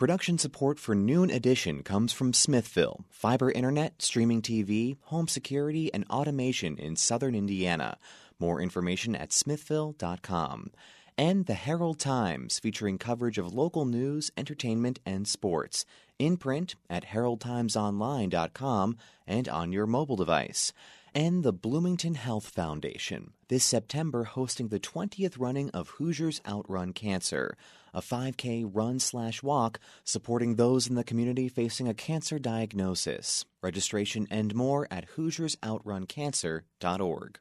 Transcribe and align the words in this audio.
Production 0.00 0.38
support 0.38 0.78
for 0.78 0.94
Noon 0.94 1.28
Edition 1.28 1.82
comes 1.82 2.10
from 2.10 2.32
Smithville, 2.32 3.04
fiber 3.10 3.50
internet, 3.50 4.00
streaming 4.00 4.40
TV, 4.40 4.96
home 5.02 5.28
security, 5.28 5.92
and 5.92 6.06
automation 6.08 6.78
in 6.78 6.96
southern 6.96 7.34
Indiana. 7.34 7.98
More 8.38 8.62
information 8.62 9.14
at 9.14 9.30
smithville.com. 9.30 10.70
And 11.18 11.44
the 11.44 11.52
Herald 11.52 11.98
Times, 11.98 12.58
featuring 12.58 12.96
coverage 12.96 13.36
of 13.36 13.52
local 13.52 13.84
news, 13.84 14.30
entertainment, 14.38 15.00
and 15.04 15.28
sports. 15.28 15.84
In 16.18 16.38
print 16.38 16.76
at 16.88 17.04
heraldtimesonline.com 17.04 18.96
and 19.26 19.48
on 19.50 19.70
your 19.70 19.86
mobile 19.86 20.16
device 20.16 20.72
and 21.14 21.42
the 21.42 21.52
Bloomington 21.52 22.14
Health 22.14 22.48
Foundation, 22.48 23.32
this 23.48 23.64
September 23.64 24.24
hosting 24.24 24.68
the 24.68 24.80
20th 24.80 25.34
running 25.38 25.68
of 25.72 25.90
Hoosiers 25.90 26.40
Outrun 26.48 26.94
Cancer, 26.94 27.54
a 27.92 28.00
5K 28.00 28.70
run 28.72 28.98
slash 28.98 29.42
walk 29.42 29.78
supporting 30.04 30.56
those 30.56 30.88
in 30.88 30.94
the 30.94 31.04
community 31.04 31.48
facing 31.48 31.86
a 31.88 31.94
cancer 31.94 32.38
diagnosis. 32.38 33.44
Registration 33.62 34.26
and 34.30 34.54
more 34.54 34.88
at 34.90 35.16
HoosiersOutrunCancer.org. 35.16 37.38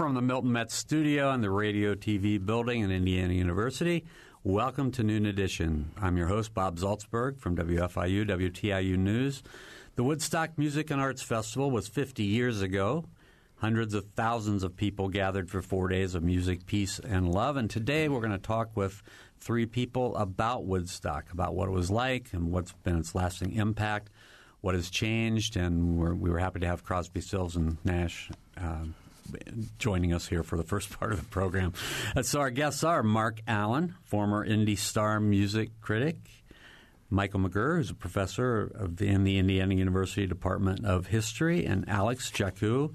From 0.00 0.14
the 0.14 0.22
Milton 0.22 0.52
Metz 0.52 0.74
studio 0.74 1.30
in 1.32 1.42
the 1.42 1.50
Radio 1.50 1.94
TV 1.94 2.42
building 2.42 2.80
in 2.80 2.90
Indiana 2.90 3.34
University, 3.34 4.06
welcome 4.42 4.90
to 4.92 5.02
Noon 5.02 5.26
Edition. 5.26 5.90
I'm 6.00 6.16
your 6.16 6.26
host, 6.26 6.54
Bob 6.54 6.78
Zaltsberg 6.78 7.38
from 7.38 7.54
WFIU, 7.54 8.26
WTIU 8.26 8.96
News. 8.96 9.42
The 9.96 10.02
Woodstock 10.02 10.56
Music 10.56 10.90
and 10.90 11.02
Arts 11.02 11.20
Festival 11.20 11.70
was 11.70 11.86
50 11.86 12.22
years 12.22 12.62
ago. 12.62 13.04
Hundreds 13.56 13.92
of 13.92 14.06
thousands 14.16 14.62
of 14.62 14.74
people 14.74 15.10
gathered 15.10 15.50
for 15.50 15.60
four 15.60 15.88
days 15.88 16.14
of 16.14 16.22
music, 16.22 16.64
peace, 16.64 16.98
and 16.98 17.30
love. 17.30 17.58
And 17.58 17.68
today 17.68 18.08
we're 18.08 18.20
going 18.20 18.30
to 18.30 18.38
talk 18.38 18.74
with 18.74 19.02
three 19.38 19.66
people 19.66 20.16
about 20.16 20.64
Woodstock, 20.64 21.30
about 21.30 21.54
what 21.54 21.68
it 21.68 21.72
was 21.72 21.90
like 21.90 22.32
and 22.32 22.50
what's 22.50 22.72
been 22.72 22.96
its 22.96 23.14
lasting 23.14 23.52
impact, 23.52 24.08
what 24.62 24.74
has 24.74 24.88
changed. 24.88 25.58
And 25.58 25.98
we're, 25.98 26.14
we 26.14 26.30
were 26.30 26.38
happy 26.38 26.60
to 26.60 26.66
have 26.66 26.84
Crosby, 26.84 27.20
Stills, 27.20 27.54
and 27.54 27.76
Nash 27.84 28.30
uh, 28.56 28.84
joining 29.78 30.12
us 30.12 30.26
here 30.28 30.42
for 30.42 30.56
the 30.56 30.62
first 30.62 30.90
part 30.98 31.12
of 31.12 31.20
the 31.20 31.26
program. 31.26 31.72
Uh, 32.16 32.22
so 32.22 32.40
our 32.40 32.50
guests 32.50 32.84
are 32.84 33.02
Mark 33.02 33.40
Allen, 33.46 33.94
former 34.04 34.44
Indy 34.44 34.76
Star 34.76 35.20
music 35.20 35.70
critic, 35.80 36.16
Michael 37.10 37.40
McGerr, 37.40 37.76
who's 37.76 37.90
a 37.90 37.94
professor 37.94 38.70
of, 38.74 39.00
in 39.02 39.24
the 39.24 39.38
Indiana 39.38 39.74
University 39.74 40.26
Department 40.26 40.84
of 40.84 41.08
History, 41.08 41.64
and 41.64 41.88
Alex 41.88 42.30
Jacu, 42.30 42.94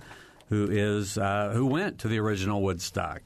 who 0.49 0.67
is 0.69 1.17
uh, 1.17 1.51
who 1.53 1.65
went 1.65 1.99
to 1.99 2.07
the 2.07 2.19
original 2.19 2.61
Woodstock. 2.61 3.21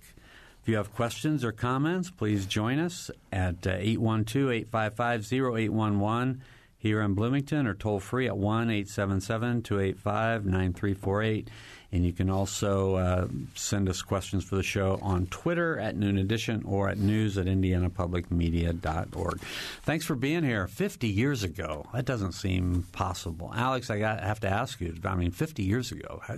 If 0.61 0.67
you 0.67 0.75
have 0.77 0.93
questions 0.93 1.43
or 1.43 1.51
comments, 1.51 2.09
please 2.09 2.45
join 2.45 2.79
us 2.79 3.09
at 3.31 3.65
uh, 3.65 3.75
812 3.77 4.51
855 4.51 5.33
0811 5.33 6.41
here 6.79 7.01
in 7.01 7.13
Bloomington 7.13 7.67
or 7.67 7.73
toll 7.73 7.99
free 7.99 8.27
at 8.27 8.37
1 8.37 8.69
877 8.69 9.61
285 9.61 10.45
9348. 10.45 11.49
And 11.91 12.05
you 12.05 12.13
can 12.13 12.29
also 12.29 12.95
uh, 12.95 13.27
send 13.55 13.89
us 13.89 14.03
questions 14.03 14.43
for 14.43 14.55
the 14.55 14.63
show 14.63 14.99
on 15.01 15.25
Twitter 15.27 15.79
at 15.79 15.95
Noon 15.95 16.19
Edition 16.19 16.63
or 16.65 16.87
at 16.87 16.99
news 16.99 17.37
at 17.37 17.47
indianapublicmedia.org. 17.47 19.39
Thanks 19.81 20.05
for 20.05 20.15
being 20.15 20.43
here. 20.43 20.67
50 20.67 21.07
years 21.07 21.43
ago. 21.43 21.87
That 21.93 22.05
doesn't 22.05 22.33
seem 22.33 22.85
possible. 22.91 23.51
Alex, 23.55 23.89
I 23.89 23.97
got, 23.97 24.21
have 24.21 24.39
to 24.41 24.49
ask 24.49 24.79
you, 24.79 24.95
I 25.03 25.15
mean, 25.15 25.31
50 25.31 25.63
years 25.63 25.91
ago. 25.91 26.21
How, 26.23 26.35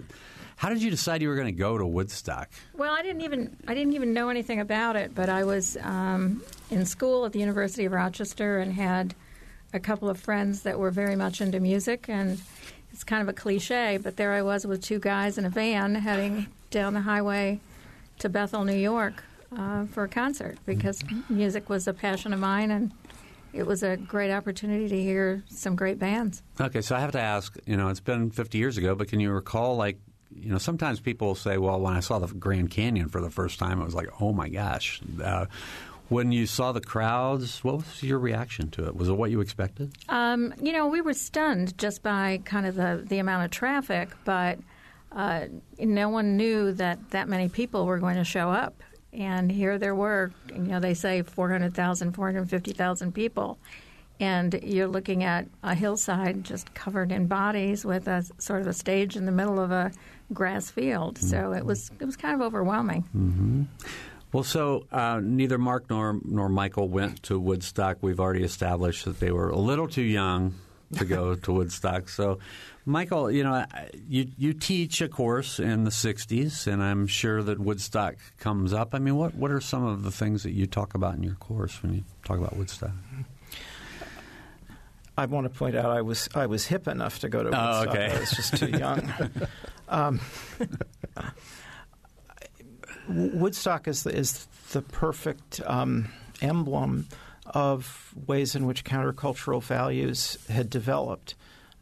how 0.56 0.70
did 0.70 0.82
you 0.82 0.90
decide 0.90 1.22
you 1.22 1.28
were 1.28 1.36
going 1.36 1.48
to 1.48 1.52
go 1.52 1.78
to 1.78 1.86
Woodstock? 1.86 2.50
Well, 2.76 2.94
I 2.94 3.02
didn't 3.02 3.22
even 3.22 3.58
I 3.68 3.74
didn't 3.74 3.94
even 3.94 4.14
know 4.14 4.30
anything 4.30 4.60
about 4.60 4.96
it, 4.96 5.16
but 5.16 5.28
I 5.28 5.44
was 5.44 5.76
um, 5.82 6.44
in 6.70 6.86
school 6.86 7.26
at 7.26 7.34
the 7.34 7.40
University 7.40 7.86
of 7.86 7.94
Rochester 7.94 8.60
and 8.60 8.72
had 8.72 9.16
a 9.74 9.80
couple 9.80 10.08
of 10.08 10.20
friends 10.20 10.62
that 10.62 10.78
were 10.78 10.92
very 10.92 11.16
much 11.16 11.42
into 11.42 11.60
music 11.60 12.08
and 12.10 12.40
it's 12.94 13.04
kind 13.04 13.22
of 13.22 13.30
a 13.30 13.34
cliche, 13.34 13.98
but 13.98 14.18
there 14.18 14.34
I 14.34 14.42
was 14.42 14.66
with 14.66 14.84
two 14.84 15.00
guys 15.00 15.38
in 15.38 15.46
a 15.46 15.50
van 15.50 15.96
heading 15.96 16.48
down 16.70 16.94
the 16.94 17.02
highway 17.02 17.60
to 18.20 18.30
Bethel, 18.30 18.64
New 18.64 18.76
York, 18.76 19.24
uh, 19.58 19.86
for 19.86 20.04
a 20.04 20.08
concert 20.08 20.58
because 20.66 21.04
music 21.30 21.70
was 21.70 21.88
a 21.88 21.94
passion 21.94 22.34
of 22.34 22.40
mine 22.40 22.72
and 22.72 22.92
it 23.54 23.66
was 23.66 23.84
a 23.84 23.98
great 23.98 24.32
opportunity 24.32 24.88
to 24.88 25.02
hear 25.02 25.44
some 25.50 25.76
great 25.76 26.00
bands. 26.00 26.42
Okay, 26.60 26.82
so 26.82 26.96
I 26.96 27.00
have 27.00 27.12
to 27.12 27.20
ask, 27.20 27.58
you 27.66 27.76
know, 27.76 27.90
it's 27.90 28.00
been 28.00 28.32
50 28.32 28.58
years 28.58 28.78
ago, 28.78 28.96
but 28.96 29.10
can 29.10 29.20
you 29.20 29.32
recall, 29.32 29.76
like, 29.76 30.00
you 30.34 30.50
know, 30.50 30.58
sometimes 30.58 31.02
people 31.02 31.36
say, 31.36 31.58
well, 31.58 31.80
when 31.82 31.94
I 31.94 32.00
saw 32.00 32.20
the 32.20 32.28
Grand 32.28 32.72
Canyon 32.72 33.10
for 33.10 33.20
the 33.20 33.30
first 33.30 33.60
time, 33.60 33.82
it 33.82 33.84
was 33.84 33.96
like, 33.96 34.08
oh 34.22 34.32
my 34.32 34.48
gosh. 34.48 35.02
Uh, 35.22 35.48
when 36.12 36.34
you 36.34 36.46
saw 36.46 36.74
the 36.74 36.82
crowds, 36.82 37.64
what 37.64 37.78
was 37.78 38.04
your 38.04 38.20
reaction 38.20 38.70
to 38.72 38.86
it? 38.86 38.96
Was 38.96 39.08
it 39.08 39.14
what 39.14 39.32
you 39.32 39.40
expected? 39.40 39.94
Um, 40.10 40.54
you 40.62 40.74
know, 40.74 40.88
we 40.88 41.00
were 41.00 41.14
stunned 41.14 41.78
just 41.78 42.04
by 42.04 42.42
kind 42.44 42.66
of 42.66 42.76
the, 42.76 43.02
the 43.08 43.20
amount 43.20 43.46
of 43.46 43.52
traffic, 43.52 44.10
but 44.26 44.60
uh, 45.14 45.46
no 45.80 46.10
one 46.10 46.36
knew 46.36 46.74
that 46.74 47.12
that 47.12 47.30
many 47.30 47.48
people 47.48 47.86
were 47.86 47.98
going 47.98 48.18
to 48.18 48.26
show 48.26 48.50
up. 48.50 48.84
And 49.14 49.50
here 49.50 49.78
there 49.78 49.96
were, 49.96 50.34
you 50.50 50.60
know, 50.60 50.82
they 50.82 50.94
say 50.94 51.22
400,000, 51.22 52.12
450,000 52.12 53.14
people. 53.14 53.58
And 54.20 54.60
you're 54.62 54.88
looking 54.88 55.24
at 55.24 55.48
a 55.64 55.74
hillside 55.74 56.44
just 56.44 56.74
covered 56.74 57.14
in 57.14 57.28
bodies 57.28 57.86
with 57.86 58.10
a 58.10 58.26
sort 58.38 58.62
of 58.62 58.68
a 58.68 58.74
stage 58.74 59.16
in 59.16 59.26
the 59.26 59.32
middle 59.32 59.60
of 59.60 59.72
a 59.72 59.92
grass 60.34 60.70
field. 60.70 61.16
Mm-hmm. 61.16 61.28
So 61.28 61.54
it 61.54 61.66
was 61.66 61.90
it 62.00 62.06
was 62.06 62.18
kind 62.18 62.36
of 62.36 62.42
overwhelming. 62.42 63.04
Mm-hmm. 63.16 63.64
Well, 64.34 64.44
so 64.44 64.86
uh, 64.92 65.20
neither 65.22 65.58
Mark 65.58 65.90
nor 65.90 66.20
nor 66.24 66.48
Michael 66.48 66.88
went 66.88 67.24
to 67.24 67.40
Woodstock. 67.40 67.98
We've 68.02 68.20
already 68.20 68.44
established 68.44 69.06
that 69.06 69.20
they 69.20 69.32
were 69.32 69.50
a 69.50 69.58
little 69.58 69.88
too 69.88 70.04
young 70.04 70.56
to 70.98 71.06
go 71.06 71.36
to 71.46 71.52
Woodstock. 71.52 72.08
So, 72.08 72.40
Michael, 72.86 73.30
you 73.30 73.44
know, 73.44 73.66
you 74.08 74.28
you 74.38 74.54
teach 74.54 75.02
a 75.02 75.10
course 75.10 75.60
in 75.60 75.84
the 75.84 75.92
'60s, 75.92 76.66
and 76.66 76.82
I'm 76.82 77.08
sure 77.08 77.44
that 77.44 77.60
Woodstock 77.60 78.16
comes 78.40 78.72
up. 78.72 78.96
I 78.96 79.00
mean, 79.00 79.18
what 79.18 79.36
what 79.36 79.52
are 79.52 79.60
some 79.60 79.86
of 79.86 80.04
the 80.04 80.12
things 80.12 80.44
that 80.44 80.52
you 80.52 80.66
talk 80.66 80.94
about 80.94 81.16
in 81.16 81.24
your 81.24 81.36
course 81.36 81.84
when 81.84 81.94
you 81.94 82.04
talk 82.24 82.38
about 82.38 82.56
Woodstock? 82.56 82.92
I 85.18 85.26
want 85.26 85.46
to 85.46 85.50
point 85.50 85.76
out 85.76 85.92
I 85.92 86.02
was 86.02 86.30
I 86.34 86.46
was 86.46 86.66
hip 86.66 86.88
enough 86.88 87.20
to 87.20 87.30
go 87.30 87.44
to 87.44 87.50
oh, 87.50 87.80
Woodstock. 87.80 87.88
Oh, 87.88 87.92
okay. 87.92 88.16
I 88.16 88.20
was 88.20 88.32
just 88.32 88.58
too 88.58 88.70
young. 88.70 89.14
um, 89.90 90.22
Woodstock 93.08 93.88
is 93.88 94.04
the, 94.04 94.16
is 94.16 94.48
the 94.72 94.82
perfect 94.82 95.62
um, 95.66 96.10
emblem 96.42 97.08
of 97.46 98.14
ways 98.28 98.56
in 98.56 98.66
which 98.66 98.84
countercultural 98.84 99.62
values 99.62 100.38
had 100.50 100.70
developed 100.70 101.36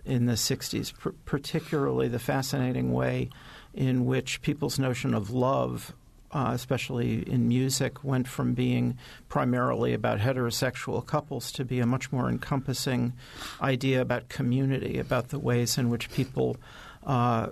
in 0.05 0.25
the 0.25 0.33
60s, 0.33 0.93
pr- 0.93 1.09
particularly 1.25 2.07
the 2.07 2.19
fascinating 2.19 2.91
way 2.91 3.29
in 3.73 4.05
which 4.05 4.41
people's 4.41 4.79
notion 4.79 5.13
of 5.13 5.29
love, 5.29 5.93
uh, 6.31 6.51
especially 6.53 7.29
in 7.29 7.47
music, 7.47 8.03
went 8.03 8.27
from 8.27 8.53
being 8.53 8.97
primarily 9.27 9.93
about 9.93 10.19
heterosexual 10.19 11.05
couples 11.05 11.51
to 11.51 11.63
be 11.63 11.79
a 11.79 11.85
much 11.85 12.11
more 12.11 12.29
encompassing 12.29 13.13
idea 13.61 14.01
about 14.01 14.29
community, 14.29 14.97
about 14.97 15.29
the 15.29 15.39
ways 15.39 15.77
in 15.77 15.89
which 15.89 16.11
people 16.11 16.57
uh, 17.05 17.49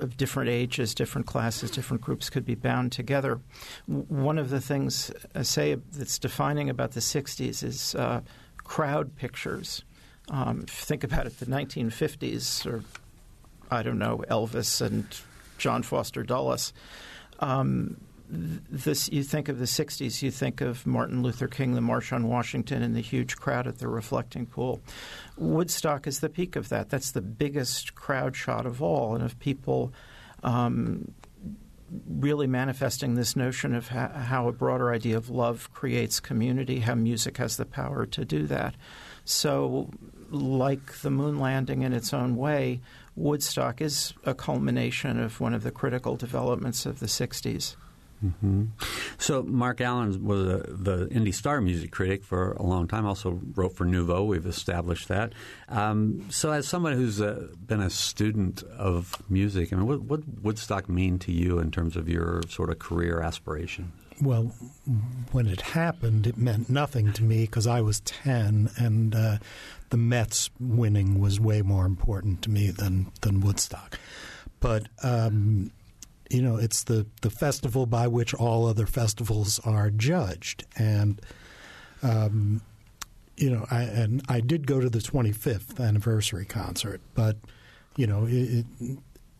of 0.00 0.16
different 0.16 0.50
ages, 0.50 0.94
different 0.94 1.26
classes, 1.26 1.70
different 1.70 2.02
groups 2.02 2.30
could 2.30 2.44
be 2.44 2.54
bound 2.54 2.92
together. 2.92 3.40
One 3.86 4.38
of 4.38 4.50
the 4.50 4.60
things 4.60 5.10
I 5.34 5.42
say 5.42 5.74
that's 5.92 6.18
defining 6.18 6.68
about 6.70 6.92
the 6.92 7.00
60s 7.00 7.62
is 7.62 7.94
uh, 7.94 8.20
crowd 8.58 9.16
pictures. 9.16 9.84
Um, 10.28 10.62
think 10.66 11.04
about 11.04 11.26
it, 11.26 11.38
the 11.38 11.46
1950s, 11.46 12.66
or 12.66 12.82
I 13.70 13.82
don't 13.82 13.98
know, 13.98 14.24
Elvis 14.28 14.80
and 14.80 15.06
John 15.58 15.82
Foster 15.82 16.22
Dulles. 16.22 16.72
Um, 17.40 18.00
this 18.28 19.08
you 19.10 19.22
think 19.22 19.48
of 19.48 19.58
the 19.58 19.66
60s 19.66 20.22
you 20.22 20.30
think 20.30 20.60
of 20.60 20.86
Martin 20.86 21.22
Luther 21.22 21.46
King 21.46 21.74
the 21.74 21.80
march 21.80 22.12
on 22.12 22.28
Washington 22.28 22.82
and 22.82 22.94
the 22.94 23.00
huge 23.00 23.36
crowd 23.36 23.66
at 23.66 23.78
the 23.78 23.88
reflecting 23.88 24.46
pool. 24.46 24.80
Woodstock 25.36 26.06
is 26.06 26.20
the 26.20 26.28
peak 26.28 26.56
of 26.56 26.68
that. 26.68 26.88
That's 26.88 27.12
the 27.12 27.20
biggest 27.20 27.94
crowd 27.94 28.34
shot 28.34 28.66
of 28.66 28.82
all. 28.82 29.14
And 29.14 29.24
of 29.24 29.38
people 29.38 29.92
um, 30.42 31.12
really 32.08 32.46
manifesting 32.46 33.14
this 33.14 33.36
notion 33.36 33.74
of 33.74 33.88
ha- 33.88 34.12
how 34.12 34.48
a 34.48 34.52
broader 34.52 34.92
idea 34.92 35.16
of 35.16 35.30
love 35.30 35.72
creates 35.72 36.18
community 36.18 36.80
how 36.80 36.94
music 36.94 37.36
has 37.36 37.56
the 37.56 37.64
power 37.64 38.06
to 38.06 38.24
do 38.24 38.46
that. 38.46 38.74
So 39.24 39.90
like 40.30 41.00
the 41.02 41.10
moon 41.10 41.38
landing 41.38 41.82
in 41.82 41.92
its 41.92 42.12
own 42.12 42.36
way 42.36 42.80
Woodstock 43.16 43.80
is 43.80 44.12
a 44.24 44.34
culmination 44.34 45.18
of 45.18 45.40
one 45.40 45.54
of 45.54 45.62
the 45.62 45.70
critical 45.70 46.16
developments 46.16 46.84
of 46.84 47.00
the 47.00 47.06
60s. 47.06 47.74
Mm-hmm. 48.24 48.64
So 49.18 49.42
Mark 49.42 49.80
Allen 49.80 50.24
was 50.24 50.40
a, 50.40 50.58
the 50.68 51.08
Indy 51.10 51.32
Star 51.32 51.60
music 51.60 51.90
critic 51.90 52.24
for 52.24 52.52
a 52.52 52.62
long 52.62 52.88
time. 52.88 53.06
Also 53.06 53.40
wrote 53.54 53.76
for 53.76 53.84
Nuvo. 53.84 54.26
We've 54.26 54.46
established 54.46 55.08
that. 55.08 55.32
Um, 55.68 56.26
so, 56.30 56.52
as 56.52 56.66
someone 56.66 56.94
who's 56.94 57.20
uh, 57.20 57.48
been 57.66 57.80
a 57.80 57.90
student 57.90 58.62
of 58.64 59.22
music, 59.28 59.72
I 59.72 59.76
mean, 59.76 59.86
what 59.86 60.02
would 60.04 60.42
Woodstock 60.42 60.88
mean 60.88 61.18
to 61.20 61.32
you 61.32 61.58
in 61.58 61.70
terms 61.70 61.96
of 61.96 62.08
your 62.08 62.42
sort 62.48 62.70
of 62.70 62.78
career 62.78 63.20
aspiration? 63.20 63.92
Well, 64.20 64.54
when 65.32 65.46
it 65.46 65.60
happened, 65.60 66.26
it 66.26 66.38
meant 66.38 66.70
nothing 66.70 67.12
to 67.14 67.22
me 67.22 67.42
because 67.42 67.66
I 67.66 67.82
was 67.82 68.00
ten, 68.00 68.70
and 68.76 69.14
uh, 69.14 69.38
the 69.90 69.98
Mets 69.98 70.48
winning 70.58 71.20
was 71.20 71.38
way 71.38 71.60
more 71.60 71.84
important 71.84 72.42
to 72.42 72.50
me 72.50 72.70
than 72.70 73.12
than 73.20 73.40
Woodstock. 73.40 73.98
But 74.60 74.88
um, 75.02 75.70
you 76.30 76.42
know, 76.42 76.56
it's 76.56 76.84
the, 76.84 77.06
the 77.22 77.30
festival 77.30 77.86
by 77.86 78.08
which 78.08 78.34
all 78.34 78.66
other 78.66 78.86
festivals 78.86 79.60
are 79.60 79.90
judged. 79.90 80.64
And, 80.76 81.20
um, 82.02 82.62
you 83.36 83.50
know, 83.50 83.66
I, 83.70 83.82
and 83.82 84.22
I 84.28 84.40
did 84.40 84.66
go 84.66 84.80
to 84.80 84.88
the 84.88 84.98
25th 84.98 85.80
anniversary 85.80 86.44
concert, 86.44 87.00
but, 87.14 87.36
you 87.96 88.06
know, 88.06 88.26
it, 88.28 88.66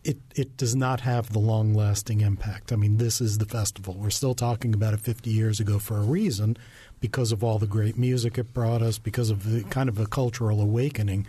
it, 0.04 0.18
it 0.36 0.56
does 0.56 0.76
not 0.76 1.00
have 1.00 1.32
the 1.32 1.38
long 1.40 1.74
lasting 1.74 2.20
impact. 2.20 2.72
I 2.72 2.76
mean, 2.76 2.98
this 2.98 3.20
is 3.20 3.38
the 3.38 3.46
festival. 3.46 3.94
We're 3.94 4.10
still 4.10 4.34
talking 4.34 4.72
about 4.72 4.94
it 4.94 5.00
50 5.00 5.30
years 5.30 5.58
ago 5.58 5.78
for 5.78 5.96
a 5.96 6.02
reason 6.02 6.56
because 7.00 7.32
of 7.32 7.42
all 7.42 7.58
the 7.58 7.66
great 7.66 7.98
music 7.98 8.38
it 8.38 8.54
brought 8.54 8.82
us, 8.82 8.98
because 8.98 9.30
of 9.30 9.50
the 9.50 9.64
kind 9.64 9.88
of 9.88 9.98
a 9.98 10.06
cultural 10.06 10.60
awakening 10.60 11.26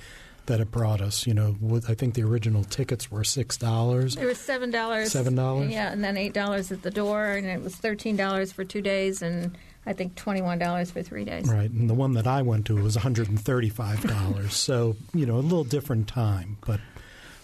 that 0.47 0.59
it 0.59 0.71
brought 0.71 0.99
us. 0.99 1.27
You 1.27 1.33
know, 1.33 1.55
I 1.87 1.93
think 1.93 2.15
the 2.15 2.23
original 2.23 2.63
tickets 2.63 3.11
were 3.11 3.23
six 3.23 3.55
dollars. 3.57 4.15
It 4.17 4.25
was 4.25 4.37
seven 4.37 4.71
dollars. 4.71 5.11
Seven 5.11 5.35
dollars. 5.35 5.71
Yeah, 5.71 5.91
and 5.91 6.03
then 6.03 6.17
eight 6.17 6.33
dollars 6.33 6.71
at 6.71 6.81
the 6.81 6.91
door, 6.91 7.25
and 7.25 7.45
it 7.45 7.61
was 7.61 7.75
thirteen 7.75 8.17
dollars 8.17 8.51
for 8.51 8.63
two 8.63 8.81
days, 8.81 9.21
and 9.21 9.57
I 9.85 9.93
think 9.93 10.15
twenty 10.15 10.41
one 10.41 10.57
dollars 10.59 10.91
for 10.91 11.03
three 11.03 11.23
days. 11.23 11.47
Right, 11.47 11.69
and 11.69 11.89
the 11.89 11.93
one 11.93 12.13
that 12.13 12.27
I 12.27 12.41
went 12.41 12.65
to 12.67 12.75
was 12.75 12.95
one 12.95 13.03
hundred 13.03 13.29
and 13.29 13.39
thirty 13.39 13.69
five 13.69 14.01
dollars. 14.01 14.53
so 14.55 14.95
you 15.13 15.25
know, 15.25 15.35
a 15.35 15.45
little 15.45 15.63
different 15.63 16.07
time, 16.07 16.57
but. 16.65 16.79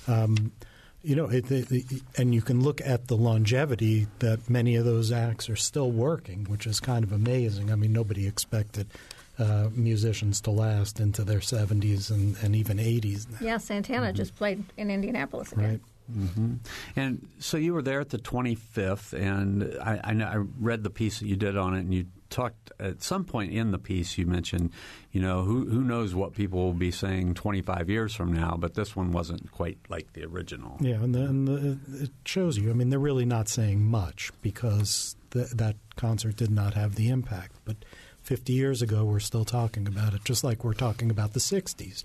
Um, 0.05 0.51
you 1.05 1.17
know, 1.17 1.25
it, 1.25 1.51
it, 1.51 1.69
it, 1.69 2.01
and 2.17 2.33
you 2.33 2.41
can 2.41 2.61
look 2.61 2.79
at 2.79 3.07
the 3.07 3.17
longevity 3.17 4.07
that 4.19 4.49
many 4.49 4.77
of 4.77 4.85
those 4.85 5.11
acts 5.11 5.49
are 5.49 5.55
still 5.57 5.91
working, 5.91 6.45
which 6.45 6.65
is 6.65 6.79
kind 6.79 7.03
of 7.03 7.11
amazing. 7.11 7.71
I 7.71 7.75
mean, 7.75 7.91
nobody 7.91 8.25
expected 8.25 8.87
uh, 9.39 9.69
musicians 9.73 10.41
to 10.41 10.51
last 10.51 10.99
into 10.99 11.23
their 11.23 11.39
70s 11.39 12.11
and, 12.11 12.37
and 12.41 12.55
even 12.55 12.77
80s. 12.77 13.29
Now. 13.29 13.37
Yeah, 13.41 13.57
Santana 13.57 14.07
mm-hmm. 14.07 14.15
just 14.15 14.35
played 14.35 14.63
in 14.77 14.91
Indianapolis 14.91 15.51
again. 15.51 15.69
Right. 15.69 15.81
Mm-hmm. 16.11 16.55
And 16.95 17.27
so 17.39 17.57
you 17.57 17.73
were 17.73 17.81
there 17.81 18.01
at 18.01 18.09
the 18.09 18.17
25th, 18.17 19.13
and 19.13 19.77
I, 19.81 19.99
I, 20.03 20.23
I, 20.23 20.35
read 20.59 20.83
the 20.83 20.89
piece 20.89 21.19
that 21.19 21.27
you 21.27 21.37
did 21.37 21.57
on 21.57 21.73
it, 21.75 21.79
and 21.79 21.93
you 21.93 22.07
talked 22.29 22.71
at 22.79 23.01
some 23.01 23.23
point 23.23 23.53
in 23.53 23.71
the 23.71 23.77
piece. 23.79 24.17
You 24.17 24.25
mentioned, 24.25 24.71
you 25.11 25.21
know, 25.21 25.43
who 25.43 25.65
who 25.65 25.81
knows 25.81 26.13
what 26.13 26.33
people 26.33 26.59
will 26.59 26.73
be 26.73 26.91
saying 26.91 27.35
25 27.35 27.89
years 27.89 28.13
from 28.13 28.33
now, 28.33 28.57
but 28.59 28.73
this 28.73 28.95
one 28.95 29.11
wasn't 29.11 29.49
quite 29.51 29.77
like 29.87 30.11
the 30.13 30.25
original. 30.25 30.77
Yeah, 30.81 30.95
and, 30.95 31.15
the, 31.15 31.21
and 31.21 31.47
the, 31.47 32.03
it 32.03 32.11
shows 32.25 32.57
you. 32.57 32.69
I 32.69 32.73
mean, 32.73 32.89
they're 32.89 32.99
really 32.99 33.25
not 33.25 33.47
saying 33.47 33.83
much 33.83 34.31
because 34.41 35.15
the, 35.29 35.49
that 35.55 35.77
concert 35.95 36.35
did 36.35 36.51
not 36.51 36.73
have 36.73 36.95
the 36.95 37.09
impact, 37.09 37.55
but 37.63 37.77
50 38.23 38.53
years 38.53 38.81
ago, 38.81 39.03
we're 39.03 39.19
still 39.19 39.45
talking 39.45 39.87
about 39.87 40.13
it, 40.13 40.23
just 40.23 40.43
like 40.43 40.63
we're 40.63 40.73
talking 40.73 41.11
about 41.11 41.33
the 41.33 41.39
60s. 41.39 42.03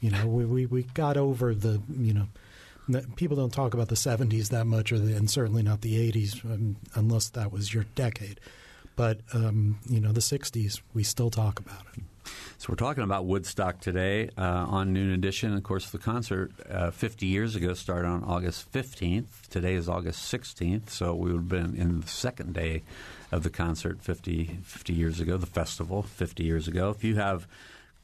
You 0.00 0.10
know, 0.10 0.26
we, 0.26 0.44
we, 0.44 0.66
we 0.66 0.82
got 0.82 1.16
over 1.16 1.54
the, 1.54 1.82
you 1.98 2.14
know, 2.14 3.00
people 3.16 3.36
don't 3.36 3.52
talk 3.52 3.74
about 3.74 3.88
the 3.88 3.96
70s 3.96 4.50
that 4.50 4.66
much, 4.66 4.92
or 4.92 4.98
the, 4.98 5.16
and 5.16 5.28
certainly 5.28 5.62
not 5.62 5.80
the 5.80 6.12
80s, 6.12 6.44
um, 6.44 6.76
unless 6.94 7.30
that 7.30 7.50
was 7.50 7.74
your 7.74 7.84
decade. 7.94 8.38
But, 8.94 9.20
um, 9.32 9.78
you 9.88 10.00
know, 10.00 10.12
the 10.12 10.20
60s, 10.20 10.80
we 10.94 11.02
still 11.02 11.30
talk 11.30 11.58
about 11.58 11.82
it. 11.96 12.02
So 12.58 12.68
we're 12.70 12.76
talking 12.76 13.04
about 13.04 13.26
Woodstock 13.26 13.80
today 13.80 14.30
uh, 14.38 14.42
on 14.42 14.92
Noon 14.92 15.12
Edition. 15.12 15.54
Of 15.54 15.62
course, 15.62 15.90
the 15.90 15.98
concert 15.98 16.52
uh, 16.68 16.90
50 16.90 17.26
years 17.26 17.54
ago 17.54 17.74
started 17.74 18.08
on 18.08 18.24
August 18.24 18.72
15th. 18.72 19.48
Today 19.50 19.74
is 19.74 19.88
August 19.88 20.32
16th, 20.32 20.90
so 20.90 21.14
we 21.14 21.32
would 21.32 21.38
have 21.38 21.48
been 21.48 21.76
in 21.76 22.00
the 22.00 22.06
second 22.06 22.54
day 22.54 22.82
of 23.32 23.42
the 23.42 23.50
concert 23.50 24.02
50, 24.02 24.60
50 24.62 24.92
years 24.92 25.20
ago, 25.20 25.36
the 25.36 25.46
festival 25.46 26.02
50 26.02 26.44
years 26.44 26.68
ago. 26.68 26.90
If 26.90 27.04
you 27.04 27.16
have 27.16 27.46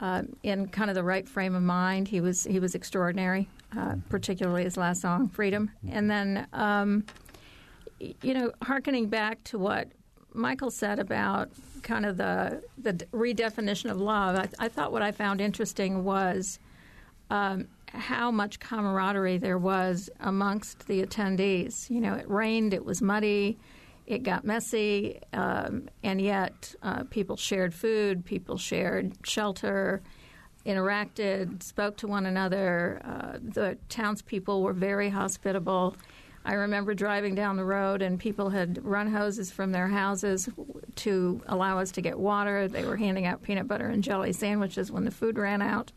uh, 0.00 0.22
in 0.42 0.68
kind 0.68 0.90
of 0.90 0.94
the 0.94 1.02
right 1.02 1.28
frame 1.28 1.54
of 1.54 1.62
mind. 1.62 2.08
He 2.08 2.20
was 2.20 2.44
he 2.44 2.60
was 2.60 2.74
extraordinary, 2.74 3.48
uh, 3.76 3.96
particularly 4.08 4.64
his 4.64 4.76
last 4.76 5.00
song, 5.00 5.28
"Freedom," 5.28 5.70
and 5.90 6.10
then 6.10 6.46
um, 6.52 7.04
you 7.98 8.34
know, 8.34 8.52
harkening 8.62 9.08
back 9.08 9.42
to 9.44 9.58
what 9.58 9.88
Michael 10.32 10.70
said 10.70 10.98
about 10.98 11.50
kind 11.82 12.04
of 12.06 12.16
the 12.16 12.62
the 12.78 12.92
redefinition 13.12 13.90
of 13.90 13.98
love. 13.98 14.36
I, 14.36 14.66
I 14.66 14.68
thought 14.68 14.92
what 14.92 15.02
I 15.02 15.12
found 15.12 15.40
interesting 15.40 16.04
was. 16.04 16.58
Um, 17.28 17.66
how 17.88 18.30
much 18.30 18.60
camaraderie 18.60 19.38
there 19.38 19.58
was 19.58 20.10
amongst 20.20 20.86
the 20.86 21.04
attendees. 21.04 21.88
You 21.90 22.00
know, 22.00 22.14
it 22.14 22.28
rained, 22.28 22.74
it 22.74 22.84
was 22.84 23.00
muddy, 23.00 23.58
it 24.06 24.22
got 24.22 24.44
messy, 24.44 25.20
um, 25.32 25.88
and 26.02 26.20
yet 26.20 26.74
uh, 26.82 27.04
people 27.04 27.36
shared 27.36 27.74
food, 27.74 28.24
people 28.24 28.56
shared 28.56 29.14
shelter, 29.24 30.02
interacted, 30.64 31.62
spoke 31.62 31.96
to 31.98 32.06
one 32.06 32.26
another. 32.26 33.00
Uh, 33.04 33.38
the 33.40 33.78
townspeople 33.88 34.62
were 34.62 34.72
very 34.72 35.08
hospitable. 35.08 35.96
I 36.44 36.54
remember 36.54 36.94
driving 36.94 37.34
down 37.34 37.56
the 37.56 37.64
road, 37.64 38.02
and 38.02 38.20
people 38.20 38.50
had 38.50 38.84
run 38.84 39.10
hoses 39.10 39.50
from 39.50 39.72
their 39.72 39.88
houses 39.88 40.48
to 40.96 41.42
allow 41.46 41.78
us 41.80 41.90
to 41.92 42.00
get 42.00 42.16
water. 42.16 42.68
They 42.68 42.84
were 42.84 42.96
handing 42.96 43.26
out 43.26 43.42
peanut 43.42 43.66
butter 43.66 43.88
and 43.88 44.02
jelly 44.02 44.32
sandwiches 44.32 44.92
when 44.92 45.04
the 45.04 45.10
food 45.10 45.38
ran 45.38 45.60
out. 45.60 45.90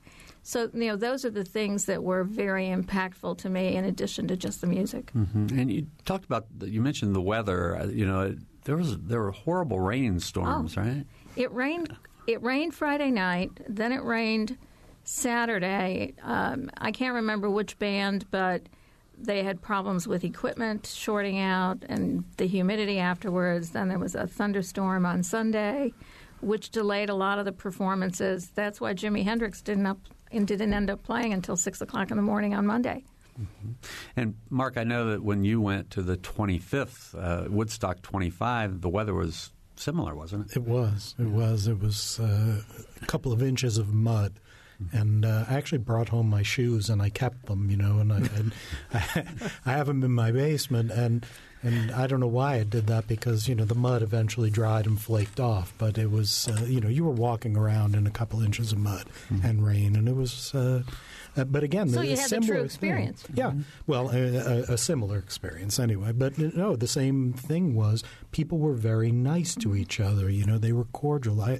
So, 0.43 0.69
you 0.74 0.88
know, 0.88 0.96
those 0.96 1.25
are 1.25 1.29
the 1.29 1.43
things 1.43 1.86
that 1.86 2.03
were 2.03 2.24
very 2.24 2.67
impactful 2.67 3.38
to 3.39 3.50
me 3.50 3.75
in 3.75 3.86
addition 3.86 4.27
to 4.29 4.38
just 4.38 4.62
the 4.62 4.67
music. 4.67 5.12
Mm-hmm. 5.13 5.60
And 5.60 5.72
you 5.72 5.88
talked 6.05 6.25
about, 6.25 6.48
you 6.62 6.81
mentioned 6.81 7.15
the 7.15 7.22
weather. 7.22 7.75
Uh, 7.75 7.86
you 7.88 8.05
know, 8.05 8.36
there 8.63 8.77
was 8.77 8.98
there 9.00 9.22
were 9.22 9.31
horrible 9.31 9.79
rainstorms, 9.79 10.77
oh, 10.77 10.81
right? 10.81 11.05
It 11.36 11.51
rained. 11.51 11.96
It 12.27 12.41
rained 12.43 12.74
Friday 12.74 13.12
night. 13.12 13.51
Then 13.67 13.91
it 13.91 14.03
rained 14.03 14.58
Saturday. 15.03 16.13
Um, 16.22 16.69
I 16.77 16.91
can't 16.91 17.15
remember 17.15 17.50
which 17.50 17.79
band, 17.79 18.25
but 18.29 18.62
they 19.17 19.43
had 19.43 19.62
problems 19.62 20.08
with 20.08 20.24
equipment 20.24 20.86
shorting 20.86 21.39
out 21.39 21.84
and 21.89 22.24
the 22.38 22.48
humidity 22.48 23.00
afterwards. 23.00 23.72
Then 23.72 23.88
there 23.88 24.00
was 24.00 24.15
a 24.15 24.27
thunderstorm 24.27 25.05
on 25.05 25.24
Sunday, 25.24 25.93
which 26.41 26.69
delayed 26.69 27.10
a 27.10 27.15
lot 27.15 27.39
of 27.39 27.46
the 27.46 27.51
performances. 27.51 28.51
That's 28.53 28.79
why 28.79 28.93
Jimi 28.93 29.24
Hendrix 29.24 29.62
didn't 29.62 29.88
up 29.88 30.00
and 30.31 30.48
didn't 30.48 30.74
end 30.74 30.89
up 30.89 31.03
playing 31.03 31.33
until 31.33 31.55
six 31.55 31.81
o'clock 31.81 32.12
in 32.12 32.17
the 32.17 32.24
morning 32.24 32.53
on 32.53 32.65
Monday. 32.65 33.03
Mm-hmm. 33.39 33.71
And 34.15 34.36
Mark, 34.50 34.77
I 34.77 34.83
know 34.83 35.12
that 35.12 35.24
when 35.24 35.43
you 35.43 35.62
went 35.62 35.91
to 35.91 36.01
the 36.01 36.17
25th 36.17 37.15
uh, 37.17 37.50
Woodstock 37.50 38.01
25, 38.01 38.81
the 38.81 38.89
weather 38.89 39.13
was 39.13 39.51
similar, 39.75 40.13
wasn't 40.13 40.51
it? 40.51 40.57
It 40.57 40.63
was. 40.63 41.15
It 41.17 41.27
was. 41.27 41.67
It 41.67 41.79
was 41.79 42.19
uh, 42.19 42.62
a 43.01 43.05
couple 43.05 43.31
of 43.31 43.41
inches 43.41 43.77
of 43.77 43.93
mud 43.93 44.39
And 44.93 45.25
uh, 45.25 45.45
I 45.50 45.55
actually 45.55 45.79
brought 45.79 46.09
home 46.09 46.29
my 46.29 46.41
shoes 46.43 46.89
and 46.89 47.01
I 47.01 47.09
kept 47.09 47.48
them, 47.48 47.69
you 47.69 47.75
know, 47.77 48.00
and 48.00 48.13
I, 48.13 48.17
and 48.17 48.53
I, 48.93 49.25
I 49.65 49.71
have 49.74 49.88
them 49.88 50.03
in 50.03 50.12
my 50.12 50.31
basement. 50.31 50.91
And 50.91 51.25
and 51.62 51.91
I 51.91 52.07
don't 52.07 52.21
know 52.21 52.27
why 52.27 52.55
I 52.55 52.63
did 52.63 52.88
that 52.88 53.05
because 53.07 53.50
you 53.50 53.55
know 53.55 53.65
the 53.65 53.75
mud 53.75 54.01
eventually 54.01 54.50
dried 54.50 54.88
and 54.88 54.98
flaked 55.00 55.41
off. 55.41 55.74
But 55.77 55.98
it 55.98 56.09
was 56.09 56.48
uh, 56.48 56.63
you 56.65 56.79
know 56.79 56.88
you 56.88 57.03
were 57.03 57.12
walking 57.12 57.57
around 57.57 57.95
in 57.95 58.07
a 58.07 58.12
couple 58.12 58.41
inches 58.41 58.71
of 58.71 58.77
mud 58.79 59.07
Mm-hmm. 59.29 59.45
and 59.45 59.65
rain, 59.65 59.95
and 59.98 60.07
it 60.07 60.15
was. 60.15 60.55
Uh, 60.55 60.83
uh, 61.38 61.43
but 61.43 61.62
again, 61.63 61.89
So 61.89 62.00
the, 62.00 62.07
you 62.07 62.15
the 62.15 62.21
had 62.21 62.25
the 62.25 62.36
similar 62.36 62.53
true 62.55 62.63
experience. 62.63 63.24
Yeah, 63.33 63.51
well, 63.86 64.09
a, 64.09 64.38
a, 64.38 64.62
a 64.74 64.77
similar 64.77 65.17
experience 65.17 65.77
anyway. 65.77 66.13
But 66.13 66.38
no, 66.38 66.75
the 66.77 66.88
same 66.88 67.33
thing 67.33 67.75
was 67.75 68.03
people 68.31 68.57
were 68.57 68.74
very 68.74 69.12
nice 69.12 69.53
to 69.55 69.75
each 69.75 70.00
other. 70.00 70.29
You 70.29 70.45
know, 70.45 70.57
they 70.57 70.71
were 70.71 70.86
cordial. 70.86 71.41
I 71.41 71.59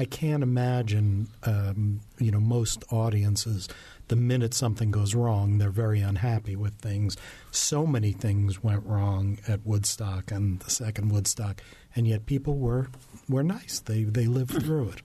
I 0.00 0.06
can't 0.06 0.42
imagine 0.42 1.28
um, 1.42 2.00
you 2.18 2.30
know 2.30 2.40
most 2.40 2.84
audiences. 2.90 3.68
The 4.08 4.16
minute 4.16 4.54
something 4.54 4.90
goes 4.90 5.14
wrong, 5.14 5.58
they're 5.58 5.68
very 5.68 6.00
unhappy 6.00 6.56
with 6.56 6.72
things. 6.76 7.18
So 7.50 7.86
many 7.86 8.12
things 8.12 8.64
went 8.64 8.86
wrong 8.86 9.38
at 9.46 9.60
Woodstock 9.66 10.30
and 10.30 10.58
the 10.60 10.70
second 10.70 11.10
Woodstock, 11.10 11.60
and 11.94 12.08
yet 12.08 12.24
people 12.24 12.56
were 12.56 12.88
were 13.28 13.42
nice. 13.42 13.78
They 13.80 14.04
they 14.04 14.24
lived 14.24 14.62
through 14.64 14.94
it. 14.94 15.02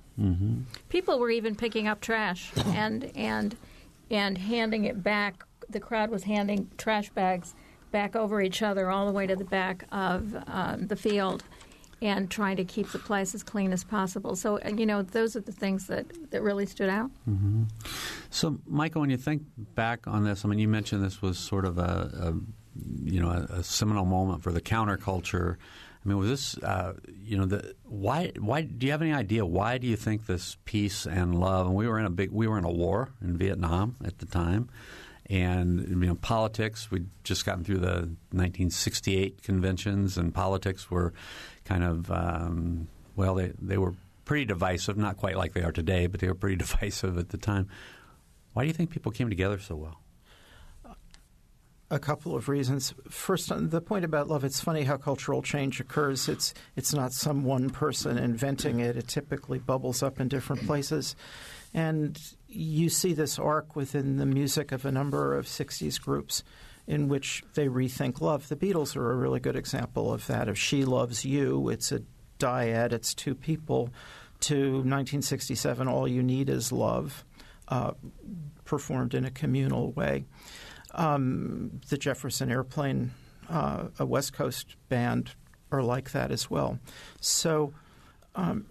People 0.87 1.19
were 1.19 1.29
even 1.29 1.55
picking 1.55 1.89
up 1.89 1.99
trash 1.99 2.53
and 2.67 3.11
and 3.17 3.57
and 4.09 4.37
handing 4.37 4.85
it 4.85 5.03
back. 5.03 5.43
The 5.69 5.81
crowd 5.81 6.09
was 6.09 6.23
handing 6.23 6.69
trash 6.77 7.09
bags 7.09 7.53
back 7.91 8.15
over 8.15 8.41
each 8.41 8.61
other 8.61 8.89
all 8.89 9.05
the 9.05 9.11
way 9.11 9.27
to 9.27 9.35
the 9.35 9.43
back 9.43 9.85
of 9.91 10.35
um, 10.47 10.87
the 10.87 10.95
field, 10.95 11.43
and 12.07 12.29
trying 12.29 12.57
to 12.57 12.65
keep 12.65 12.91
the 12.91 12.99
place 12.99 13.35
as 13.35 13.43
clean 13.43 13.73
as 13.73 13.83
possible. 13.83 14.35
So 14.35 14.59
you 14.65 14.85
know, 14.85 15.01
those 15.01 15.35
are 15.35 15.41
the 15.41 15.51
things 15.51 15.87
that 15.87 16.31
that 16.31 16.41
really 16.41 16.65
stood 16.65 16.89
out. 16.89 17.11
So, 18.29 18.59
Michael, 18.67 19.01
when 19.01 19.09
you 19.09 19.17
think 19.17 19.43
back 19.57 20.07
on 20.07 20.23
this, 20.23 20.43
I 20.43 20.47
mean, 20.47 20.59
you 20.59 20.67
mentioned 20.67 21.03
this 21.03 21.21
was 21.21 21.37
sort 21.37 21.65
of 21.65 21.77
a, 21.77 21.81
a 21.81 22.33
you 23.03 23.21
know, 23.21 23.29
a, 23.29 23.59
a 23.59 23.63
seminal 23.63 24.05
moment 24.05 24.43
for 24.43 24.51
the 24.51 24.61
counterculture. 24.61 25.55
I 26.03 26.07
mean, 26.07 26.17
was 26.17 26.29
this, 26.29 26.63
uh, 26.63 26.93
you 27.23 27.37
know, 27.37 27.45
the 27.45 27.75
why? 27.83 28.31
Why 28.37 28.61
do 28.61 28.85
you 28.85 28.91
have 28.91 29.01
any 29.01 29.13
idea 29.13 29.45
why 29.45 29.77
do 29.77 29.87
you 29.87 29.95
think 29.95 30.27
this 30.27 30.57
peace 30.65 31.07
and 31.07 31.39
love? 31.39 31.67
And 31.67 31.75
we 31.75 31.87
were 31.87 31.99
in 31.99 32.05
a 32.05 32.11
big, 32.11 32.31
we 32.31 32.47
were 32.47 32.57
in 32.57 32.63
a 32.63 32.71
war 32.71 33.09
in 33.21 33.37
Vietnam 33.37 33.95
at 34.03 34.19
the 34.19 34.25
time, 34.25 34.69
and 35.27 35.79
you 35.87 35.95
know, 35.95 36.15
politics. 36.15 36.91
We'd 36.91 37.07
just 37.23 37.45
gotten 37.45 37.63
through 37.63 37.79
the 37.79 38.09
1968 38.31 39.41
conventions, 39.41 40.17
and 40.17 40.33
politics 40.33 40.91
were 40.91 41.13
kind 41.65 41.83
of, 41.83 42.11
um, 42.11 42.87
well, 43.15 43.35
they 43.35 43.51
they 43.61 43.77
were 43.77 43.93
pretty 44.23 44.45
divisive. 44.45 44.97
Not 44.97 45.17
quite 45.17 45.37
like 45.37 45.53
they 45.53 45.63
are 45.63 45.71
today, 45.71 46.07
but 46.07 46.19
they 46.19 46.27
were 46.27 46.35
pretty 46.35 46.55
divisive 46.65 47.17
at 47.17 47.29
the 47.29 47.37
time. 47.37 47.67
Why 48.53 48.63
do 48.63 48.67
you 48.67 48.73
think 48.73 48.89
people 48.89 49.11
came 49.11 49.29
together 49.29 49.59
so 49.59 49.75
well? 49.75 49.99
A 51.91 51.99
couple 51.99 52.35
of 52.35 52.49
reasons. 52.49 52.95
First, 53.09 53.51
on 53.51 53.69
the 53.69 53.79
point 53.79 54.05
about 54.05 54.27
love, 54.27 54.43
it's 54.43 54.59
funny 54.59 54.83
how 54.83 54.97
cultural 54.97 55.43
change 55.43 55.79
occurs. 55.79 56.27
It's 56.27 56.53
it's 56.75 56.93
not 56.93 57.13
some 57.13 57.43
one 57.43 57.69
person 57.69 58.17
inventing 58.17 58.79
it. 58.79 58.97
It 58.97 59.07
typically 59.07 59.59
bubbles 59.59 60.01
up 60.01 60.19
in 60.19 60.27
different 60.27 60.65
places, 60.65 61.15
and 61.73 62.19
you 62.47 62.89
see 62.89 63.13
this 63.13 63.37
arc 63.37 63.75
within 63.75 64.17
the 64.17 64.25
music 64.25 64.71
of 64.71 64.85
a 64.85 64.91
number 64.91 65.35
of 65.37 65.45
'60s 65.45 66.01
groups 66.01 66.43
in 66.87 67.07
which 67.07 67.43
they 67.53 67.67
rethink 67.67 68.21
love. 68.21 68.47
The 68.47 68.55
Beatles 68.55 68.95
are 68.95 69.11
a 69.11 69.15
really 69.15 69.39
good 69.39 69.55
example 69.55 70.13
of 70.13 70.27
that. 70.27 70.47
Of 70.47 70.57
"She 70.57 70.85
Loves 70.85 71.25
You," 71.25 71.69
it's 71.69 71.91
a 71.91 72.01
dyad. 72.39 72.91
It's 72.93 73.13
two 73.13 73.35
people. 73.35 73.89
To 74.41 74.55
1967, 74.55 75.87
"All 75.87 76.07
You 76.07 76.21
Need 76.21 76.49
Is 76.49 76.71
Love," 76.71 77.23
uh, 77.69 77.91
performed 78.65 79.13
in 79.13 79.25
a 79.25 79.31
communal 79.31 79.91
way 79.93 80.25
um, 80.95 81.81
the 81.89 81.97
Jefferson 81.97 82.49
Airplane, 82.49 83.11
uh, 83.49 83.85
a 83.99 84.05
West 84.05 84.33
Coast 84.33 84.75
band, 84.89 85.35
are 85.71 85.83
like 85.83 86.11
that 86.11 86.31
as 86.31 86.49
well. 86.49 86.79
So 87.19 87.73
um, 88.33 88.65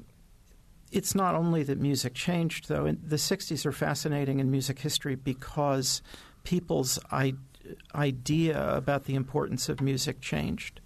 it's 0.91 1.15
not 1.15 1.35
only 1.35 1.63
that 1.65 1.79
music 1.79 2.15
changed, 2.15 2.69
though. 2.69 2.85
The 2.85 3.17
60s 3.17 3.67
are 3.67 3.73
fascinating 3.73 4.41
in 4.41 4.51
music 4.51 4.79
history 4.79 5.15
because 5.15 6.03
people's 6.45 6.99
I- 7.11 7.35
idea 7.95 8.77
about 8.77 9.05
the 9.05 9.15
importance 9.15 9.69
of 9.69 9.81
music 9.81 10.21
changed. 10.21 10.81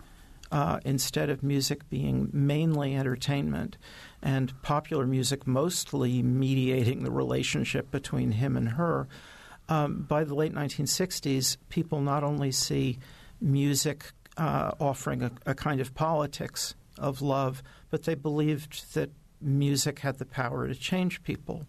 Uh, 0.51 0.81
instead 0.87 1.29
of 1.29 1.43
music 1.43 1.87
being 1.91 2.31
mainly 2.33 2.97
entertainment 2.97 3.77
and 4.23 4.51
popular 4.63 5.07
music 5.07 5.47
mostly 5.47 6.23
mediating 6.23 7.05
the 7.05 7.11
relationship 7.11 7.91
between 7.91 8.33
him 8.33 8.57
and 8.57 8.71
her, 8.71 9.07
um, 9.69 10.07
by 10.09 10.25
the 10.25 10.35
late 10.35 10.55
1960s, 10.55 11.59
people 11.69 12.01
not 12.01 12.25
only 12.25 12.51
see 12.51 12.99
music 13.41 14.13
uh, 14.39 14.73
offering 14.81 15.23
a, 15.23 15.31
a 15.45 15.55
kind 15.55 15.81
of 15.81 15.95
politics 15.95 16.75
of 16.97 17.21
love, 17.21 17.63
but 17.91 18.05
they 18.05 18.15
believed 18.15 18.95
that 18.95 19.11
music 19.41 20.01
had 20.01 20.19
the 20.19 20.25
power 20.25 20.67
to 20.67 20.75
change 20.75 21.23
people. 21.23 21.67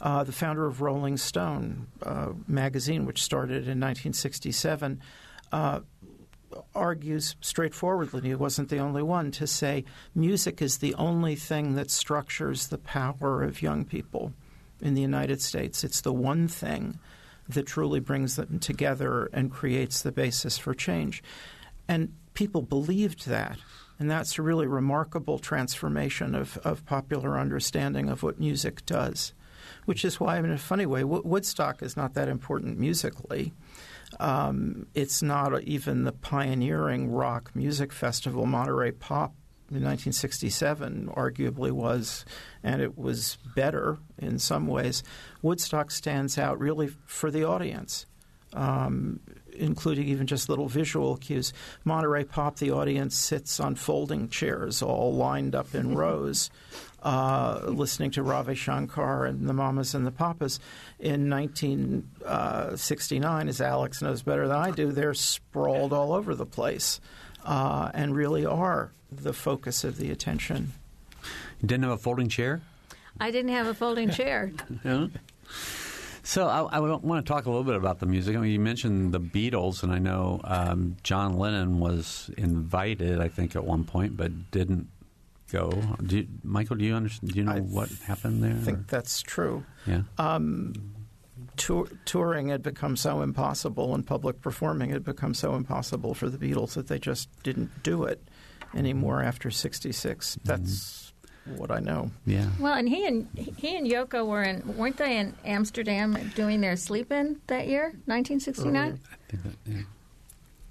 Uh, 0.00 0.24
the 0.24 0.32
founder 0.32 0.66
of 0.66 0.80
Rolling 0.80 1.16
Stone 1.16 1.86
uh, 2.02 2.32
magazine, 2.46 3.06
which 3.06 3.22
started 3.22 3.68
in 3.68 3.80
1967, 3.80 5.00
uh, 5.52 5.80
argues 6.74 7.36
straightforwardly, 7.40 8.20
he 8.22 8.34
wasn't 8.34 8.68
the 8.68 8.78
only 8.78 9.02
one, 9.02 9.30
to 9.32 9.46
say 9.46 9.84
music 10.14 10.60
is 10.60 10.78
the 10.78 10.94
only 10.94 11.34
thing 11.34 11.74
that 11.74 11.90
structures 11.90 12.68
the 12.68 12.78
power 12.78 13.42
of 13.42 13.62
young 13.62 13.84
people 13.84 14.32
in 14.80 14.94
the 14.94 15.02
United 15.02 15.40
States. 15.40 15.84
It's 15.84 16.00
the 16.00 16.12
one 16.12 16.48
thing 16.48 16.98
that 17.48 17.66
truly 17.66 18.00
brings 18.00 18.36
them 18.36 18.58
together 18.58 19.30
and 19.32 19.50
creates 19.50 20.02
the 20.02 20.12
basis 20.12 20.58
for 20.58 20.74
change. 20.74 21.22
And 21.88 22.12
people 22.34 22.62
believed 22.62 23.26
that. 23.28 23.58
And 23.98 24.10
that's 24.10 24.38
a 24.38 24.42
really 24.42 24.66
remarkable 24.66 25.38
transformation 25.38 26.34
of, 26.34 26.58
of 26.58 26.84
popular 26.84 27.38
understanding 27.38 28.08
of 28.08 28.22
what 28.22 28.38
music 28.38 28.84
does, 28.84 29.32
which 29.86 30.04
is 30.04 30.20
why, 30.20 30.38
in 30.38 30.50
a 30.50 30.58
funny 30.58 30.86
way, 30.86 31.02
Woodstock 31.02 31.82
is 31.82 31.96
not 31.96 32.14
that 32.14 32.28
important 32.28 32.78
musically. 32.78 33.54
Um, 34.20 34.86
it's 34.94 35.22
not 35.22 35.62
even 35.62 36.04
the 36.04 36.12
pioneering 36.12 37.10
rock 37.10 37.50
music 37.54 37.92
festival. 37.92 38.46
Monterey 38.46 38.92
Pop 38.92 39.34
in 39.70 39.82
1967 39.82 41.10
arguably 41.16 41.72
was, 41.72 42.24
and 42.62 42.80
it 42.80 42.96
was 42.96 43.38
better 43.54 43.98
in 44.18 44.38
some 44.38 44.66
ways. 44.66 45.02
Woodstock 45.42 45.90
stands 45.90 46.38
out 46.38 46.60
really 46.60 46.88
for 47.06 47.30
the 47.30 47.44
audience. 47.44 48.06
Um, 48.52 49.20
including 49.58 50.06
even 50.08 50.26
just 50.26 50.48
little 50.48 50.68
visual 50.68 51.16
cues. 51.16 51.52
Monterey 51.84 52.24
Pop, 52.24 52.58
the 52.58 52.70
audience 52.70 53.16
sits 53.16 53.58
on 53.60 53.74
folding 53.74 54.28
chairs, 54.28 54.82
all 54.82 55.14
lined 55.14 55.54
up 55.54 55.74
in 55.74 55.94
rows, 55.96 56.50
uh, 57.06 57.60
listening 57.66 58.10
to 58.10 58.22
Ravi 58.24 58.56
Shankar 58.56 59.26
and 59.26 59.48
the 59.48 59.52
Mamas 59.52 59.94
and 59.94 60.04
the 60.04 60.10
Papas. 60.10 60.58
In 60.98 61.30
1969, 61.30 63.48
as 63.48 63.60
Alex 63.60 64.02
knows 64.02 64.22
better 64.22 64.48
than 64.48 64.56
I 64.56 64.72
do, 64.72 64.90
they're 64.90 65.14
sprawled 65.14 65.92
all 65.92 66.12
over 66.12 66.34
the 66.34 66.46
place 66.46 67.00
uh, 67.44 67.92
and 67.94 68.16
really 68.16 68.44
are 68.44 68.90
the 69.12 69.32
focus 69.32 69.84
of 69.84 69.98
the 69.98 70.10
attention. 70.10 70.72
You 71.62 71.68
didn't 71.68 71.84
have 71.84 71.92
a 71.92 71.96
folding 71.96 72.28
chair? 72.28 72.60
I 73.20 73.30
didn't 73.30 73.52
have 73.52 73.68
a 73.68 73.74
folding 73.74 74.10
chair. 74.14 74.50
Yeah. 74.84 75.06
So 76.24 76.48
I, 76.48 76.62
I 76.62 76.80
want 76.80 77.24
to 77.24 77.32
talk 77.32 77.46
a 77.46 77.50
little 77.50 77.62
bit 77.62 77.76
about 77.76 78.00
the 78.00 78.06
music. 78.06 78.34
I 78.34 78.40
mean, 78.40 78.50
you 78.50 78.58
mentioned 78.58 79.12
the 79.12 79.20
Beatles, 79.20 79.84
and 79.84 79.92
I 79.92 79.98
know 79.98 80.40
um, 80.42 80.96
John 81.04 81.38
Lennon 81.38 81.78
was 81.78 82.32
invited, 82.36 83.20
I 83.20 83.28
think, 83.28 83.54
at 83.54 83.62
one 83.62 83.84
point, 83.84 84.16
but 84.16 84.50
didn't 84.50 84.88
go. 85.50 85.70
Do 86.02 86.18
you, 86.18 86.28
Michael, 86.42 86.76
do 86.76 86.84
you 86.84 86.94
understand? 86.94 87.32
Do 87.32 87.38
you 87.38 87.44
know 87.44 87.52
I 87.52 87.60
what 87.60 87.88
happened 88.06 88.42
there? 88.42 88.52
I 88.52 88.64
think 88.64 88.88
that's 88.88 89.22
true. 89.22 89.64
yeah. 89.86 90.02
Um, 90.18 90.74
tour, 91.56 91.88
touring 92.04 92.48
had 92.48 92.62
become 92.62 92.96
so 92.96 93.22
impossible 93.22 93.94
and 93.94 94.06
public 94.06 94.40
performing 94.40 94.90
had 94.90 95.04
become 95.04 95.34
so 95.34 95.54
impossible 95.54 96.14
for 96.14 96.28
the 96.28 96.38
Beatles 96.38 96.74
that 96.74 96.88
they 96.88 96.98
just 96.98 97.28
didn't 97.42 97.82
do 97.82 98.04
it 98.04 98.22
anymore 98.74 99.18
mm-hmm. 99.18 99.28
after 99.28 99.50
66. 99.50 100.36
Mm-hmm. 100.36 100.48
That's 100.48 101.12
what 101.56 101.70
I 101.70 101.78
know. 101.78 102.10
yeah. 102.24 102.48
Well, 102.58 102.74
and 102.74 102.88
he 102.88 103.06
and 103.06 103.28
he 103.34 103.76
and 103.76 103.86
Yoko 103.86 104.26
were 104.26 104.42
in 104.42 104.76
weren't 104.76 104.96
they 104.96 105.18
in 105.18 105.34
Amsterdam 105.44 106.32
doing 106.34 106.60
their 106.60 106.76
sleep 106.76 107.12
in 107.12 107.40
that 107.46 107.68
year, 107.68 107.84
1969? 108.06 108.76
I 108.76 109.16
think 109.30 109.42
that, 109.44 109.52
yeah. 109.64 109.82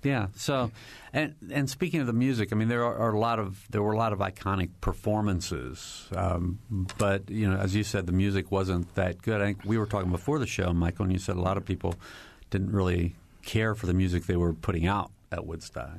Yeah. 0.05 0.27
So, 0.35 0.71
and 1.11 1.33
and 1.51 1.69
speaking 1.69 1.99
of 1.99 2.07
the 2.07 2.13
music, 2.13 2.53
I 2.53 2.55
mean, 2.55 2.67
there 2.67 2.85
are, 2.85 2.95
are 2.95 3.13
a 3.13 3.19
lot 3.19 3.39
of 3.39 3.65
there 3.71 3.81
were 3.81 3.93
a 3.93 3.97
lot 3.97 4.13
of 4.13 4.19
iconic 4.19 4.69
performances, 4.79 6.07
um, 6.15 6.59
but 6.97 7.29
you 7.29 7.49
know, 7.49 7.57
as 7.57 7.75
you 7.75 7.83
said, 7.83 8.05
the 8.05 8.13
music 8.13 8.51
wasn't 8.51 8.93
that 8.95 9.21
good. 9.21 9.41
I 9.41 9.45
think 9.45 9.65
we 9.65 9.77
were 9.77 9.87
talking 9.87 10.11
before 10.11 10.37
the 10.37 10.47
show, 10.47 10.71
Michael, 10.73 11.05
and 11.05 11.11
you 11.11 11.19
said 11.19 11.35
a 11.35 11.41
lot 11.41 11.57
of 11.57 11.65
people 11.65 11.95
didn't 12.51 12.71
really 12.71 13.15
care 13.41 13.73
for 13.73 13.87
the 13.87 13.93
music 13.93 14.25
they 14.25 14.35
were 14.35 14.53
putting 14.53 14.85
out 14.85 15.11
at 15.31 15.45
Woodstock. 15.45 15.97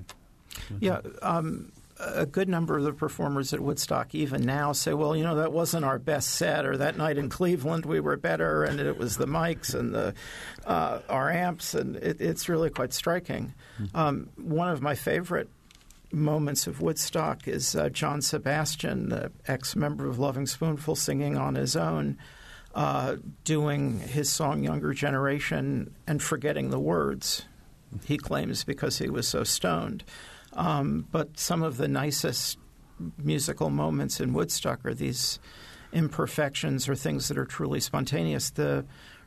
Yeah, 0.80 1.00
um, 1.22 1.72
a 1.98 2.26
good 2.26 2.48
number 2.48 2.76
of 2.76 2.84
the 2.84 2.92
performers 2.92 3.52
at 3.52 3.60
Woodstock, 3.60 4.14
even 4.14 4.42
now, 4.42 4.72
say, 4.72 4.92
well, 4.92 5.16
you 5.16 5.24
know, 5.24 5.36
that 5.36 5.52
wasn't 5.52 5.84
our 5.84 5.98
best 5.98 6.30
set, 6.30 6.66
or 6.66 6.76
that 6.76 6.96
night 6.96 7.18
in 7.18 7.28
Cleveland 7.28 7.86
we 7.86 8.00
were 8.00 8.16
better, 8.16 8.64
and 8.64 8.80
it 8.80 8.98
was 8.98 9.16
the 9.16 9.26
mics 9.26 9.74
and 9.74 9.94
the 9.94 10.14
uh, 10.66 11.00
our 11.08 11.30
amps, 11.30 11.74
and 11.74 11.96
it, 11.96 12.20
it's 12.20 12.48
really 12.48 12.70
quite 12.70 12.92
striking. 12.92 13.54
Mm-hmm. 13.80 13.96
Um, 13.96 14.28
one 14.36 14.68
of 14.68 14.82
my 14.82 14.94
favorite 14.94 15.48
moments 16.12 16.66
of 16.66 16.80
Woodstock 16.80 17.48
is 17.48 17.74
uh, 17.74 17.88
John 17.88 18.22
Sebastian, 18.22 19.08
the 19.08 19.32
ex 19.46 19.74
member 19.74 20.06
of 20.06 20.18
Lovin' 20.18 20.46
Spoonful, 20.46 20.96
singing 20.96 21.36
on 21.36 21.54
his 21.54 21.76
own. 21.76 22.18
Uh, 22.74 23.16
doing 23.44 24.00
his 24.00 24.28
song 24.30 24.62
Younger 24.62 24.92
Generation 24.92 25.94
and 26.06 26.22
forgetting 26.22 26.68
the 26.68 26.78
words, 26.78 27.46
he 28.04 28.18
claims, 28.18 28.64
because 28.64 28.98
he 28.98 29.08
was 29.08 29.26
so 29.26 29.44
stoned. 29.44 30.04
Um, 30.56 31.06
but 31.12 31.38
some 31.38 31.62
of 31.62 31.76
the 31.76 31.86
nicest 31.86 32.58
musical 33.18 33.70
moments 33.70 34.20
in 34.20 34.32
Woodstock 34.32 34.84
are 34.84 34.94
these 34.94 35.38
imperfections 35.92 36.88
or 36.88 36.94
things 36.94 37.28
that 37.28 37.38
are 37.38 37.44
truly 37.44 37.78
spontaneous. 37.78 38.50
The 38.50 38.84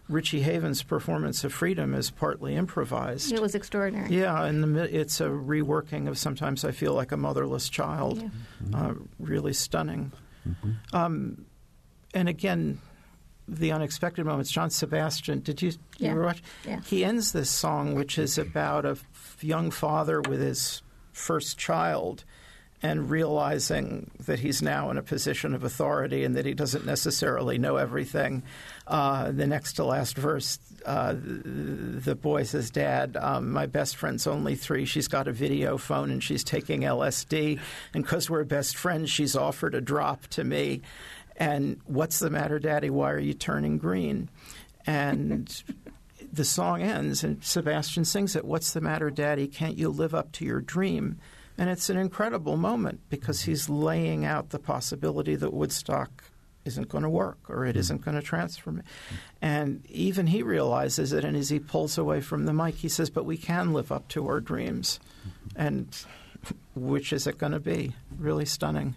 Richie 0.08 0.42
Havens' 0.42 0.82
performance 0.82 1.44
of 1.44 1.54
Freedom 1.54 1.94
is 1.94 2.10
partly 2.10 2.56
improvised. 2.56 3.32
It 3.32 3.42
was 3.42 3.54
extraordinary. 3.54 4.10
Yeah, 4.10 4.44
and 4.44 4.76
the, 4.76 5.00
it's 5.00 5.22
a 5.22 5.26
reworking 5.28 6.08
of 6.08 6.18
Sometimes 6.18 6.66
I 6.66 6.72
Feel 6.72 6.94
Like 6.94 7.12
a 7.12 7.18
Motherless 7.18 7.70
Child. 7.70 8.18
Yeah. 8.18 8.30
Mm-hmm. 8.64 8.76
Uh, 8.76 8.94
really 9.20 9.54
stunning. 9.54 10.12
Mm-hmm. 10.48 10.96
Um, 10.96 11.46
and 12.16 12.28
again, 12.28 12.80
the 13.48 13.72
unexpected 13.72 14.26
moments. 14.26 14.52
John 14.52 14.72
Sebastian, 14.72 15.42
did 15.42 15.62
you, 15.62 15.74
yeah. 15.98 16.14
you 16.14 16.22
watch? 16.22 16.42
Yeah. 16.66 16.82
He 16.82 17.06
ends 17.06 17.32
this 17.32 17.50
song, 17.52 17.94
which 17.94 18.18
is 18.18 18.40
about 18.40 18.86
a 18.86 18.98
young 19.42 19.70
father 19.70 20.22
with 20.22 20.42
his 20.42 20.82
first 21.20 21.58
child 21.58 22.24
and 22.82 23.10
realizing 23.10 24.10
that 24.26 24.40
he's 24.40 24.62
now 24.62 24.90
in 24.90 24.98
a 24.98 25.04
position 25.04 25.54
of 25.54 25.64
authority 25.64 26.24
and 26.24 26.36
that 26.38 26.46
he 26.46 26.54
doesn't 26.54 26.86
necessarily 26.86 27.58
know 27.58 27.76
everything. 27.76 28.42
Uh, 28.88 29.32
the 29.32 29.46
next 29.46 29.74
to 29.74 29.84
last 29.84 30.16
verse, 30.16 30.60
uh, 30.86 31.14
the 31.14 32.16
boy 32.16 32.44
says, 32.44 32.72
Dad, 32.72 33.18
um, 33.20 33.52
my 33.52 33.66
best 33.66 33.98
friend's 33.98 34.26
only 34.26 34.56
three. 34.56 34.86
She's 34.86 35.10
got 35.10 35.28
a 35.28 35.34
video 35.34 35.78
phone 35.78 36.10
and 36.10 36.24
she's 36.24 36.44
taking 36.44 36.82
LSD. 36.82 37.60
And 37.94 38.04
because 38.04 38.30
we're 38.30 38.46
best 38.46 38.78
friends, 38.78 39.10
she's 39.10 39.36
offered 39.36 39.76
a 39.76 39.82
drop 39.82 40.28
to 40.28 40.46
me. 40.46 40.82
And 41.36 41.82
what's 41.86 42.20
the 42.20 42.30
matter, 42.30 42.60
Daddy? 42.60 42.90
Why 42.90 43.12
are 43.12 43.20
you 43.20 43.34
turning 43.34 43.78
green? 43.78 44.30
And 44.86 45.64
the 46.32 46.46
song 46.46 46.82
ends, 46.82 47.24
and 47.24 47.44
Sebastian 47.44 48.06
sings 48.06 48.36
it. 48.36 48.46
What's 48.46 48.74
the 48.74 48.82
matter, 48.82 49.10
Daddy? 49.10 49.48
Can't 49.48 49.78
you 49.78 49.90
live 49.90 50.14
up 50.14 50.32
to 50.34 50.46
your 50.46 50.62
dream? 50.62 51.18
And 51.58 51.70
it's 51.70 51.90
an 51.90 51.98
incredible 51.98 52.56
moment 52.56 53.02
because 53.10 53.42
he's 53.42 53.70
laying 53.70 54.26
out 54.26 54.50
the 54.50 54.60
possibility 54.60 55.36
that 55.36 55.54
Woodstock 55.54 56.24
isn't 56.66 56.90
going 56.90 57.04
to 57.04 57.10
work 57.10 57.38
or 57.50 57.66
it 57.66 57.76
hmm. 57.76 57.80
isn't 57.80 58.06
going 58.06 58.16
to 58.16 58.22
transform. 58.22 58.84
And 59.42 59.86
even 59.90 60.28
he 60.28 60.44
realizes 60.44 61.14
it, 61.14 61.24
and 61.24 61.36
as 61.36 61.50
he 61.50 61.60
pulls 61.60 61.98
away 61.98 62.22
from 62.22 62.46
the 62.46 62.54
mic, 62.54 62.76
he 62.76 62.90
says, 62.90 63.10
But 63.10 63.26
we 63.26 63.38
can 63.38 63.74
live 63.74 63.92
up 63.92 64.08
to 64.10 64.28
our 64.28 64.40
dreams. 64.40 65.00
Mm-hmm. 65.22 65.62
And 65.62 66.06
which 66.76 67.12
is 67.12 67.28
it 67.28 67.38
going 67.38 67.52
to 67.52 67.60
be? 67.60 67.94
Really 68.18 68.46
stunning. 68.46 68.96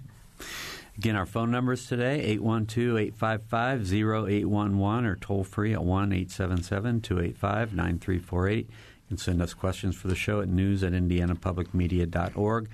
Again, 0.98 1.16
our 1.16 1.24
phone 1.24 1.50
numbers 1.50 1.86
today 1.86 2.20
812 2.20 2.98
855 2.98 3.92
0811 3.92 5.06
or 5.06 5.16
toll 5.16 5.42
free 5.42 5.72
at 5.72 5.82
1 5.82 6.12
877 6.12 7.00
285 7.00 7.74
9348. 7.74 8.66
You 8.66 8.72
can 9.08 9.16
send 9.16 9.40
us 9.40 9.54
questions 9.54 9.96
for 9.96 10.08
the 10.08 10.14
show 10.14 10.42
at 10.42 10.48
news 10.48 10.82
at 10.84 10.92
indianapublicmedia.org. 10.92 12.68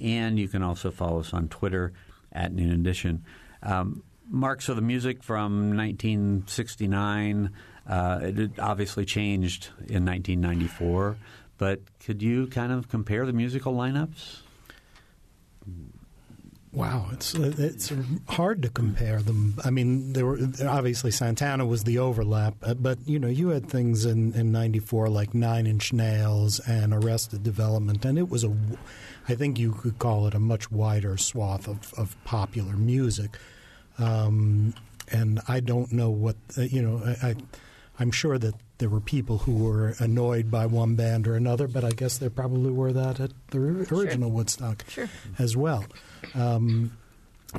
And 0.00 0.38
you 0.38 0.48
can 0.48 0.62
also 0.62 0.90
follow 0.90 1.20
us 1.20 1.32
on 1.32 1.48
Twitter 1.48 1.92
at 2.30 2.52
Noon 2.52 2.72
Edition. 2.72 3.24
Um, 3.62 4.02
Mark, 4.28 4.60
so 4.60 4.74
the 4.74 4.82
music 4.82 5.22
from 5.22 5.76
1969, 5.76 7.50
uh, 7.86 8.18
it 8.22 8.58
obviously 8.58 9.04
changed 9.04 9.68
in 9.88 10.04
1994, 10.04 11.16
but 11.58 11.80
could 12.04 12.22
you 12.22 12.46
kind 12.46 12.72
of 12.72 12.88
compare 12.88 13.26
the 13.26 13.32
musical 13.32 13.74
lineups? 13.74 14.40
Wow, 16.72 17.08
it's 17.12 17.34
it's 17.34 17.92
hard 18.28 18.62
to 18.62 18.70
compare 18.70 19.20
them. 19.20 19.56
I 19.62 19.68
mean, 19.68 20.14
there 20.14 20.24
were 20.24 20.38
obviously 20.66 21.10
Santana 21.10 21.66
was 21.66 21.84
the 21.84 21.98
overlap, 21.98 22.54
uh, 22.62 22.72
but 22.72 22.98
you 23.06 23.18
know, 23.18 23.28
you 23.28 23.48
had 23.48 23.68
things 23.68 24.06
in 24.06 24.32
in 24.32 24.52
'94 24.52 25.10
like 25.10 25.34
Nine 25.34 25.66
Inch 25.66 25.92
Nails 25.92 26.60
and 26.60 26.94
Arrested 26.94 27.42
Development, 27.42 28.02
and 28.06 28.18
it 28.18 28.30
was 28.30 28.42
a, 28.42 28.56
I 29.28 29.34
think 29.34 29.58
you 29.58 29.72
could 29.72 29.98
call 29.98 30.26
it 30.26 30.32
a 30.32 30.38
much 30.38 30.70
wider 30.70 31.18
swath 31.18 31.68
of 31.68 31.92
of 31.94 32.16
popular 32.24 32.72
music. 32.72 33.36
Um, 33.98 34.72
and 35.10 35.40
I 35.48 35.60
don't 35.60 35.92
know 35.92 36.08
what 36.08 36.36
uh, 36.56 36.62
you 36.62 36.80
know. 36.80 37.02
I, 37.04 37.28
I 37.28 37.34
I'm 37.98 38.10
sure 38.10 38.38
that 38.38 38.54
there 38.78 38.88
were 38.88 39.00
people 39.00 39.38
who 39.38 39.62
were 39.62 39.94
annoyed 39.98 40.50
by 40.50 40.64
one 40.64 40.94
band 40.94 41.28
or 41.28 41.36
another, 41.36 41.68
but 41.68 41.84
I 41.84 41.90
guess 41.90 42.16
there 42.16 42.30
probably 42.30 42.72
were 42.72 42.94
that 42.94 43.20
at 43.20 43.32
the 43.50 43.58
original 43.58 44.28
sure. 44.28 44.28
Woodstock 44.28 44.84
sure. 44.88 45.10
as 45.38 45.54
well. 45.54 45.84
Um, 46.34 46.96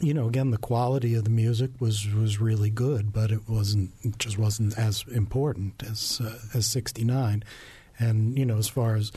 you 0.02 0.14
know, 0.14 0.28
again, 0.28 0.50
the 0.50 0.58
quality 0.58 1.14
of 1.14 1.24
the 1.24 1.30
music 1.30 1.70
was, 1.80 2.08
was 2.14 2.40
really 2.40 2.70
good, 2.70 3.14
but 3.14 3.32
it 3.32 3.48
wasn't 3.48 3.92
it 4.02 4.18
just 4.18 4.38
wasn't 4.38 4.78
as 4.78 5.06
important 5.12 5.84
as 5.84 6.20
uh, 6.24 6.40
as 6.56 6.66
'69. 6.66 7.44
And 8.00 8.38
you 8.38 8.46
know, 8.46 8.58
as 8.58 8.68
far 8.68 8.96
as 8.96 9.12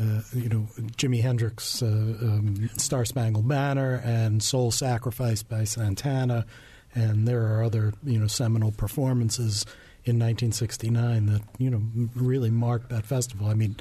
uh, 0.00 0.22
you 0.32 0.48
know, 0.48 0.66
Jimi 0.96 1.20
Hendrix, 1.20 1.82
uh, 1.82 1.86
um, 1.86 2.68
Star 2.76 3.04
Spangled 3.04 3.48
Banner, 3.48 4.02
and 4.04 4.42
Soul 4.42 4.70
Sacrifice 4.70 5.42
by 5.42 5.64
Santana, 5.64 6.46
and 6.94 7.26
there 7.26 7.42
are 7.46 7.62
other 7.62 7.92
you 8.04 8.18
know 8.18 8.26
seminal 8.26 8.72
performances 8.72 9.64
in 10.04 10.16
1969 10.18 11.26
that 11.26 11.42
you 11.58 11.70
know 11.70 11.82
really 12.14 12.50
marked 12.50 12.90
that 12.90 13.06
festival. 13.06 13.48
I 13.48 13.54
mean, 13.54 13.76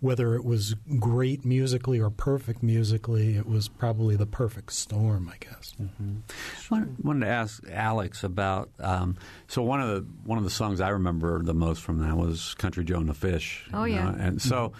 whether 0.00 0.34
it 0.34 0.44
was 0.44 0.74
great 0.98 1.44
musically 1.44 2.00
or 2.00 2.10
perfect 2.10 2.62
musically, 2.62 3.36
it 3.36 3.46
was 3.46 3.68
probably 3.68 4.16
the 4.16 4.26
perfect 4.26 4.72
storm, 4.72 5.30
I 5.32 5.36
guess. 5.38 5.74
Mm-hmm. 5.80 6.16
Sure. 6.62 6.78
I 6.78 6.86
wanted 7.02 7.26
to 7.26 7.30
ask 7.30 7.62
Alex 7.70 8.24
about. 8.24 8.70
Um, 8.78 9.16
so 9.46 9.62
one 9.62 9.80
of 9.80 9.88
the 9.88 10.06
one 10.24 10.38
of 10.38 10.44
the 10.44 10.50
songs 10.50 10.80
I 10.80 10.88
remember 10.88 11.42
the 11.42 11.54
most 11.54 11.82
from 11.82 11.98
that 11.98 12.16
was 12.16 12.54
"Country 12.54 12.84
Joe 12.84 12.96
and 12.98 13.08
the 13.08 13.14
Fish." 13.14 13.66
Oh 13.72 13.84
yeah, 13.84 14.14
and 14.18 14.40
so. 14.40 14.72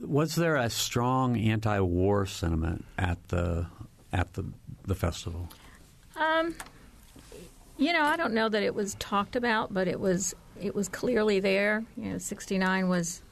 Was 0.00 0.34
there 0.34 0.56
a 0.56 0.68
strong 0.70 1.36
anti-war 1.38 2.26
sentiment 2.26 2.84
at 2.98 3.28
the 3.28 3.66
at 4.12 4.32
the 4.32 4.44
the 4.84 4.96
festival? 4.96 5.48
Um, 6.16 6.56
you 7.76 7.92
know, 7.92 8.02
I 8.02 8.16
don't 8.16 8.34
know 8.34 8.48
that 8.48 8.64
it 8.64 8.74
was 8.74 8.96
talked 8.96 9.36
about, 9.36 9.72
but 9.72 9.86
it 9.86 10.00
was 10.00 10.34
it 10.60 10.74
was 10.74 10.88
clearly 10.88 11.38
there. 11.38 11.84
You 11.96 12.10
know, 12.10 12.18
'69 12.18 12.88
was 12.88 13.22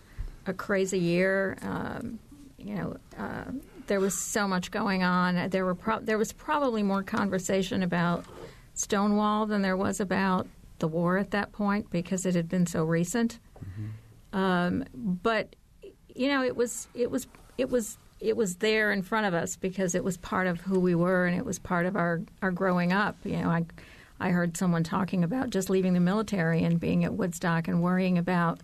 a 0.46 0.54
crazy 0.54 0.98
year. 0.98 1.56
Um, 1.62 2.18
you 2.58 2.74
know, 2.74 2.96
uh, 3.18 3.44
there 3.86 4.00
was 4.00 4.14
so 4.14 4.48
much 4.48 4.70
going 4.70 5.02
on. 5.02 5.50
There 5.50 5.64
were 5.64 5.74
pro- 5.74 6.00
there 6.00 6.18
was 6.18 6.32
probably 6.32 6.82
more 6.82 7.02
conversation 7.02 7.82
about 7.82 8.24
Stonewall 8.74 9.46
than 9.46 9.62
there 9.62 9.76
was 9.76 10.00
about 10.00 10.46
the 10.78 10.88
war 10.88 11.16
at 11.16 11.30
that 11.30 11.52
point 11.52 11.90
because 11.90 12.26
it 12.26 12.34
had 12.34 12.48
been 12.48 12.66
so 12.66 12.84
recent. 12.84 13.38
Mm-hmm. 13.58 14.38
Um, 14.38 14.84
but 14.94 15.56
you 16.14 16.28
know, 16.28 16.42
it 16.42 16.56
was 16.56 16.88
it 16.94 17.10
was 17.10 17.26
it 17.58 17.70
was 17.70 17.98
it 18.20 18.36
was 18.36 18.56
there 18.56 18.92
in 18.92 19.02
front 19.02 19.26
of 19.26 19.34
us 19.34 19.56
because 19.56 19.94
it 19.94 20.02
was 20.02 20.16
part 20.16 20.46
of 20.46 20.60
who 20.60 20.80
we 20.80 20.94
were 20.94 21.26
and 21.26 21.36
it 21.36 21.44
was 21.44 21.58
part 21.58 21.86
of 21.86 21.96
our 21.96 22.22
our 22.42 22.50
growing 22.50 22.92
up. 22.92 23.16
You 23.24 23.38
know, 23.38 23.48
I 23.48 23.64
I 24.18 24.30
heard 24.30 24.56
someone 24.56 24.82
talking 24.82 25.24
about 25.24 25.50
just 25.50 25.70
leaving 25.70 25.92
the 25.92 26.00
military 26.00 26.64
and 26.64 26.80
being 26.80 27.04
at 27.04 27.14
Woodstock 27.14 27.68
and 27.68 27.82
worrying 27.82 28.18
about 28.18 28.60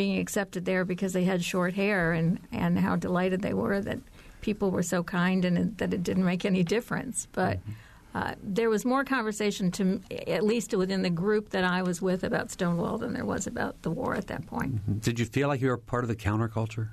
being 0.00 0.18
accepted 0.18 0.64
there 0.64 0.86
because 0.86 1.12
they 1.12 1.24
had 1.24 1.44
short 1.44 1.74
hair 1.74 2.12
and, 2.12 2.40
and 2.52 2.78
how 2.78 2.96
delighted 2.96 3.42
they 3.42 3.52
were 3.52 3.82
that 3.82 3.98
people 4.40 4.70
were 4.70 4.82
so 4.82 5.02
kind 5.02 5.44
and 5.44 5.76
that 5.76 5.92
it 5.92 6.02
didn't 6.02 6.24
make 6.24 6.46
any 6.46 6.62
difference. 6.64 7.28
But 7.32 7.58
mm-hmm. 7.58 8.16
uh, 8.16 8.32
there 8.42 8.70
was 8.70 8.86
more 8.86 9.04
conversation, 9.04 9.70
to 9.72 10.00
at 10.26 10.42
least 10.42 10.72
within 10.72 11.02
the 11.02 11.10
group 11.10 11.50
that 11.50 11.64
I 11.64 11.82
was 11.82 12.00
with, 12.00 12.24
about 12.24 12.50
Stonewall 12.50 12.96
than 12.96 13.12
there 13.12 13.26
was 13.26 13.46
about 13.46 13.82
the 13.82 13.90
war 13.90 14.14
at 14.14 14.26
that 14.28 14.46
point. 14.46 14.76
Mm-hmm. 14.76 15.00
Did 15.00 15.18
you 15.18 15.26
feel 15.26 15.48
like 15.48 15.60
you 15.60 15.68
were 15.68 15.76
part 15.76 16.02
of 16.02 16.08
the 16.08 16.16
counterculture? 16.16 16.88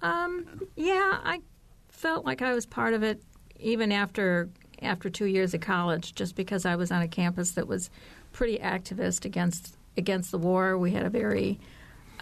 Um, 0.00 0.46
yeah, 0.76 1.18
I 1.24 1.40
felt 1.88 2.24
like 2.24 2.40
I 2.40 2.54
was 2.54 2.66
part 2.66 2.94
of 2.94 3.02
it 3.02 3.20
even 3.58 3.90
after 3.90 4.48
after 4.80 5.10
two 5.10 5.26
years 5.26 5.54
of 5.54 5.60
college, 5.60 6.14
just 6.14 6.36
because 6.36 6.64
I 6.66 6.76
was 6.76 6.92
on 6.92 7.02
a 7.02 7.08
campus 7.08 7.50
that 7.52 7.66
was 7.66 7.90
pretty 8.30 8.58
activist 8.58 9.24
against 9.24 9.76
against 9.96 10.30
the 10.30 10.38
war. 10.38 10.78
We 10.78 10.92
had 10.92 11.04
a 11.04 11.10
very 11.10 11.58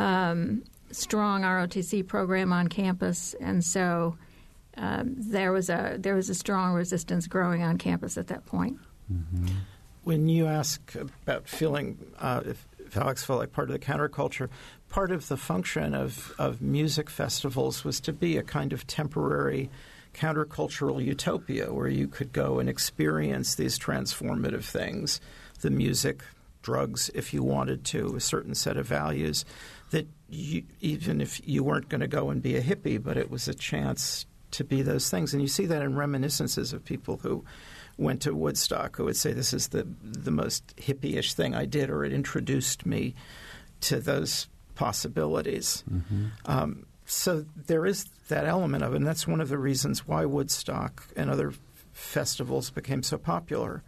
um, 0.00 0.64
strong 0.90 1.42
ROTC 1.42 2.06
program 2.06 2.52
on 2.52 2.68
campus, 2.68 3.34
and 3.40 3.62
so 3.62 4.16
um, 4.76 5.14
there 5.16 5.52
was 5.52 5.68
a 5.68 5.96
there 5.98 6.14
was 6.14 6.30
a 6.30 6.34
strong 6.34 6.72
resistance 6.72 7.26
growing 7.26 7.62
on 7.62 7.78
campus 7.78 8.16
at 8.16 8.28
that 8.28 8.46
point. 8.46 8.78
Mm-hmm. 9.12 9.46
When 10.04 10.28
you 10.28 10.46
ask 10.46 10.94
about 10.96 11.46
feeling, 11.46 11.98
uh, 12.18 12.40
if, 12.46 12.66
if 12.86 12.96
Alex 12.96 13.22
felt 13.22 13.38
like 13.38 13.52
part 13.52 13.68
of 13.68 13.78
the 13.78 13.78
counterculture, 13.78 14.48
part 14.88 15.12
of 15.12 15.28
the 15.28 15.36
function 15.36 15.94
of, 15.94 16.32
of 16.38 16.62
music 16.62 17.10
festivals 17.10 17.84
was 17.84 18.00
to 18.00 18.12
be 18.12 18.38
a 18.38 18.42
kind 18.42 18.72
of 18.72 18.86
temporary 18.86 19.68
countercultural 20.14 21.04
utopia 21.04 21.72
where 21.72 21.88
you 21.88 22.08
could 22.08 22.32
go 22.32 22.58
and 22.58 22.68
experience 22.68 23.54
these 23.54 23.78
transformative 23.78 24.64
things, 24.64 25.20
the 25.60 25.70
music, 25.70 26.22
drugs, 26.62 27.10
if 27.14 27.32
you 27.32 27.42
wanted 27.42 27.84
to, 27.86 28.16
a 28.16 28.20
certain 28.20 28.54
set 28.54 28.76
of 28.76 28.86
values 28.86 29.44
that 29.90 30.06
you, 30.28 30.62
even 30.80 31.20
if 31.20 31.40
you 31.46 31.64
weren't 31.64 31.88
going 31.88 32.00
to 32.00 32.06
go 32.06 32.30
and 32.30 32.42
be 32.42 32.56
a 32.56 32.62
hippie, 32.62 33.02
but 33.02 33.16
it 33.16 33.30
was 33.30 33.48
a 33.48 33.54
chance 33.54 34.26
to 34.52 34.64
be 34.64 34.82
those 34.82 35.10
things. 35.10 35.32
And 35.32 35.42
you 35.42 35.48
see 35.48 35.66
that 35.66 35.82
in 35.82 35.96
reminiscences 35.96 36.72
of 36.72 36.84
people 36.84 37.18
who 37.18 37.44
went 37.96 38.22
to 38.22 38.34
Woodstock 38.34 38.96
who 38.96 39.04
would 39.04 39.16
say 39.16 39.32
this 39.32 39.52
is 39.52 39.68
the 39.68 39.86
the 40.02 40.30
most 40.30 40.74
hippie-ish 40.76 41.34
thing 41.34 41.54
I 41.54 41.66
did, 41.66 41.90
or 41.90 42.04
it 42.04 42.12
introduced 42.12 42.86
me 42.86 43.14
to 43.82 44.00
those 44.00 44.48
possibilities. 44.74 45.84
Mm-hmm. 45.90 46.26
Um, 46.46 46.86
so 47.04 47.44
there 47.66 47.84
is 47.84 48.06
that 48.28 48.46
element 48.46 48.84
of 48.84 48.92
it, 48.92 48.96
and 48.96 49.06
that's 49.06 49.26
one 49.26 49.40
of 49.40 49.48
the 49.48 49.58
reasons 49.58 50.06
why 50.06 50.24
Woodstock 50.24 51.06
and 51.16 51.30
other 51.30 51.52
festivals 51.92 52.70
became 52.70 53.02
so 53.02 53.18
popular. 53.18 53.82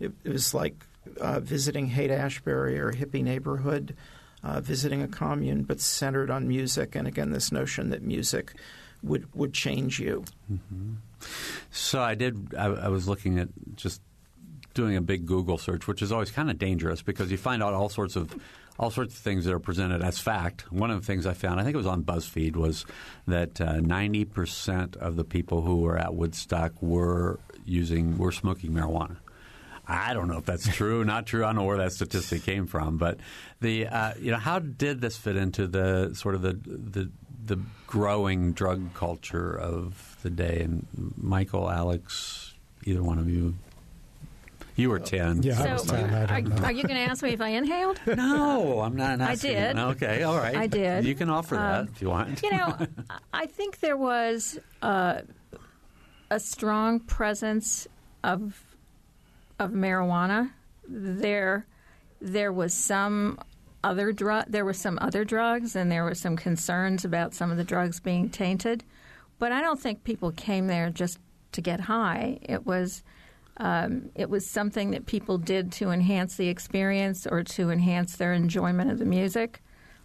It, 0.00 0.12
it 0.24 0.30
was 0.30 0.52
like 0.52 0.84
uh, 1.20 1.40
visiting 1.40 1.88
Haight 1.88 2.10
Ashbury 2.10 2.78
or 2.78 2.90
a 2.90 2.94
hippie 2.94 3.22
neighborhood, 3.22 3.96
uh, 4.42 4.60
visiting 4.60 5.02
a 5.02 5.08
commune, 5.08 5.62
but 5.62 5.80
centered 5.80 6.30
on 6.30 6.48
music, 6.48 6.94
and 6.94 7.06
again, 7.08 7.30
this 7.30 7.50
notion 7.50 7.90
that 7.90 8.02
music 8.02 8.54
would 9.02 9.32
would 9.34 9.52
change 9.52 10.00
you. 10.00 10.24
Mm-hmm. 10.50 10.94
So 11.70 12.00
I 12.00 12.14
did. 12.14 12.54
I, 12.56 12.66
I 12.66 12.88
was 12.88 13.08
looking 13.08 13.38
at 13.38 13.48
just 13.76 14.00
doing 14.74 14.96
a 14.96 15.00
big 15.00 15.24
Google 15.26 15.58
search, 15.58 15.86
which 15.86 16.02
is 16.02 16.12
always 16.12 16.30
kind 16.30 16.50
of 16.50 16.58
dangerous 16.58 17.00
because 17.00 17.30
you 17.30 17.36
find 17.36 17.62
out 17.62 17.74
all 17.74 17.88
sorts 17.88 18.16
of 18.16 18.34
all 18.78 18.90
sorts 18.90 19.14
of 19.14 19.20
things 19.20 19.44
that 19.44 19.54
are 19.54 19.60
presented 19.60 20.02
as 20.02 20.18
fact. 20.18 20.72
One 20.72 20.90
of 20.90 21.00
the 21.00 21.06
things 21.06 21.26
I 21.26 21.34
found, 21.34 21.60
I 21.60 21.62
think 21.62 21.74
it 21.74 21.78
was 21.78 21.86
on 21.86 22.02
BuzzFeed, 22.02 22.56
was 22.56 22.84
that 23.26 23.60
uh, 23.60 23.80
ninety 23.80 24.22
uh, 24.22 24.34
percent 24.34 24.96
of 24.96 25.16
the 25.16 25.24
people 25.24 25.62
who 25.62 25.82
were 25.82 25.96
at 25.96 26.14
Woodstock 26.14 26.82
were 26.82 27.38
using 27.64 28.18
were 28.18 28.32
smoking 28.32 28.72
marijuana. 28.72 29.16
I 29.86 30.14
don't 30.14 30.28
know 30.28 30.38
if 30.38 30.44
that's 30.44 30.66
true, 30.66 31.04
not 31.04 31.26
true. 31.26 31.44
I 31.44 31.48
don't 31.48 31.56
know 31.56 31.64
where 31.64 31.78
that 31.78 31.92
statistic 31.92 32.42
came 32.42 32.66
from, 32.66 32.96
but 32.96 33.18
the 33.60 33.86
uh, 33.86 34.14
you 34.18 34.30
know 34.30 34.38
how 34.38 34.58
did 34.58 35.00
this 35.00 35.16
fit 35.16 35.36
into 35.36 35.66
the 35.66 36.14
sort 36.14 36.34
of 36.34 36.42
the 36.42 36.54
the 36.64 37.10
the 37.46 37.58
growing 37.86 38.52
drug 38.52 38.94
culture 38.94 39.56
of 39.56 40.16
the 40.22 40.30
day. 40.30 40.60
And 40.60 40.86
Michael, 41.16 41.70
Alex, 41.70 42.54
either 42.84 43.02
one 43.02 43.18
of 43.18 43.28
you. 43.28 43.54
You 44.76 44.90
were 44.90 44.98
10. 44.98 45.44
Yeah, 45.44 45.54
so, 45.54 45.64
I 45.64 45.72
was 45.72 45.82
10. 45.84 46.10
I 46.10 46.22
are, 46.24 46.64
are, 46.64 46.72
you 46.72 46.82
going 46.82 46.96
to 46.96 47.02
ask 47.08 47.22
me 47.22 47.30
if 47.30 47.40
I 47.40 47.50
inhaled? 47.50 48.00
No, 48.06 48.80
I'm 48.80 48.96
not 48.96 49.20
I 49.20 49.36
did. 49.36 49.78
Okay, 49.78 50.24
all 50.24 50.36
right. 50.36 50.56
I 50.56 50.66
did. 50.66 51.04
You 51.04 51.14
can 51.14 51.30
offer 51.30 51.54
that 51.54 51.80
um, 51.82 51.88
if 51.94 52.02
you 52.02 52.08
want. 52.08 52.42
You 52.42 52.50
know, 52.50 52.76
I 53.32 53.46
think 53.46 53.78
there 53.78 53.96
was 53.96 54.58
uh, 54.82 55.20
a 56.28 56.40
strong 56.40 56.98
presence 56.98 57.86
of 58.24 58.60
of 59.58 59.70
marijuana. 59.70 60.50
There, 60.86 61.66
there 62.20 62.52
was 62.52 62.74
some 62.74 63.38
other 63.82 64.12
drug. 64.12 64.46
There 64.48 64.64
were 64.64 64.72
some 64.72 64.98
other 65.00 65.24
drugs, 65.24 65.76
and 65.76 65.90
there 65.90 66.04
were 66.04 66.14
some 66.14 66.36
concerns 66.36 67.04
about 67.04 67.34
some 67.34 67.50
of 67.50 67.56
the 67.56 67.64
drugs 67.64 68.00
being 68.00 68.30
tainted. 68.30 68.84
But 69.38 69.52
I 69.52 69.60
don't 69.60 69.80
think 69.80 70.04
people 70.04 70.32
came 70.32 70.66
there 70.66 70.90
just 70.90 71.18
to 71.52 71.60
get 71.60 71.80
high. 71.80 72.38
It 72.42 72.66
was 72.66 73.02
um, 73.58 74.10
it 74.14 74.28
was 74.28 74.46
something 74.46 74.90
that 74.90 75.06
people 75.06 75.38
did 75.38 75.70
to 75.72 75.90
enhance 75.90 76.36
the 76.36 76.48
experience 76.48 77.26
or 77.26 77.44
to 77.44 77.70
enhance 77.70 78.16
their 78.16 78.32
enjoyment 78.32 78.90
of 78.90 78.98
the 78.98 79.04
music. 79.04 79.62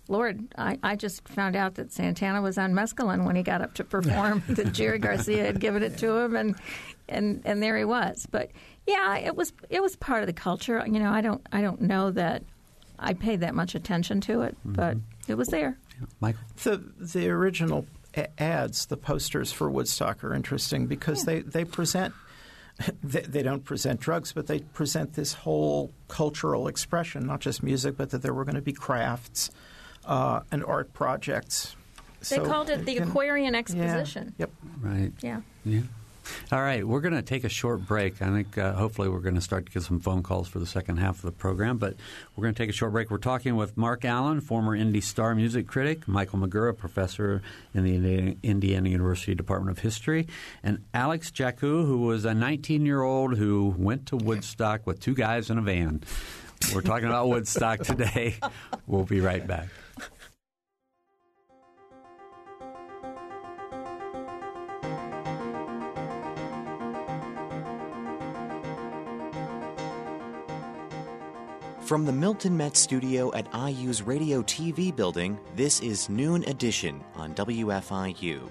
Lord, 0.09 0.47
I, 0.57 0.77
I 0.81 0.95
just 0.95 1.25
found 1.27 1.55
out 1.55 1.75
that 1.75 1.93
Santana 1.93 2.41
was 2.41 2.57
on 2.57 2.73
mescaline 2.73 3.25
when 3.25 3.35
he 3.35 3.43
got 3.43 3.61
up 3.61 3.75
to 3.75 3.83
perform. 3.83 4.43
that 4.49 4.73
Jerry 4.73 4.97
Garcia 4.97 5.45
had 5.45 5.59
given 5.59 5.83
it 5.83 5.99
to 5.99 6.17
him, 6.17 6.35
and 6.35 6.55
and 7.07 7.41
and 7.45 7.61
there 7.61 7.77
he 7.77 7.85
was. 7.85 8.27
But 8.29 8.51
yeah, 8.87 9.17
it 9.17 9.35
was 9.35 9.53
it 9.69 9.81
was 9.81 9.95
part 9.95 10.23
of 10.23 10.27
the 10.27 10.33
culture. 10.33 10.83
You 10.85 10.99
know, 10.99 11.11
I 11.11 11.21
don't 11.21 11.45
I 11.51 11.61
don't 11.61 11.81
know 11.81 12.09
that 12.11 12.43
I 12.97 13.13
paid 13.13 13.41
that 13.41 13.53
much 13.53 13.75
attention 13.75 14.19
to 14.21 14.41
it, 14.41 14.57
mm-hmm. 14.59 14.73
but 14.73 14.97
it 15.27 15.35
was 15.35 15.49
there. 15.49 15.77
Yeah. 15.99 16.07
Michael, 16.19 16.41
the 16.63 16.83
the 16.97 17.29
original 17.29 17.85
ads, 18.39 18.87
the 18.87 18.97
posters 18.97 19.51
for 19.51 19.69
Woodstock 19.69 20.23
are 20.23 20.33
interesting 20.33 20.87
because 20.87 21.19
yeah. 21.19 21.35
they 21.35 21.39
they 21.41 21.65
present. 21.65 22.13
They, 23.03 23.19
they, 23.19 23.43
don't 23.43 23.65
present 23.65 23.99
drugs, 23.99 24.31
but 24.31 24.47
they 24.47 24.59
present 24.59 25.11
this 25.11 25.33
whole 25.33 25.91
cultural 26.07 26.69
expression, 26.69 27.25
not 27.25 27.41
just 27.41 27.61
music, 27.61 27.97
but 27.97 28.11
that 28.11 28.21
there 28.21 28.33
were 28.33 28.45
going 28.45 28.55
to 28.55 28.61
be 28.61 28.71
crafts 28.71 29.51
uh, 30.09 30.41
and 30.51 30.65
art 30.65 30.91
projects. 30.93 31.75
They 32.19 32.35
so 32.35 32.45
called 32.45 32.69
it 32.69 32.85
the 32.85 32.95
can, 32.95 33.07
Aquarian 33.07 33.55
Exposition. 33.55 34.33
Yeah, 34.37 34.47
yep. 34.47 34.51
Right. 34.81 35.11
Yeah. 35.21 35.41
Yeah. 35.63 35.81
All 36.51 36.61
right, 36.61 36.85
we're 36.85 36.99
going 36.99 37.15
to 37.15 37.23
take 37.23 37.43
a 37.43 37.49
short 37.49 37.87
break. 37.87 38.21
I 38.21 38.27
think 38.27 38.55
uh, 38.55 38.73
hopefully 38.73 39.09
we're 39.09 39.21
going 39.21 39.35
to 39.35 39.41
start 39.41 39.65
to 39.65 39.71
get 39.71 39.81
some 39.81 39.99
phone 39.99 40.21
calls 40.21 40.47
for 40.47 40.59
the 40.59 40.67
second 40.67 40.97
half 40.97 41.15
of 41.15 41.21
the 41.23 41.31
program, 41.31 41.79
but 41.79 41.95
we're 42.35 42.43
going 42.43 42.53
to 42.53 42.57
take 42.57 42.69
a 42.69 42.73
short 42.73 42.91
break. 42.91 43.09
We're 43.09 43.17
talking 43.17 43.55
with 43.55 43.75
Mark 43.77 44.05
Allen, 44.05 44.39
former 44.39 44.75
Indy 44.75 45.01
Star 45.01 45.33
music 45.33 45.65
critic, 45.65 46.07
Michael 46.07 46.37
McGerr, 46.37 46.77
professor 46.77 47.41
in 47.73 47.83
the 47.83 48.37
Indiana 48.43 48.89
University 48.89 49.33
Department 49.33 49.75
of 49.75 49.81
History, 49.81 50.27
and 50.61 50.83
Alex 50.93 51.31
Jacu, 51.31 51.85
who 51.85 51.97
was 51.99 52.25
a 52.25 52.33
19 52.35 52.85
year 52.85 53.01
old 53.01 53.35
who 53.35 53.73
went 53.75 54.05
to 54.07 54.17
Woodstock 54.17 54.85
with 54.85 54.99
two 54.99 55.15
guys 55.15 55.49
in 55.49 55.57
a 55.57 55.63
van. 55.63 56.03
We're 56.75 56.81
talking 56.81 57.07
about 57.07 57.27
Woodstock 57.29 57.79
today. 57.79 58.35
We'll 58.85 59.03
be 59.03 59.21
right 59.21 59.45
back. 59.45 59.67
From 71.89 72.05
the 72.05 72.13
Milton 72.13 72.55
Metz 72.55 72.79
studio 72.79 73.33
at 73.33 73.51
IU's 73.51 74.03
Radio 74.03 74.43
TV 74.43 74.95
building, 74.95 75.39
this 75.55 75.79
is 75.79 76.07
Noon 76.07 76.43
Edition 76.43 77.03
on 77.15 77.33
WFIU. 77.33 78.47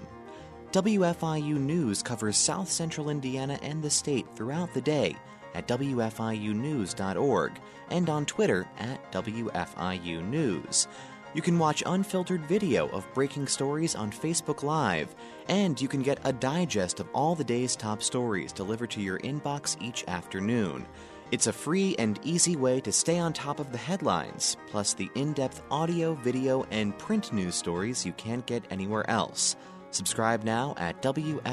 WFIU 0.73 1.57
News 1.57 2.03
covers 2.03 2.35
South 2.35 2.69
Central 2.69 3.09
Indiana 3.09 3.57
and 3.61 3.81
the 3.81 3.89
state 3.89 4.27
throughout 4.35 4.73
the 4.73 4.81
day 4.81 5.15
at 5.55 5.69
WFIUnews.org 5.69 7.51
and 7.91 8.09
on 8.09 8.25
Twitter 8.25 8.67
at 8.77 9.09
WFIU 9.13 10.21
News. 10.21 10.89
You 11.33 11.41
can 11.41 11.57
watch 11.57 11.81
unfiltered 11.85 12.45
video 12.45 12.89
of 12.89 13.07
breaking 13.13 13.47
stories 13.47 13.95
on 13.95 14.11
Facebook 14.11 14.63
Live, 14.63 15.15
and 15.47 15.79
you 15.79 15.87
can 15.87 16.01
get 16.01 16.19
a 16.25 16.33
digest 16.33 16.99
of 16.99 17.07
all 17.13 17.35
the 17.35 17.45
day's 17.45 17.77
top 17.77 18.03
stories 18.03 18.51
delivered 18.51 18.89
to 18.89 19.01
your 19.01 19.19
inbox 19.19 19.81
each 19.81 20.03
afternoon. 20.09 20.85
It's 21.31 21.45
a 21.45 21.53
free 21.53 21.95
and 21.99 22.19
easy 22.23 22.55
way 22.55 22.81
to 22.81 22.91
stay 22.91 23.19
on 23.19 23.33
top 23.33 23.59
of 23.59 23.71
the 23.71 23.77
headlines, 23.77 24.57
plus 24.67 24.95
the 24.95 25.11
in 25.13 25.33
depth 25.33 25.61
audio, 25.69 26.15
video, 26.15 26.65
and 26.71 26.97
print 26.97 27.31
news 27.31 27.53
stories 27.53 28.03
you 28.03 28.13
can't 28.13 28.47
get 28.47 28.63
anywhere 28.71 29.07
else. 29.09 29.55
Subscribe 29.91 30.43
now 30.43 30.73
at 30.77 31.01
WFIUnews.org. 31.03 31.49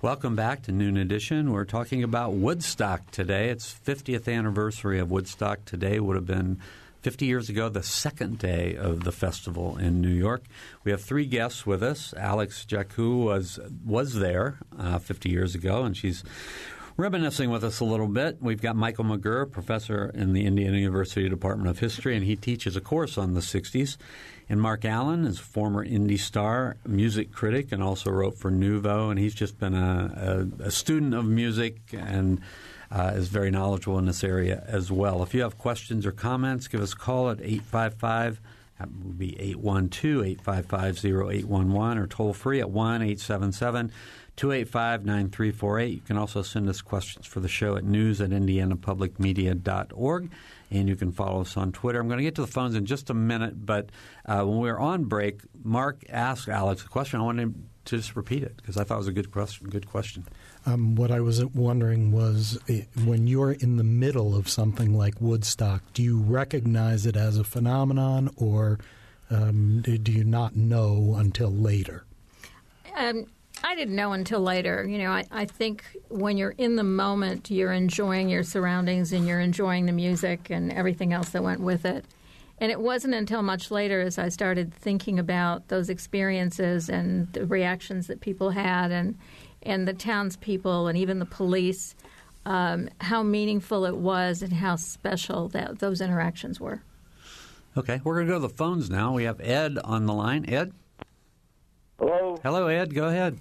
Welcome 0.00 0.36
back 0.36 0.62
to 0.62 0.70
Noon 0.70 0.96
Edition. 0.96 1.50
We're 1.50 1.64
talking 1.64 2.04
about 2.04 2.34
Woodstock 2.34 3.10
today. 3.10 3.48
It's 3.48 3.74
50th 3.84 4.32
anniversary 4.32 5.00
of 5.00 5.10
Woodstock. 5.10 5.64
Today 5.64 5.98
would 5.98 6.14
have 6.14 6.24
been 6.24 6.60
50 7.02 7.26
years 7.26 7.48
ago, 7.48 7.68
the 7.68 7.82
second 7.82 8.38
day 8.38 8.76
of 8.76 9.02
the 9.02 9.10
festival 9.10 9.76
in 9.76 10.00
New 10.00 10.14
York. 10.14 10.44
We 10.84 10.92
have 10.92 11.02
three 11.02 11.26
guests 11.26 11.66
with 11.66 11.82
us. 11.82 12.14
Alex 12.16 12.64
Jacu 12.64 13.24
was 13.24 13.58
was 13.84 14.14
there 14.14 14.60
uh, 14.78 15.00
50 15.00 15.30
years 15.30 15.56
ago, 15.56 15.82
and 15.82 15.96
she's 15.96 16.22
reminiscing 16.96 17.50
with 17.50 17.64
us 17.64 17.80
a 17.80 17.84
little 17.84 18.06
bit. 18.06 18.38
We've 18.40 18.62
got 18.62 18.76
Michael 18.76 19.04
McGerr, 19.04 19.50
professor 19.50 20.12
in 20.14 20.32
the 20.32 20.46
Indiana 20.46 20.78
University 20.78 21.28
Department 21.28 21.70
of 21.70 21.80
History, 21.80 22.14
and 22.14 22.24
he 22.24 22.36
teaches 22.36 22.76
a 22.76 22.80
course 22.80 23.18
on 23.18 23.34
the 23.34 23.40
60s. 23.40 23.96
And 24.48 24.62
Mark 24.62 24.84
Allen 24.84 25.26
is 25.26 25.38
a 25.38 25.42
former 25.42 25.84
Indy 25.84 26.16
Star 26.16 26.76
music 26.86 27.32
critic 27.32 27.70
and 27.70 27.82
also 27.82 28.10
wrote 28.10 28.38
for 28.38 28.50
Nuvo, 28.50 29.10
and 29.10 29.18
he's 29.18 29.34
just 29.34 29.58
been 29.58 29.74
a, 29.74 30.48
a, 30.60 30.66
a 30.66 30.70
student 30.70 31.14
of 31.14 31.26
music 31.26 31.78
and 31.92 32.40
uh, 32.90 33.12
is 33.14 33.28
very 33.28 33.50
knowledgeable 33.50 33.98
in 33.98 34.06
this 34.06 34.24
area 34.24 34.64
as 34.66 34.90
well. 34.90 35.22
If 35.22 35.34
you 35.34 35.42
have 35.42 35.58
questions 35.58 36.06
or 36.06 36.12
comments, 36.12 36.66
give 36.66 36.80
us 36.80 36.94
a 36.94 36.96
call 36.96 37.30
at 37.30 37.40
855 37.40 38.40
that 38.78 38.88
would 38.90 39.18
be 39.18 39.38
812 39.40 40.24
855 40.24 41.04
0811 41.04 41.98
or 41.98 42.06
toll 42.06 42.32
free 42.32 42.60
at 42.60 42.70
1 42.70 43.02
877 43.02 43.90
285 44.36 45.04
9348. 45.04 45.94
You 45.94 46.00
can 46.00 46.16
also 46.16 46.42
send 46.42 46.68
us 46.68 46.80
questions 46.80 47.26
for 47.26 47.40
the 47.40 47.48
show 47.48 47.76
at 47.76 47.84
news 47.84 48.20
at 48.20 48.30
indianapublicmedia.org 48.30 50.30
and 50.70 50.88
you 50.88 50.96
can 50.96 51.12
follow 51.12 51.40
us 51.40 51.56
on 51.56 51.72
Twitter. 51.72 52.00
I'm 52.00 52.08
going 52.08 52.18
to 52.18 52.24
get 52.24 52.34
to 52.36 52.42
the 52.42 52.46
phones 52.46 52.74
in 52.74 52.86
just 52.86 53.10
a 53.10 53.14
minute, 53.14 53.64
but 53.64 53.90
uh, 54.26 54.42
when 54.44 54.58
we 54.58 54.70
were 54.70 54.78
on 54.78 55.04
break, 55.04 55.40
Mark 55.62 56.04
asked 56.08 56.48
Alex 56.48 56.84
a 56.84 56.88
question. 56.88 57.20
I 57.20 57.24
wanted 57.24 57.54
to 57.86 57.96
just 57.96 58.16
repeat 58.16 58.42
it 58.42 58.56
because 58.56 58.76
I 58.76 58.84
thought 58.84 58.96
it 58.96 58.98
was 58.98 59.08
a 59.08 59.12
good 59.12 59.30
question. 59.30 59.68
Good 59.68 59.88
question. 59.88 60.26
Um, 60.66 60.94
what 60.94 61.10
I 61.10 61.20
was 61.20 61.44
wondering 61.44 62.12
was 62.12 62.58
when 63.04 63.26
you're 63.26 63.52
in 63.52 63.76
the 63.76 63.84
middle 63.84 64.36
of 64.36 64.48
something 64.48 64.96
like 64.96 65.14
Woodstock, 65.20 65.82
do 65.94 66.02
you 66.02 66.20
recognize 66.20 67.06
it 67.06 67.16
as 67.16 67.38
a 67.38 67.44
phenomenon 67.44 68.30
or 68.36 68.78
um, 69.30 69.80
do 69.82 70.12
you 70.12 70.24
not 70.24 70.56
know 70.56 71.14
until 71.16 71.50
later? 71.50 72.04
Um, 72.94 73.26
I 73.64 73.74
didn't 73.74 73.96
know 73.96 74.12
until 74.12 74.40
later. 74.40 74.86
You 74.88 74.98
know, 74.98 75.10
I, 75.10 75.24
I 75.30 75.44
think 75.44 75.84
when 76.08 76.36
you're 76.36 76.54
in 76.58 76.76
the 76.76 76.84
moment, 76.84 77.50
you're 77.50 77.72
enjoying 77.72 78.28
your 78.28 78.42
surroundings 78.42 79.12
and 79.12 79.26
you're 79.26 79.40
enjoying 79.40 79.86
the 79.86 79.92
music 79.92 80.50
and 80.50 80.72
everything 80.72 81.12
else 81.12 81.30
that 81.30 81.42
went 81.42 81.60
with 81.60 81.84
it. 81.84 82.04
And 82.60 82.72
it 82.72 82.80
wasn't 82.80 83.14
until 83.14 83.42
much 83.42 83.70
later 83.70 84.00
as 84.00 84.18
I 84.18 84.30
started 84.30 84.74
thinking 84.74 85.18
about 85.18 85.68
those 85.68 85.88
experiences 85.88 86.88
and 86.88 87.32
the 87.32 87.46
reactions 87.46 88.08
that 88.08 88.20
people 88.20 88.50
had 88.50 88.90
and, 88.90 89.16
and 89.62 89.86
the 89.86 89.92
townspeople 89.92 90.88
and 90.88 90.98
even 90.98 91.18
the 91.18 91.26
police, 91.26 91.94
um, 92.46 92.88
how 93.00 93.22
meaningful 93.22 93.84
it 93.84 93.96
was 93.96 94.42
and 94.42 94.52
how 94.52 94.76
special 94.76 95.48
that 95.50 95.78
those 95.78 96.00
interactions 96.00 96.60
were. 96.60 96.82
Okay, 97.76 98.00
we're 98.02 98.14
going 98.14 98.26
to 98.26 98.32
go 98.32 98.38
to 98.40 98.48
the 98.48 98.54
phones 98.54 98.90
now. 98.90 99.12
We 99.12 99.24
have 99.24 99.40
Ed 99.40 99.78
on 99.84 100.06
the 100.06 100.14
line. 100.14 100.44
Ed? 100.48 100.72
Hello. 102.00 102.38
Hello, 102.42 102.66
Ed. 102.66 102.92
Go 102.92 103.06
ahead. 103.08 103.38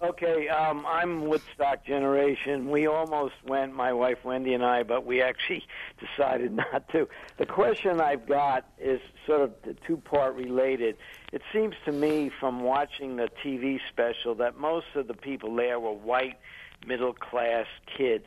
Okay, 0.00 0.46
um, 0.48 0.86
I'm 0.86 1.26
Woodstock 1.26 1.84
generation. 1.84 2.70
We 2.70 2.86
almost 2.86 3.34
went, 3.44 3.74
my 3.74 3.92
wife 3.92 4.18
Wendy 4.22 4.54
and 4.54 4.64
I, 4.64 4.84
but 4.84 5.04
we 5.04 5.20
actually 5.20 5.66
decided 6.16 6.52
not 6.52 6.88
to. 6.90 7.08
The 7.36 7.46
question 7.46 8.00
I've 8.00 8.24
got 8.24 8.64
is 8.78 9.00
sort 9.26 9.40
of 9.40 9.54
two 9.88 9.96
part 9.96 10.36
related. 10.36 10.98
It 11.32 11.42
seems 11.52 11.74
to 11.84 11.90
me 11.90 12.30
from 12.38 12.60
watching 12.60 13.16
the 13.16 13.28
TV 13.44 13.80
special 13.88 14.36
that 14.36 14.56
most 14.56 14.86
of 14.94 15.08
the 15.08 15.14
people 15.14 15.56
there 15.56 15.80
were 15.80 15.94
white, 15.94 16.38
middle 16.86 17.12
class 17.12 17.66
kids. 17.96 18.26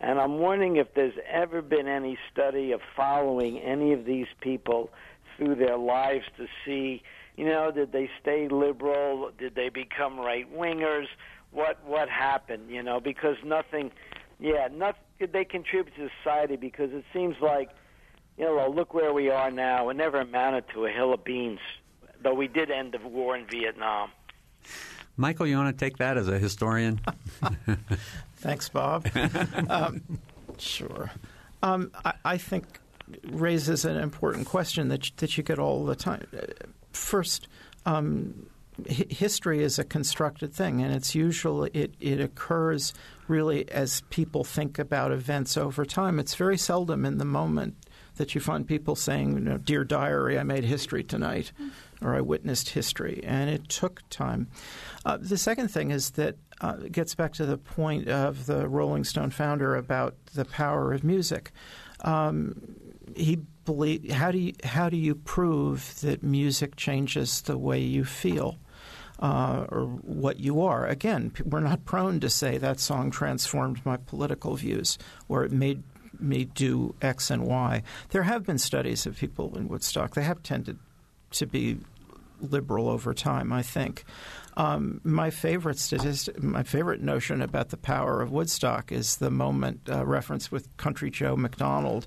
And 0.00 0.18
I'm 0.18 0.38
wondering 0.38 0.78
if 0.78 0.94
there's 0.94 1.14
ever 1.30 1.62
been 1.62 1.86
any 1.86 2.18
study 2.32 2.72
of 2.72 2.80
following 2.96 3.60
any 3.60 3.92
of 3.92 4.04
these 4.04 4.26
people 4.40 4.90
through 5.36 5.54
their 5.54 5.78
lives 5.78 6.24
to 6.38 6.48
see 6.66 7.04
you 7.36 7.44
know, 7.44 7.70
did 7.70 7.92
they 7.92 8.08
stay 8.20 8.48
liberal? 8.48 9.30
Did 9.38 9.54
they 9.54 9.68
become 9.68 10.18
right 10.18 10.46
wingers? 10.52 11.06
What 11.50 11.84
what 11.84 12.08
happened? 12.08 12.70
You 12.70 12.82
know, 12.82 13.00
because 13.00 13.36
nothing. 13.44 13.90
Yeah, 14.40 14.68
not 14.72 14.96
did 15.18 15.32
they 15.32 15.44
contribute 15.44 15.94
to 15.96 16.08
society? 16.22 16.56
Because 16.56 16.90
it 16.92 17.04
seems 17.12 17.36
like, 17.40 17.70
you 18.36 18.44
know, 18.44 18.68
look 18.68 18.94
where 18.94 19.12
we 19.12 19.30
are 19.30 19.50
now. 19.50 19.88
It 19.88 19.96
never 19.96 20.20
amounted 20.20 20.64
to 20.74 20.86
a 20.86 20.90
hill 20.90 21.12
of 21.12 21.24
beans, 21.24 21.60
though 22.22 22.34
we 22.34 22.48
did 22.48 22.70
end 22.70 22.92
the 22.92 23.08
war 23.08 23.36
in 23.36 23.46
Vietnam. 23.46 24.10
Michael, 25.16 25.46
you 25.46 25.56
want 25.56 25.76
to 25.76 25.84
take 25.84 25.98
that 25.98 26.16
as 26.16 26.28
a 26.28 26.38
historian? 26.38 27.00
Thanks, 28.36 28.68
Bob. 28.68 29.08
um, 29.68 30.02
sure. 30.58 31.12
Um, 31.62 31.92
I, 32.04 32.12
I, 32.24 32.38
think 32.38 32.66
raises 33.22 33.84
an 33.84 33.96
important 33.96 34.46
question 34.46 34.88
that 34.88 35.10
that 35.18 35.36
you 35.36 35.42
get 35.42 35.58
all 35.58 35.84
the 35.84 35.94
time 35.94 36.26
first, 36.96 37.48
um, 37.86 38.46
history 38.86 39.62
is 39.62 39.78
a 39.78 39.84
constructed 39.84 40.52
thing, 40.52 40.82
and 40.82 40.92
it's 40.92 41.14
usually 41.14 41.70
it, 41.72 41.94
it 42.00 42.20
occurs 42.20 42.92
really 43.28 43.70
as 43.70 44.02
people 44.10 44.44
think 44.44 44.78
about 44.78 45.12
events 45.12 45.56
over 45.56 45.84
time. 45.84 46.18
It's 46.18 46.34
very 46.34 46.58
seldom 46.58 47.04
in 47.04 47.18
the 47.18 47.24
moment 47.24 47.76
that 48.16 48.34
you 48.34 48.40
find 48.40 48.66
people 48.66 48.94
saying, 48.94 49.34
you 49.34 49.40
know, 49.40 49.58
"Dear 49.58 49.84
diary, 49.84 50.38
I 50.38 50.42
made 50.42 50.64
history 50.64 51.04
tonight," 51.04 51.52
or 52.02 52.14
"I 52.14 52.20
witnessed 52.20 52.70
history," 52.70 53.22
and 53.24 53.50
it 53.50 53.68
took 53.68 54.02
time. 54.10 54.48
Uh, 55.04 55.18
the 55.20 55.38
second 55.38 55.68
thing 55.68 55.90
is 55.90 56.10
that 56.12 56.36
uh, 56.60 56.76
it 56.84 56.92
gets 56.92 57.14
back 57.14 57.32
to 57.34 57.46
the 57.46 57.58
point 57.58 58.08
of 58.08 58.46
the 58.46 58.68
Rolling 58.68 59.04
Stone 59.04 59.30
founder 59.30 59.76
about 59.76 60.14
the 60.34 60.44
power 60.44 60.92
of 60.92 61.04
music. 61.04 61.52
Um, 62.00 62.76
he 63.16 63.36
believe 63.64 64.10
how 64.10 64.30
do 64.30 64.38
you 64.38 64.52
how 64.62 64.88
do 64.88 64.96
you 64.96 65.14
prove 65.14 66.00
that 66.00 66.22
music 66.22 66.76
changes 66.76 67.42
the 67.42 67.56
way 67.56 67.80
you 67.80 68.04
feel 68.04 68.58
uh, 69.20 69.66
or 69.68 69.86
what 69.86 70.40
you 70.40 70.60
are? 70.62 70.86
Again, 70.86 71.32
we're 71.44 71.60
not 71.60 71.84
prone 71.84 72.20
to 72.20 72.30
say 72.30 72.58
that 72.58 72.80
song 72.80 73.10
transformed 73.10 73.84
my 73.84 73.96
political 73.96 74.56
views 74.56 74.98
or 75.28 75.44
it 75.44 75.52
made 75.52 75.82
me 76.20 76.44
do 76.44 76.94
X 77.02 77.30
and 77.30 77.44
Y. 77.44 77.82
There 78.10 78.22
have 78.22 78.44
been 78.44 78.58
studies 78.58 79.06
of 79.06 79.16
people 79.16 79.56
in 79.56 79.68
Woodstock. 79.68 80.14
They 80.14 80.22
have 80.22 80.42
tended 80.42 80.78
to 81.32 81.46
be 81.46 81.78
liberal 82.40 82.88
over 82.88 83.14
time, 83.14 83.52
I 83.52 83.62
think. 83.62 84.04
Um, 84.56 85.00
my 85.02 85.30
favorite 85.30 85.78
statistic, 85.78 86.40
my 86.40 86.62
favorite 86.62 87.00
notion 87.00 87.42
about 87.42 87.70
the 87.70 87.76
power 87.76 88.20
of 88.20 88.30
Woodstock 88.30 88.92
is 88.92 89.16
the 89.16 89.30
moment 89.30 89.80
uh, 89.88 90.06
referenced 90.06 90.52
with 90.52 90.74
Country 90.76 91.10
Joe 91.10 91.36
McDonald 91.36 92.06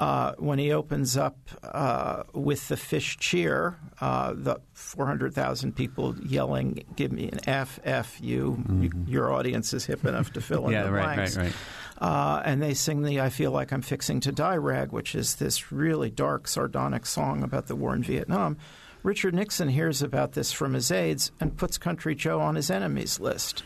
uh, 0.00 0.32
when 0.38 0.58
he 0.58 0.72
opens 0.72 1.18
up 1.18 1.36
uh, 1.62 2.22
with 2.32 2.68
the 2.68 2.76
fish 2.78 3.18
cheer, 3.18 3.76
uh, 4.00 4.32
the 4.34 4.58
400,000 4.72 5.76
people 5.76 6.16
yelling, 6.24 6.82
"Give 6.96 7.12
me 7.12 7.28
an 7.28 7.40
F, 7.46 7.78
F 7.84 8.18
you." 8.18 8.64
Mm-hmm. 8.66 9.10
Your 9.10 9.30
audience 9.30 9.74
is 9.74 9.84
hip 9.84 10.06
enough 10.06 10.32
to 10.32 10.40
fill 10.40 10.68
in 10.68 10.72
yeah, 10.72 10.84
the 10.84 10.90
right, 10.90 11.16
blanks. 11.16 11.36
Right, 11.36 11.44
right. 11.44 11.54
Uh, 11.98 12.42
and 12.46 12.62
they 12.62 12.72
sing 12.72 13.02
the 13.02 13.20
"I 13.20 13.28
Feel 13.28 13.50
Like 13.50 13.72
I'm 13.72 13.82
Fixing 13.82 14.20
to 14.20 14.32
Die" 14.32 14.56
rag, 14.56 14.90
which 14.90 15.14
is 15.14 15.34
this 15.34 15.70
really 15.70 16.08
dark, 16.08 16.48
sardonic 16.48 17.04
song 17.04 17.42
about 17.42 17.66
the 17.66 17.76
war 17.76 17.94
in 17.94 18.02
Vietnam. 18.02 18.56
Richard 19.02 19.34
Nixon 19.34 19.68
hears 19.68 20.00
about 20.00 20.32
this 20.32 20.50
from 20.50 20.72
his 20.72 20.90
aides 20.90 21.30
and 21.40 21.58
puts 21.58 21.76
Country 21.76 22.14
Joe 22.14 22.40
on 22.40 22.54
his 22.54 22.70
enemies 22.70 23.20
list. 23.20 23.64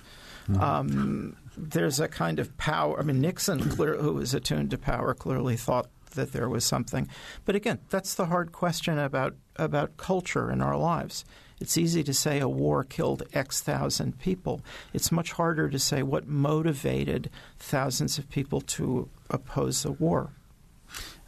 Mm-hmm. 0.49 0.61
Um, 0.61 1.37
there's 1.57 2.01
a 2.01 2.09
kind 2.09 2.41
of 2.41 2.57
power. 2.57 2.99
I 2.99 3.05
mean, 3.05 3.21
Nixon, 3.21 3.71
clear, 3.71 3.97
who 3.97 4.15
was 4.15 4.35
attuned 4.35 4.73
to 4.73 4.79
power, 4.79 5.15
clearly 5.15 5.57
thought 5.57 5.87
that 6.15 6.33
there 6.33 6.49
was 6.49 6.65
something. 6.65 7.09
But 7.45 7.55
again, 7.55 7.81
that's 7.91 8.15
the 8.15 8.27
hard 8.27 8.53
question 8.53 8.99
about 8.99 9.35
about 9.57 9.97
culture 9.97 10.51
in 10.51 10.61
our 10.61 10.77
lives. 10.77 11.25
It's 11.61 11.79
easy 11.79 12.03
to 12.03 12.13
say 12.13 12.41
a 12.41 12.49
war 12.49 12.83
killed 12.85 13.23
X 13.33 13.61
thousand 13.61 14.19
people. 14.19 14.61
It's 14.93 15.13
much 15.13 15.33
harder 15.33 15.69
to 15.71 15.79
say 15.79 16.03
what 16.03 16.27
motivated 16.27 17.31
thousands 17.59 18.19
of 18.19 18.29
people 18.29 18.61
to 18.61 19.09
oppose 19.31 19.83
the 19.83 19.93
war. 19.93 20.33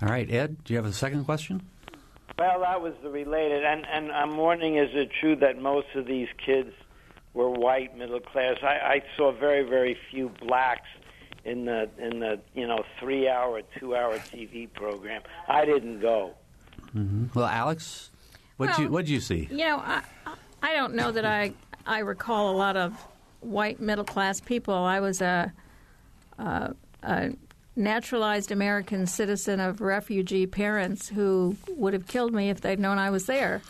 All 0.02 0.08
right, 0.08 0.30
Ed, 0.30 0.64
do 0.64 0.74
you 0.74 0.78
have 0.78 0.86
a 0.86 0.92
second 0.92 1.24
question? 1.24 1.62
Well, 2.38 2.60
that 2.60 2.82
was 2.82 2.92
the 3.02 3.08
related, 3.08 3.64
and 3.64 3.86
and 3.86 4.12
I'm 4.12 4.36
wondering, 4.36 4.76
is 4.76 4.90
it 4.92 5.10
true 5.20 5.36
that 5.36 5.58
most 5.58 5.86
of 5.94 6.06
these 6.06 6.28
kids 6.44 6.70
were 7.32 7.48
white, 7.48 7.96
middle 7.96 8.20
class? 8.20 8.56
I, 8.62 8.66
I 8.66 9.02
saw 9.16 9.32
very, 9.32 9.62
very 9.62 9.96
few 10.10 10.30
blacks 10.40 10.88
in 11.46 11.64
the 11.64 11.88
in 11.98 12.18
the 12.18 12.40
you 12.54 12.66
know 12.66 12.84
three 13.00 13.28
hour, 13.28 13.62
two 13.78 13.94
hour 13.94 14.18
TV 14.18 14.70
program. 14.72 15.22
I 15.48 15.64
didn't 15.64 16.00
go. 16.00 16.34
Mm-hmm. 16.94 17.38
Well, 17.38 17.46
Alex, 17.46 18.10
what 18.56 18.70
well, 18.70 18.80
you 18.80 18.88
what 18.88 19.06
you 19.06 19.20
see? 19.20 19.48
You 19.50 19.58
know, 19.58 19.78
I 19.78 20.02
I 20.62 20.74
don't 20.74 20.94
know 20.94 21.12
that 21.12 21.24
I 21.24 21.52
I 21.86 22.00
recall 22.00 22.50
a 22.50 22.56
lot 22.56 22.76
of 22.76 22.92
white 23.40 23.80
middle 23.80 24.04
class 24.04 24.40
people. 24.40 24.74
I 24.74 25.00
was 25.00 25.20
a, 25.22 25.52
a, 26.38 26.74
a 27.02 27.30
naturalized 27.76 28.50
American 28.50 29.06
citizen 29.06 29.60
of 29.60 29.80
refugee 29.80 30.46
parents 30.46 31.08
who 31.08 31.56
would 31.68 31.92
have 31.92 32.08
killed 32.08 32.34
me 32.34 32.50
if 32.50 32.60
they'd 32.60 32.80
known 32.80 32.98
I 32.98 33.10
was 33.10 33.26
there. 33.26 33.62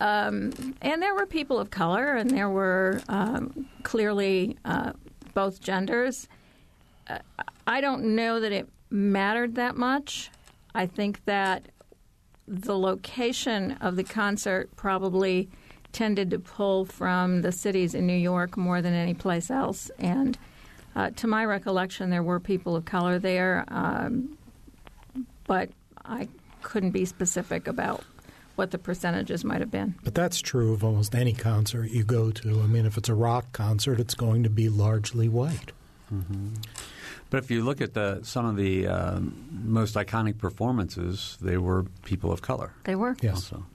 Um, 0.00 0.74
and 0.82 1.00
there 1.00 1.14
were 1.14 1.26
people 1.26 1.60
of 1.60 1.70
color, 1.70 2.16
and 2.16 2.30
there 2.30 2.50
were 2.50 3.00
um, 3.08 3.66
clearly 3.84 4.58
uh, 4.64 4.92
both 5.34 5.60
genders. 5.60 6.28
I 7.66 7.80
don't 7.80 8.14
know 8.14 8.40
that 8.40 8.52
it 8.52 8.68
mattered 8.90 9.54
that 9.56 9.76
much. 9.76 10.30
I 10.74 10.86
think 10.86 11.24
that 11.24 11.68
the 12.46 12.78
location 12.78 13.72
of 13.80 13.96
the 13.96 14.04
concert 14.04 14.74
probably 14.76 15.48
tended 15.92 16.30
to 16.30 16.38
pull 16.38 16.84
from 16.84 17.42
the 17.42 17.52
cities 17.52 17.94
in 17.94 18.06
New 18.06 18.16
York 18.16 18.56
more 18.56 18.82
than 18.82 18.92
any 18.92 19.14
place 19.14 19.50
else. 19.50 19.90
And 19.98 20.36
uh, 20.94 21.10
to 21.10 21.26
my 21.26 21.44
recollection, 21.44 22.10
there 22.10 22.22
were 22.22 22.40
people 22.40 22.76
of 22.76 22.84
color 22.84 23.18
there, 23.18 23.64
um, 23.68 24.36
but 25.46 25.70
I 26.04 26.28
couldn't 26.62 26.90
be 26.90 27.04
specific 27.04 27.66
about 27.66 28.04
what 28.56 28.70
the 28.70 28.78
percentages 28.78 29.44
might 29.44 29.60
have 29.60 29.70
been. 29.70 29.94
But 30.04 30.14
that's 30.14 30.40
true 30.40 30.72
of 30.72 30.84
almost 30.84 31.14
any 31.14 31.32
concert 31.32 31.90
you 31.90 32.04
go 32.04 32.30
to. 32.30 32.60
I 32.60 32.66
mean, 32.66 32.86
if 32.86 32.96
it's 32.96 33.08
a 33.08 33.14
rock 33.14 33.52
concert, 33.52 33.98
it's 33.98 34.14
going 34.14 34.42
to 34.44 34.50
be 34.50 34.68
largely 34.68 35.28
white. 35.28 35.72
Mm-hmm. 36.12 36.54
But 37.34 37.42
if 37.42 37.50
you 37.50 37.64
look 37.64 37.80
at 37.80 37.94
the 37.94 38.20
some 38.22 38.46
of 38.46 38.54
the 38.54 38.86
uh, 38.86 39.18
most 39.50 39.96
iconic 39.96 40.38
performances, 40.38 41.36
they 41.40 41.58
were 41.58 41.82
people 42.04 42.30
of 42.30 42.42
color. 42.42 42.72
They 42.84 42.94
were. 42.94 43.16
Yes. 43.22 43.34
Also. 43.34 43.66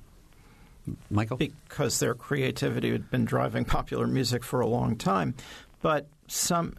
Michael? 1.10 1.36
Because 1.36 2.00
their 2.00 2.14
creativity 2.14 2.90
had 2.94 3.12
been 3.12 3.26
driving 3.26 3.66
popular 3.66 4.08
music 4.08 4.46
for 4.46 4.62
a 4.62 4.66
long 4.66 4.96
time. 4.96 5.36
But 5.82 6.08
some 6.28 6.76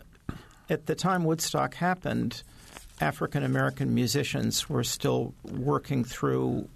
at 0.70 0.86
the 0.86 0.94
time 0.94 1.24
Woodstock 1.24 1.74
happened, 1.74 2.42
African 2.98 3.44
American 3.44 3.94
musicians 3.94 4.70
were 4.70 4.82
still 4.82 5.34
working 5.44 6.02
through 6.02 6.66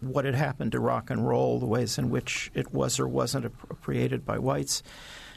what 0.00 0.24
had 0.24 0.34
happened 0.34 0.72
to 0.72 0.80
rock 0.80 1.10
and 1.10 1.28
roll, 1.28 1.60
the 1.60 1.66
ways 1.66 1.96
in 1.96 2.10
which 2.10 2.50
it 2.54 2.74
was 2.74 2.98
or 2.98 3.06
wasn't 3.06 3.44
appropriated 3.44 4.26
by 4.26 4.36
whites. 4.36 4.82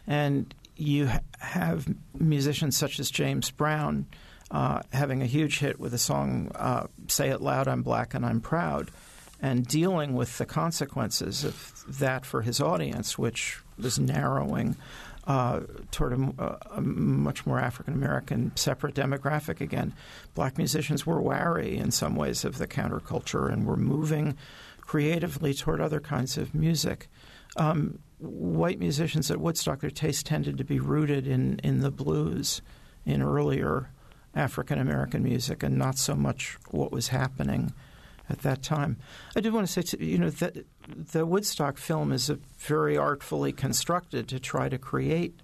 And 0.07 0.55
you 0.79 1.09
have 1.39 1.87
musicians 2.13 2.77
such 2.77 2.99
as 2.99 3.09
James 3.09 3.51
Brown 3.51 4.05
uh, 4.51 4.81
having 4.93 5.21
a 5.21 5.25
huge 5.25 5.59
hit 5.59 5.79
with 5.79 5.93
a 5.93 5.97
song 5.97 6.51
uh, 6.55 6.87
Say 7.07 7.29
It 7.29 7.41
Loud, 7.41 7.67
I'm 7.67 7.83
Black 7.83 8.13
and 8.13 8.25
I'm 8.25 8.39
Proud, 8.39 8.91
and 9.41 9.65
dealing 9.67 10.13
with 10.13 10.37
the 10.37 10.45
consequences 10.45 11.43
of 11.43 11.83
that 11.99 12.25
for 12.25 12.41
his 12.41 12.61
audience, 12.61 13.17
which 13.17 13.59
was 13.77 13.99
narrowing 13.99 14.75
uh, 15.25 15.61
toward 15.91 16.13
a, 16.13 16.57
a 16.71 16.81
much 16.81 17.45
more 17.45 17.59
African 17.59 17.93
American 17.93 18.55
separate 18.55 18.95
demographic 18.95 19.59
again. 19.59 19.93
Black 20.33 20.57
musicians 20.57 21.05
were 21.05 21.21
wary 21.21 21.77
in 21.77 21.91
some 21.91 22.15
ways 22.15 22.45
of 22.45 22.57
the 22.57 22.67
counterculture 22.67 23.51
and 23.51 23.65
were 23.65 23.75
moving 23.75 24.37
creatively 24.79 25.53
toward 25.53 25.81
other 25.81 25.99
kinds 25.99 26.37
of 26.37 26.55
music. 26.55 27.09
Um, 27.57 27.99
white 28.19 28.79
musicians 28.79 29.29
at 29.29 29.39
Woodstock, 29.39 29.81
their 29.81 29.89
taste 29.89 30.25
tended 30.25 30.57
to 30.57 30.63
be 30.63 30.79
rooted 30.79 31.27
in, 31.27 31.59
in 31.59 31.81
the 31.81 31.91
blues, 31.91 32.61
in 33.05 33.21
earlier 33.21 33.89
African 34.35 34.79
American 34.79 35.23
music, 35.23 35.63
and 35.63 35.77
not 35.77 35.97
so 35.97 36.15
much 36.15 36.57
what 36.71 36.91
was 36.91 37.09
happening 37.09 37.73
at 38.29 38.39
that 38.39 38.61
time. 38.61 38.97
I 39.35 39.39
do 39.39 39.51
want 39.51 39.67
to 39.67 39.71
say, 39.71 39.81
to, 39.81 40.03
you 40.03 40.17
know, 40.17 40.29
that 40.29 40.57
the 40.87 41.25
Woodstock 41.25 41.77
film 41.77 42.11
is 42.11 42.31
very 42.57 42.97
artfully 42.97 43.51
constructed 43.51 44.27
to 44.27 44.39
try 44.39 44.69
to 44.69 44.77
create 44.77 45.39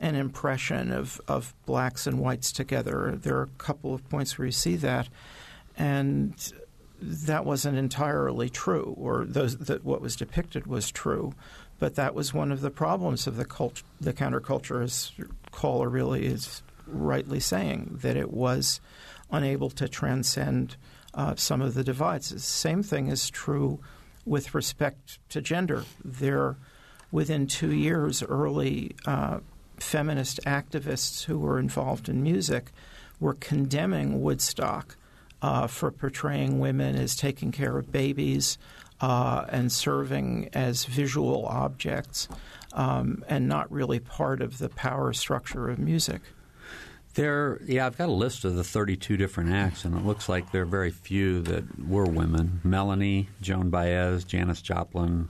an 0.00 0.14
impression 0.14 0.90
of, 0.90 1.20
of 1.28 1.54
blacks 1.66 2.06
and 2.06 2.18
whites 2.18 2.50
together. 2.50 3.18
There 3.20 3.36
are 3.36 3.42
a 3.42 3.58
couple 3.58 3.94
of 3.94 4.08
points 4.08 4.38
where 4.38 4.46
you 4.46 4.52
see 4.52 4.76
that, 4.76 5.08
and 5.76 6.34
that 7.00 7.44
wasn't 7.44 7.78
entirely 7.78 8.48
true, 8.48 8.94
or 8.96 9.24
those, 9.24 9.56
that 9.58 9.84
what 9.84 10.00
was 10.00 10.16
depicted 10.16 10.66
was 10.66 10.90
true. 10.90 11.34
But 11.82 11.96
that 11.96 12.14
was 12.14 12.32
one 12.32 12.52
of 12.52 12.60
the 12.60 12.70
problems 12.70 13.26
of 13.26 13.34
the 13.34 13.44
cult, 13.44 13.82
the 14.00 14.12
counterculture, 14.12 14.84
as 14.84 15.10
caller 15.50 15.88
really 15.88 16.26
is 16.26 16.62
rightly 16.86 17.40
saying, 17.40 17.98
that 18.02 18.16
it 18.16 18.30
was 18.30 18.80
unable 19.32 19.68
to 19.70 19.88
transcend 19.88 20.76
uh, 21.12 21.34
some 21.34 21.60
of 21.60 21.74
the 21.74 21.82
divides. 21.82 22.30
The 22.30 22.38
same 22.38 22.84
thing 22.84 23.08
is 23.08 23.28
true 23.28 23.80
with 24.24 24.54
respect 24.54 25.18
to 25.30 25.40
gender. 25.40 25.82
There, 26.04 26.56
within 27.10 27.48
two 27.48 27.72
years, 27.72 28.22
early 28.22 28.94
uh, 29.04 29.40
feminist 29.76 30.38
activists 30.46 31.24
who 31.24 31.36
were 31.36 31.58
involved 31.58 32.08
in 32.08 32.22
music 32.22 32.70
were 33.18 33.34
condemning 33.34 34.22
Woodstock 34.22 34.96
uh, 35.42 35.66
for 35.66 35.90
portraying 35.90 36.60
women 36.60 36.94
as 36.94 37.16
taking 37.16 37.50
care 37.50 37.76
of 37.76 37.90
babies, 37.90 38.56
uh, 39.02 39.44
and 39.48 39.70
serving 39.70 40.48
as 40.54 40.84
visual 40.84 41.44
objects 41.46 42.28
um, 42.72 43.24
and 43.28 43.48
not 43.48 43.70
really 43.70 43.98
part 43.98 44.40
of 44.40 44.58
the 44.58 44.68
power 44.68 45.12
structure 45.12 45.68
of 45.68 45.78
music. 45.78 46.22
There, 47.14 47.60
yeah, 47.66 47.84
I've 47.84 47.98
got 47.98 48.08
a 48.08 48.12
list 48.12 48.46
of 48.46 48.54
the 48.54 48.64
32 48.64 49.18
different 49.18 49.50
acts, 49.50 49.84
and 49.84 49.94
it 49.94 50.06
looks 50.06 50.30
like 50.30 50.50
there 50.50 50.62
are 50.62 50.64
very 50.64 50.90
few 50.90 51.42
that 51.42 51.86
were 51.86 52.06
women. 52.06 52.60
Melanie, 52.64 53.28
Joan 53.42 53.68
Baez, 53.68 54.24
Janis 54.24 54.62
Joplin. 54.62 55.28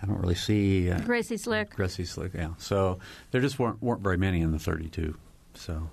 I 0.00 0.06
don't 0.06 0.18
really 0.18 0.34
see 0.36 0.90
uh, 0.90 1.00
Gracie 1.00 1.36
Slick. 1.36 1.74
Gracie 1.74 2.06
Slick, 2.06 2.32
yeah. 2.32 2.50
So 2.56 3.00
there 3.32 3.42
just 3.42 3.58
weren't 3.58 3.82
weren't 3.82 4.00
very 4.00 4.16
many 4.16 4.40
in 4.40 4.52
the 4.52 4.58
32. 4.58 5.14
So. 5.54 5.90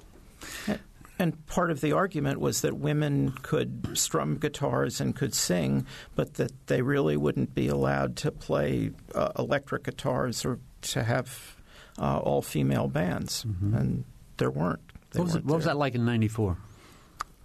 And 1.17 1.45
part 1.47 1.71
of 1.71 1.81
the 1.81 1.93
argument 1.93 2.39
was 2.39 2.61
that 2.61 2.75
women 2.77 3.31
could 3.41 3.97
strum 3.97 4.37
guitars 4.37 4.99
and 4.99 5.15
could 5.15 5.33
sing, 5.33 5.85
but 6.15 6.35
that 6.35 6.67
they 6.67 6.81
really 6.81 7.15
wouldn't 7.15 7.55
be 7.55 7.67
allowed 7.67 8.17
to 8.17 8.31
play 8.31 8.91
uh, 9.13 9.31
electric 9.39 9.83
guitars 9.83 10.43
or 10.45 10.59
to 10.81 11.03
have 11.03 11.55
uh, 11.97 12.17
all 12.17 12.41
female 12.41 12.87
bands. 12.87 13.45
Mm-hmm. 13.45 13.75
And 13.75 14.03
there 14.37 14.51
weren't. 14.51 14.81
What, 15.13 15.23
was, 15.23 15.33
weren't 15.33 15.45
what 15.45 15.55
was, 15.55 15.65
that 15.65 15.77
like 15.77 15.95
in 15.95 16.05
'94? 16.05 16.57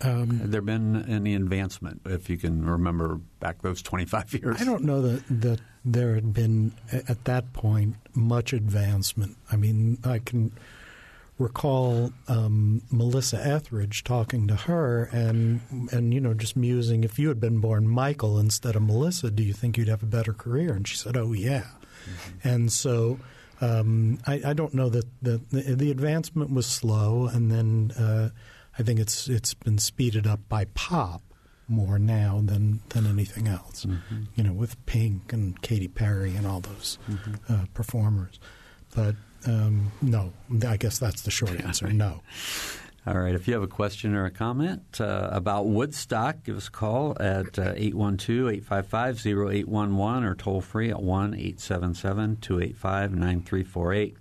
Um, 0.03 0.41
Had 0.41 0.51
there 0.51 0.63
been 0.63 1.05
any 1.11 1.35
advancement, 1.35 2.01
if 2.07 2.31
you 2.31 2.39
can 2.39 2.65
remember 2.65 3.21
back 3.39 3.61
those 3.61 3.83
25 3.83 4.33
years? 4.35 4.61
I 4.61 4.65
don't 4.65 4.85
know 4.85 5.03
that, 5.03 5.43
that 5.43 5.61
there 5.85 6.15
had 6.15 6.33
been, 6.33 6.73
at 6.91 7.25
that 7.27 7.53
point, 7.53 7.97
much 8.15 8.55
advancement. 8.55 9.37
I 9.53 9.57
mean, 9.57 9.99
I 10.03 10.19
can 10.19 10.53
recall 11.41 12.13
um, 12.29 12.83
Melissa 12.91 13.45
Etheridge 13.45 14.05
talking 14.05 14.47
to 14.47 14.55
her 14.55 15.05
and 15.05 15.61
and 15.91 16.13
you 16.13 16.21
know 16.21 16.35
just 16.35 16.55
musing 16.55 17.03
if 17.03 17.19
you 17.19 17.29
had 17.29 17.41
been 17.41 17.59
born 17.61 17.89
Michael 17.89 18.39
instead 18.39 18.77
of 18.77 18.83
Melissa, 18.83 19.31
do 19.31 19.43
you 19.43 19.55
think 19.55 19.79
you'd 19.79 19.89
have 19.89 20.03
a 20.03 20.07
better 20.07 20.33
career? 20.33 20.75
And 20.75 20.87
she 20.87 20.97
said, 20.97 21.17
"Oh 21.17 21.33
yeah." 21.33 21.67
Mm-hmm. 22.05 22.49
And 22.49 22.73
so 22.73 23.19
um, 23.61 24.19
I, 24.27 24.41
I, 24.47 24.53
don't 24.55 24.73
know 24.73 24.89
that 24.89 25.05
the, 25.21 25.41
the, 25.51 25.75
the 25.75 25.91
advancement 25.91 26.51
was 26.51 26.67
slow, 26.67 27.27
and 27.27 27.51
then 27.53 27.91
uh, 27.99 28.31
I 28.79 28.83
think 28.83 29.01
it's 29.01 29.29
it's 29.29 29.53
been 29.53 29.79
speeded 29.79 30.27
up 30.27 30.41
by 30.49 30.65
pop 30.75 31.23
more 31.69 31.99
now 31.99 32.41
than 32.43 32.81
than 32.91 33.07
anything 33.07 33.49
else. 33.49 33.85
Mm-hmm. 33.85 34.23
You 34.35 34.45
know, 34.45 34.53
with 34.53 34.85
Pink 34.87 35.33
and 35.33 35.61
Katy 35.61 35.89
Perry 35.89 36.35
and 36.37 36.47
all 36.47 36.61
those 36.61 36.99
mm-hmm. 37.09 37.53
uh, 37.53 37.67
performers, 37.75 38.41
but 38.95 39.15
um, 39.47 39.93
no, 40.03 40.33
I 40.67 40.77
guess 40.77 40.99
that's 40.99 41.23
the 41.23 41.31
short 41.31 41.59
answer. 41.65 41.89
No. 41.89 42.21
All 43.07 43.19
right. 43.19 43.35
If 43.35 43.49
you 43.49 43.55
have 43.55 43.63
a 43.63 43.67
question 43.67 44.15
or 44.15 44.27
a 44.27 44.31
comment 44.31 45.01
uh, 45.01 45.31
about 45.33 45.67
Woodstock, 45.67 46.45
give 46.45 46.59
us 46.59 46.69
a 46.69 46.71
call 46.71 47.17
at 47.19 47.59
uh, 47.59 47.73
812 47.75 48.49
855 48.69 49.27
0811 49.27 50.25
or 50.25 50.35
toll 50.35 50.61
free 50.61 50.91
at 50.91 51.03
1 51.03 51.35
877 51.35 52.37
285 52.43 53.13
9348. 53.13 54.11
You 54.11 54.19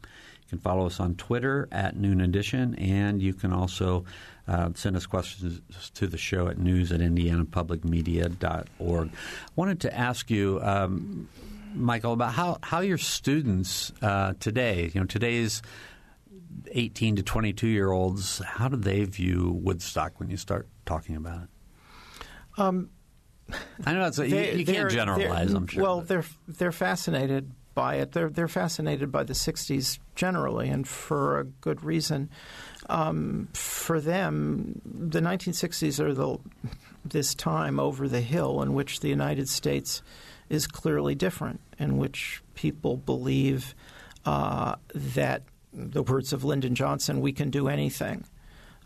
can 0.48 0.60
follow 0.60 0.86
us 0.86 1.02
on 1.02 1.16
Twitter 1.16 1.68
at 1.74 1.98
Noon 1.98 2.22
Edition, 2.22 2.74
and 2.76 3.22
you 3.22 3.34
can 3.34 3.52
also 3.52 4.06
uh, 4.48 4.70
send 4.76 4.96
us 4.96 5.06
questions 5.06 5.60
to 5.94 6.08
the 6.08 6.18
show 6.18 6.48
at 6.48 6.58
news 6.58 6.94
at 6.94 7.02
indianapublicmedia.org. 7.02 9.10
I 9.10 9.12
wanted 9.58 9.82
to 9.82 9.94
ask 9.96 10.32
you. 10.32 10.62
Um, 10.64 11.28
Michael, 11.74 12.14
about 12.14 12.34
how, 12.34 12.58
how 12.64 12.80
your 12.80 12.98
students 12.98 13.92
uh, 14.02 14.34
today, 14.40 14.92
you 14.94 15.02
know, 15.02 15.06
today's 15.06 15.62
18 16.72 17.18
to 17.18 17.24
22 17.24 17.68
year 17.68 17.92
olds, 17.92 18.40
how 18.40 18.68
do 18.68 18.78
they 18.78 19.04
view 19.04 19.60
Woodstock 19.62 20.20
when 20.20 20.30
you 20.30 20.38
start 20.38 20.68
talking 20.86 21.16
about 21.16 21.44
it? 21.44 21.50
Um, 22.60 22.90
I 23.86 23.94
know 23.94 24.06
it's 24.06 24.20
a, 24.20 24.28
they, 24.28 24.54
you, 24.54 24.60
you 24.60 24.66
can't 24.66 24.92
generalize. 24.92 25.54
I'm 25.54 25.68
sure. 25.68 25.84
Well, 25.84 26.00
but. 26.00 26.08
they're 26.08 26.26
they're 26.48 26.72
fascinated 26.72 27.52
by 27.74 27.96
it. 27.96 28.12
They're 28.12 28.30
they're 28.30 28.48
fascinated 28.48 29.12
by 29.12 29.24
the 29.24 29.34
'60s 29.34 30.00
generally, 30.16 30.70
and 30.70 30.88
for 30.88 31.40
a 31.40 31.44
good 31.46 31.84
reason. 31.84 32.30
Um, 32.90 33.50
for 33.54 34.00
them, 34.00 34.82
the 34.86 35.22
1960s 35.22 36.00
are 36.00 36.14
the 36.14 36.38
this 37.06 37.34
time 37.34 37.80
over 37.80 38.08
the 38.08 38.22
hill 38.22 38.62
in 38.62 38.74
which 38.74 39.00
the 39.00 39.10
United 39.10 39.48
States 39.50 40.02
is 40.50 40.68
clearly 40.68 41.16
different, 41.16 41.62
in 41.78 41.98
which 41.98 42.42
people 42.56 42.98
believe 42.98 43.76
uh, 44.26 44.76
that, 44.94 45.44
the 45.74 46.04
words 46.04 46.34
of 46.34 46.44
Lyndon 46.44 46.76
Johnson, 46.76 47.22
we 47.22 47.32
can 47.32 47.50
do 47.50 47.68
anything. 47.68 48.26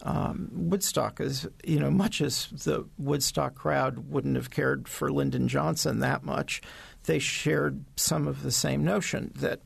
Um, 0.04 0.50
Woodstock 0.52 1.22
is, 1.22 1.48
you 1.64 1.80
know, 1.80 1.90
much 1.90 2.22
as 2.22 2.48
the 2.48 2.86
Woodstock 2.98 3.56
crowd 3.56 4.10
wouldn't 4.10 4.36
have 4.36 4.50
cared 4.50 4.88
for 4.88 5.12
Lyndon 5.12 5.48
Johnson 5.48 6.00
that 6.00 6.24
much, 6.24 6.62
they 7.06 7.20
shared 7.20 7.86
some 7.96 8.28
of 8.28 8.44
the 8.44 8.52
same 8.52 8.84
notion 8.84 9.32
that 9.36 9.62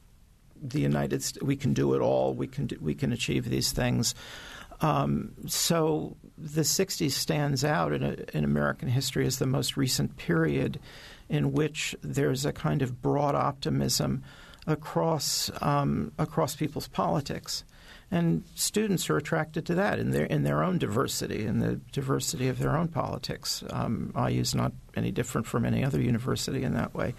the 0.61 0.79
United 0.79 1.23
States, 1.23 1.43
we 1.43 1.55
can 1.55 1.73
do 1.73 1.93
it 1.93 2.01
all, 2.01 2.33
we 2.33 2.47
can 2.47 2.67
do, 2.67 2.77
we 2.79 2.93
can 2.93 3.11
achieve 3.11 3.49
these 3.49 3.71
things. 3.71 4.13
Um, 4.81 5.31
so 5.47 6.17
the 6.37 6.61
60s 6.61 7.11
stands 7.11 7.63
out 7.63 7.93
in, 7.93 8.03
a, 8.03 8.15
in 8.33 8.43
American 8.43 8.89
history 8.89 9.25
as 9.25 9.39
the 9.39 9.47
most 9.47 9.75
recent 9.75 10.17
period 10.17 10.79
in 11.29 11.51
which 11.51 11.95
there's 12.01 12.45
a 12.45 12.53
kind 12.53 12.81
of 12.81 13.01
broad 13.01 13.35
optimism 13.35 14.23
across 14.65 15.49
um, 15.61 16.11
across 16.17 16.55
people's 16.55 16.87
politics, 16.87 17.63
and 18.11 18.43
students 18.55 19.09
are 19.09 19.17
attracted 19.17 19.65
to 19.65 19.75
that 19.75 19.99
in 19.99 20.11
their 20.11 20.25
in 20.25 20.43
their 20.43 20.63
own 20.63 20.77
diversity 20.77 21.45
in 21.45 21.59
the 21.59 21.75
diversity 21.91 22.47
of 22.47 22.59
their 22.59 22.75
own 22.75 22.87
politics. 22.87 23.63
Um, 23.69 24.13
IU 24.15 24.41
is 24.41 24.53
not 24.53 24.73
any 24.95 25.11
different 25.11 25.47
from 25.47 25.65
any 25.65 25.83
other 25.83 26.01
university 26.01 26.63
in 26.63 26.73
that 26.73 26.93
way. 26.93 27.13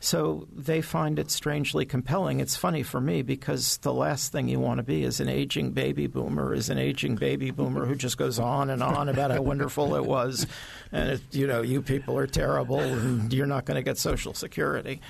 So 0.00 0.46
they 0.54 0.80
find 0.80 1.18
it 1.18 1.30
strangely 1.30 1.84
compelling. 1.84 2.38
It's 2.38 2.56
funny 2.56 2.84
for 2.84 3.00
me 3.00 3.22
because 3.22 3.78
the 3.78 3.92
last 3.92 4.30
thing 4.30 4.48
you 4.48 4.60
want 4.60 4.78
to 4.78 4.84
be 4.84 5.02
is 5.02 5.18
an 5.18 5.28
aging 5.28 5.72
baby 5.72 6.06
boomer, 6.06 6.54
is 6.54 6.70
an 6.70 6.78
aging 6.78 7.16
baby 7.16 7.50
boomer 7.50 7.84
who 7.84 7.96
just 7.96 8.16
goes 8.16 8.38
on 8.38 8.70
and 8.70 8.82
on 8.82 9.08
about 9.08 9.32
how 9.32 9.42
wonderful 9.42 9.96
it 9.96 10.04
was, 10.04 10.46
and 10.92 11.10
it, 11.10 11.22
you 11.32 11.46
know 11.46 11.62
you 11.62 11.82
people 11.82 12.16
are 12.16 12.28
terrible 12.28 12.78
and 12.78 13.32
you're 13.32 13.46
not 13.46 13.64
going 13.64 13.74
to 13.74 13.82
get 13.82 13.98
Social 13.98 14.34
Security. 14.34 15.00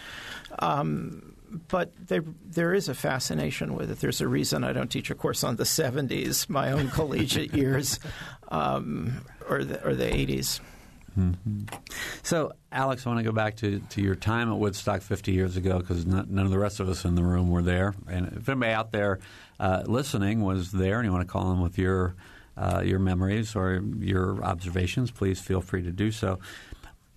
Um, 0.59 1.35
but 1.69 1.93
there, 2.07 2.25
there 2.45 2.75
is 2.75 2.89
a 2.89 2.95
fascination 2.95 3.75
with 3.75 3.91
it. 3.91 4.01
There's 4.01 4.21
a 4.21 4.29
reason 4.29 4.65
I 4.65 4.73
don't 4.73 4.91
teach 4.91 5.11
a 5.11 5.15
course 5.15 5.45
on 5.45 5.57
the 5.57 5.65
70s, 5.65 6.49
my 6.49 6.73
own 6.73 6.89
collegiate 6.91 7.55
years, 7.55 7.99
um, 8.49 9.25
or, 9.49 9.65
the, 9.65 9.87
or 9.87 9.95
the 9.95 10.05
80s. 10.05 10.61
So, 12.23 12.53
Alex, 12.71 13.07
I 13.07 13.11
want 13.11 13.21
to 13.21 13.25
go 13.25 13.33
back 13.33 13.57
to, 13.57 13.81
to 13.81 14.01
your 14.03 14.15
time 14.15 14.51
at 14.53 14.59
Woodstock 14.59 15.03
50 15.03 15.33
years 15.33 15.57
ago 15.57 15.79
because 15.79 16.07
none 16.07 16.39
of 16.39 16.51
the 16.51 16.59
rest 16.59 16.79
of 16.81 16.89
us 16.89 17.05
in 17.05 17.15
the 17.15 17.23
room 17.23 17.51
were 17.51 17.63
there. 17.63 17.95
And 18.09 18.29
if 18.37 18.49
anybody 18.49 18.73
out 18.73 18.93
there 18.93 19.19
uh, 19.59 19.83
listening 19.87 20.43
was 20.43 20.71
there 20.73 20.99
and 20.99 21.07
you 21.07 21.13
want 21.13 21.27
to 21.27 21.33
call 21.33 21.51
in 21.53 21.61
with 21.61 21.79
your 21.79 22.15
uh, 22.57 22.83
your 22.85 22.99
memories 22.99 23.55
or 23.55 23.81
your 24.01 24.43
observations, 24.45 25.11
please 25.13 25.41
feel 25.41 25.61
free 25.61 25.83
to 25.83 25.93
do 25.93 26.11
so. 26.11 26.39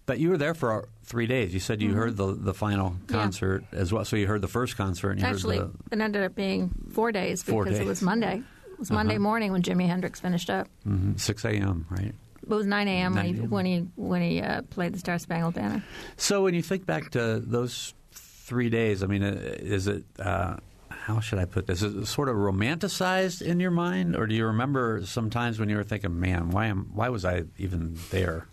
But 0.06 0.20
you 0.20 0.30
were 0.30 0.38
there 0.38 0.54
for 0.54 0.88
three 1.04 1.26
days. 1.26 1.54
You 1.54 1.60
said 1.60 1.82
you 1.82 1.89
Mm-hmm. 1.89 1.98
heard 1.98 2.18
the 2.18 2.34
the 2.34 2.54
final 2.54 2.96
concert 3.08 3.64
as 3.72 3.92
well. 3.92 4.06
So 4.06 4.16
you 4.16 4.28
heard 4.28 4.42
the 4.42 4.48
first 4.48 4.78
concert. 4.78 5.12
And 5.12 5.20
you 5.20 5.26
heard 5.26 5.34
the 5.34 5.38
Actually, 5.38 5.58
heard 5.60 5.72
it 5.92 6.02
ended 6.02 6.24
up 6.24 6.36
being 6.36 6.72
four 6.94 7.12
days 7.12 7.44
because 7.44 7.54
Four 7.74 7.82
it 7.82 7.86
was 7.86 8.02
Monday. 8.02 8.44
It 8.72 8.80
was 8.80 8.92
Monday 8.92 9.16
Uh-huh. 9.16 9.24
morning 9.24 9.52
when 9.52 9.62
Jimi 9.64 9.88
Hendrix 9.88 10.20
finished 10.20 10.50
up. 10.50 10.68
the 10.86 10.89
mhm, 10.92 11.20
6 11.20 11.46
a.m. 11.46 11.86
Right. 11.89 12.14
It 12.44 12.50
was 12.50 12.66
9 12.66 12.88
a.m. 12.88 13.16
when 13.16 13.26
he 13.26 13.34
when 13.34 13.66
he 13.66 13.80
when 13.96 14.22
he 14.22 14.42
uh, 14.42 14.64
played 14.64 14.94
the 14.94 15.00
Star 15.00 15.20
Spangled 15.20 15.54
Banner. 15.54 15.84
So 16.18 16.44
when 16.44 16.54
you 16.54 16.62
think 16.62 16.86
back 16.86 17.12
to 17.12 17.39
those 17.39 17.94
three 18.12 18.70
days, 18.70 19.04
I 19.04 19.08
mean, 19.08 19.24
uh, 19.24 19.39
is 19.60 19.88
it 19.88 20.04
uh, 20.20 20.58
how 20.89 21.20
should 21.20 21.39
I 21.39 21.46
put 21.46 21.68
this? 21.68 21.82
Is 21.82 21.96
it 21.96 22.06
sort 22.08 22.30
of 22.30 22.36
romanticized 22.36 23.42
in 23.42 23.60
your 23.60 23.72
mind, 23.72 24.16
or 24.16 24.28
do 24.28 24.36
you 24.36 24.46
remember 24.46 25.06
sometimes 25.06 25.60
when 25.60 25.70
you 25.70 25.78
were 25.78 25.84
thinking, 25.84 26.20
"Man, 26.20 26.50
why 26.50 26.66
am 26.66 26.89
why 26.94 27.10
was 27.10 27.26
I 27.26 27.44
even 27.58 27.98
there?" 28.10 28.48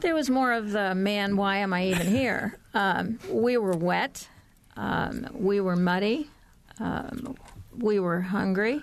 There 0.00 0.14
was 0.14 0.30
more 0.30 0.52
of 0.52 0.70
the 0.70 0.94
man, 0.94 1.36
why 1.36 1.58
am 1.58 1.72
I 1.72 1.86
even 1.86 2.06
here? 2.06 2.56
Um, 2.72 3.18
we 3.28 3.56
were 3.56 3.76
wet. 3.76 4.28
Um, 4.76 5.26
we 5.34 5.60
were 5.60 5.74
muddy. 5.74 6.30
Um, 6.78 7.34
we 7.76 7.98
were 7.98 8.20
hungry. 8.20 8.80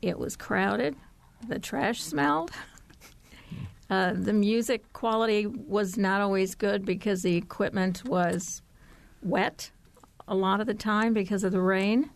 It 0.00 0.18
was 0.18 0.36
crowded. 0.36 0.96
The 1.46 1.58
trash 1.58 2.00
smelled. 2.00 2.50
Uh, 3.92 4.14
the 4.14 4.32
music 4.32 4.80
quality 4.94 5.46
was 5.46 5.98
not 5.98 6.22
always 6.22 6.54
good 6.54 6.80
because 6.86 7.20
the 7.22 7.36
equipment 7.36 8.02
was 8.06 8.62
wet 9.22 9.70
a 10.26 10.34
lot 10.34 10.60
of 10.62 10.66
the 10.66 10.72
time 10.74 11.12
because 11.12 11.44
of 11.44 11.52
the 11.52 11.60
rain. 11.60 12.08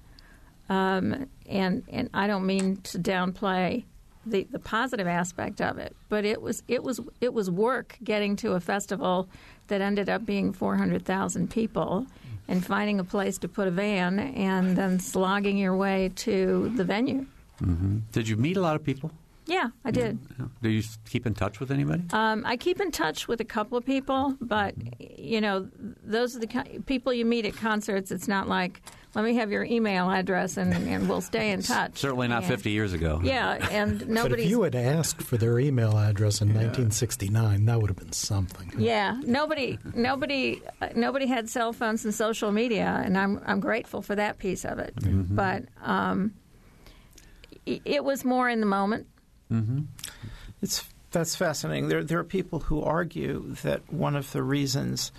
Um, 0.70 1.28
and 1.44 1.82
and 1.96 2.08
I 2.14 2.26
don't 2.26 2.46
mean 2.46 2.76
to 2.90 2.98
downplay 2.98 3.84
the, 4.24 4.46
the 4.50 4.58
positive 4.58 5.06
aspect 5.06 5.60
of 5.60 5.76
it, 5.76 5.94
but 6.08 6.24
it 6.24 6.40
was 6.40 6.62
it 6.66 6.82
was 6.82 6.98
it 7.20 7.34
was 7.34 7.50
work 7.50 7.98
getting 8.02 8.36
to 8.36 8.52
a 8.52 8.60
festival 8.60 9.28
that 9.68 9.80
ended 9.82 10.08
up 10.08 10.24
being 10.24 10.54
four 10.54 10.76
hundred 10.76 11.04
thousand 11.04 11.50
people, 11.50 12.06
and 12.48 12.64
finding 12.64 12.98
a 13.00 13.04
place 13.04 13.36
to 13.38 13.48
put 13.48 13.68
a 13.68 13.70
van, 13.70 14.18
and 14.18 14.76
then 14.78 14.98
slogging 14.98 15.58
your 15.58 15.76
way 15.76 16.10
to 16.16 16.72
the 16.76 16.84
venue. 16.84 17.26
hmm 17.58 17.98
Did 18.12 18.28
you 18.28 18.36
meet 18.36 18.56
a 18.56 18.62
lot 18.62 18.76
of 18.76 18.82
people? 18.82 19.10
Yeah, 19.48 19.68
I 19.84 19.92
did. 19.92 20.18
Do 20.60 20.68
you 20.68 20.82
keep 21.08 21.24
in 21.24 21.32
touch 21.34 21.60
with 21.60 21.70
anybody? 21.70 22.02
Um, 22.12 22.42
I 22.44 22.56
keep 22.56 22.80
in 22.80 22.90
touch 22.90 23.28
with 23.28 23.40
a 23.40 23.44
couple 23.44 23.78
of 23.78 23.84
people, 23.86 24.36
but 24.40 24.74
you 24.98 25.40
know, 25.40 25.68
those 26.02 26.34
are 26.34 26.40
the 26.40 26.48
ki- 26.48 26.80
people 26.86 27.12
you 27.12 27.24
meet 27.24 27.46
at 27.46 27.54
concerts. 27.56 28.10
It's 28.10 28.26
not 28.26 28.48
like 28.48 28.82
let 29.14 29.24
me 29.24 29.34
have 29.36 29.50
your 29.52 29.62
email 29.64 30.10
address 30.10 30.56
and, 30.56 30.74
and 30.74 31.08
we'll 31.08 31.20
stay 31.20 31.52
in 31.52 31.62
touch. 31.74 31.96
Certainly 31.98 32.26
not 32.28 32.42
And- 32.42 32.46
50 32.52 32.70
years 32.70 32.92
ago. 32.92 33.20
Yeah, 33.24 33.52
and 33.70 33.98
But 34.00 34.08
nobody. 34.08 34.42
if 34.42 34.50
you 34.50 34.62
had 34.62 34.74
asked 34.74 35.22
for 35.22 35.36
their 35.36 35.58
email 35.60 35.96
address 35.96 36.40
in 36.42 36.48
1969, 36.48 37.64
that 37.66 37.80
would 37.80 37.88
have 37.88 37.96
been 37.96 38.12
something. 38.12 38.72
Yeah, 38.76 39.16
nobody, 39.22 39.78
nobody, 39.94 40.60
uh, 40.82 40.88
nobody 40.96 41.26
had 41.26 41.48
cell 41.48 41.72
phones 41.72 42.04
and 42.04 42.12
social 42.12 42.50
media, 42.50 43.00
and 43.04 43.16
I'm 43.16 43.40
I'm 43.46 43.60
grateful 43.60 44.02
for 44.02 44.16
that 44.16 44.38
piece 44.38 44.64
of 44.64 44.80
it. 44.80 44.92
But 45.00 45.66
um, 45.82 46.34
it, 47.64 47.80
it 47.84 48.04
was 48.04 48.24
more 48.24 48.48
in 48.48 48.58
the 48.60 48.66
moment. 48.66 49.06
It's 50.62 50.84
that's 51.10 51.36
fascinating. 51.36 51.88
There 51.88 52.04
there 52.04 52.18
are 52.18 52.24
people 52.24 52.60
who 52.60 52.82
argue 52.82 53.54
that 53.62 53.92
one 53.92 54.16
of 54.16 54.32
the 54.32 54.42
reasons 54.42 55.12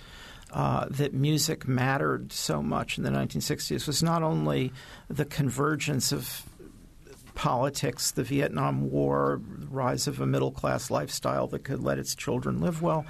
uh, 0.52 0.86
that 0.90 1.12
music 1.12 1.68
mattered 1.68 2.32
so 2.32 2.62
much 2.62 2.96
in 2.96 3.04
the 3.04 3.10
1960s 3.10 3.86
was 3.86 4.02
not 4.02 4.22
only 4.22 4.72
the 5.08 5.24
convergence 5.24 6.10
of 6.10 6.42
politics, 7.34 8.12
the 8.12 8.24
Vietnam 8.24 8.90
War, 8.90 9.40
the 9.58 9.66
rise 9.66 10.08
of 10.08 10.20
a 10.20 10.26
middle 10.26 10.50
class 10.50 10.90
lifestyle 10.90 11.46
that 11.48 11.64
could 11.64 11.82
let 11.82 11.98
its 11.98 12.14
children 12.14 12.60
live 12.60 12.82
well, 12.82 13.06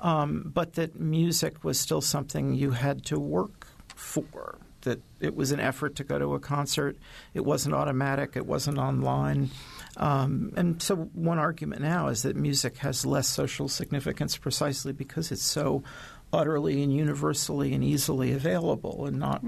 um, 0.00 0.50
but 0.54 0.74
that 0.74 0.98
music 0.98 1.64
was 1.64 1.78
still 1.78 2.00
something 2.00 2.54
you 2.54 2.72
had 2.72 3.04
to 3.06 3.18
work 3.18 3.68
for. 3.94 4.58
That 4.82 5.00
it 5.20 5.36
was 5.36 5.52
an 5.52 5.60
effort 5.60 5.96
to 5.96 6.04
go 6.04 6.18
to 6.18 6.34
a 6.34 6.40
concert. 6.40 6.96
It 7.34 7.44
wasn't 7.44 7.74
automatic. 7.74 8.32
It 8.34 8.46
wasn't 8.46 8.78
online. 8.78 9.50
Um, 10.00 10.54
and 10.56 10.82
so, 10.82 10.96
one 10.96 11.38
argument 11.38 11.82
now 11.82 12.08
is 12.08 12.22
that 12.22 12.34
music 12.34 12.78
has 12.78 13.04
less 13.04 13.28
social 13.28 13.68
significance 13.68 14.36
precisely 14.38 14.92
because 14.92 15.30
it's 15.30 15.44
so 15.44 15.84
utterly 16.32 16.82
and 16.82 16.92
universally 16.94 17.74
and 17.74 17.84
easily 17.84 18.32
available 18.32 19.04
and 19.04 19.18
not 19.18 19.44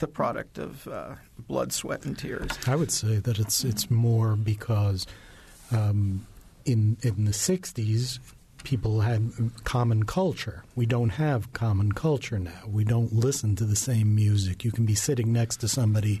the 0.00 0.06
product 0.06 0.58
of 0.58 0.86
uh, 0.88 1.14
blood, 1.38 1.72
sweat, 1.72 2.04
and 2.04 2.18
tears. 2.18 2.50
I 2.66 2.76
would 2.76 2.92
say 2.92 3.16
that 3.16 3.38
it's 3.38 3.64
it's 3.64 3.90
more 3.90 4.36
because 4.36 5.06
um, 5.72 6.26
in 6.66 6.98
in 7.00 7.24
the 7.24 7.32
'60s, 7.32 8.18
people 8.62 9.00
had 9.00 9.30
common 9.64 10.02
culture. 10.02 10.64
We 10.76 10.84
don't 10.84 11.10
have 11.10 11.54
common 11.54 11.92
culture 11.92 12.38
now. 12.38 12.64
We 12.66 12.84
don't 12.84 13.14
listen 13.14 13.56
to 13.56 13.64
the 13.64 13.76
same 13.76 14.14
music. 14.14 14.64
You 14.64 14.72
can 14.72 14.84
be 14.84 14.94
sitting 14.94 15.32
next 15.32 15.58
to 15.58 15.68
somebody 15.68 16.20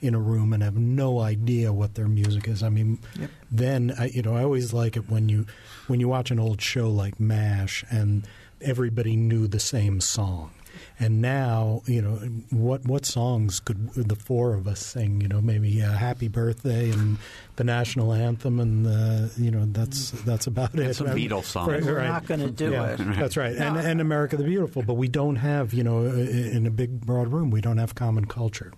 in 0.00 0.14
a 0.14 0.18
room 0.20 0.52
and 0.52 0.62
have 0.62 0.76
no 0.76 1.20
idea 1.20 1.72
what 1.72 1.94
their 1.94 2.08
music 2.08 2.48
is. 2.48 2.62
I 2.62 2.68
mean, 2.68 2.98
Yep. 3.18 3.30
then 3.50 3.92
I, 3.98 4.06
you 4.06 4.22
know 4.22 4.34
I 4.36 4.42
always 4.44 4.72
like 4.72 4.96
it 4.96 5.08
when 5.10 5.28
you 5.28 5.46
when 5.86 6.00
you 6.00 6.08
watch 6.08 6.30
an 6.30 6.38
old 6.40 6.60
show 6.62 6.88
like 6.90 7.18
MASH 7.20 7.84
and 7.90 8.26
everybody 8.60 9.16
knew 9.16 9.46
the 9.46 9.60
same 9.60 10.00
song. 10.00 10.50
And 10.98 11.20
now, 11.20 11.82
you 11.86 12.00
know, 12.00 12.16
what 12.50 12.84
what 12.86 13.04
songs 13.04 13.58
could 13.58 13.88
the 13.94 14.14
four 14.14 14.54
of 14.54 14.68
us 14.68 14.80
sing? 14.84 15.20
You 15.20 15.28
know, 15.28 15.40
maybe 15.40 15.82
uh, 15.82 15.92
"Happy 15.92 16.28
Birthday" 16.28 16.90
and 16.90 17.16
the 17.56 17.64
national 17.64 18.12
anthem, 18.12 18.60
and 18.60 18.86
uh, 18.86 19.28
you 19.36 19.50
know 19.50 19.64
that's 19.66 20.10
that's 20.22 20.46
about 20.46 20.74
it. 20.78 20.94
some 20.94 21.08
Beatles 21.08 21.44
songs. 21.44 21.68
Right, 21.72 21.84
We're 21.84 21.96
right. 21.98 22.08
not 22.08 22.26
going 22.26 22.40
to 22.40 22.50
do 22.50 22.70
Yeah, 22.70 22.92
it. 22.92 22.98
That's 23.18 23.36
right, 23.36 23.56
and 23.56 23.76
and 23.78 24.00
America 24.00 24.36
the 24.36 24.44
Beautiful. 24.44 24.82
But 24.82 24.94
we 24.94 25.08
don't 25.08 25.36
have, 25.36 25.72
you 25.74 25.82
know, 25.82 26.04
in 26.04 26.66
a 26.66 26.70
big 26.70 27.00
broad 27.00 27.28
room, 27.28 27.50
we 27.50 27.60
don't 27.62 27.78
have 27.78 27.94
common 27.94 28.26
culture. 28.26 28.72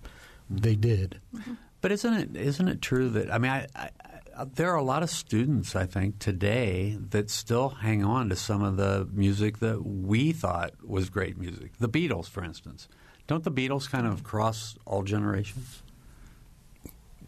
They 0.61 0.75
did. 0.75 1.19
But 1.81 1.91
isn't 1.91 2.13
it 2.13 2.35
isn't 2.37 2.67
it 2.67 2.81
true 2.81 3.09
that 3.09 3.31
I 3.33 3.37
mean 3.37 3.51
I, 3.51 3.67
I, 3.75 3.89
I, 4.37 4.45
there 4.45 4.71
are 4.71 4.77
a 4.77 4.83
lot 4.83 5.03
of 5.03 5.09
students 5.09 5.75
I 5.75 5.85
think 5.85 6.19
today 6.19 6.97
that 7.09 7.29
still 7.29 7.69
hang 7.69 8.03
on 8.03 8.29
to 8.29 8.35
some 8.35 8.61
of 8.63 8.77
the 8.77 9.07
music 9.11 9.59
that 9.59 9.85
we 9.85 10.31
thought 10.31 10.71
was 10.83 11.09
great 11.09 11.37
music. 11.37 11.71
The 11.79 11.89
Beatles, 11.89 12.29
for 12.29 12.43
instance. 12.43 12.87
Don't 13.27 13.43
the 13.43 13.51
Beatles 13.51 13.89
kind 13.89 14.05
of 14.07 14.23
cross 14.23 14.75
all 14.85 15.03
generations? 15.03 15.81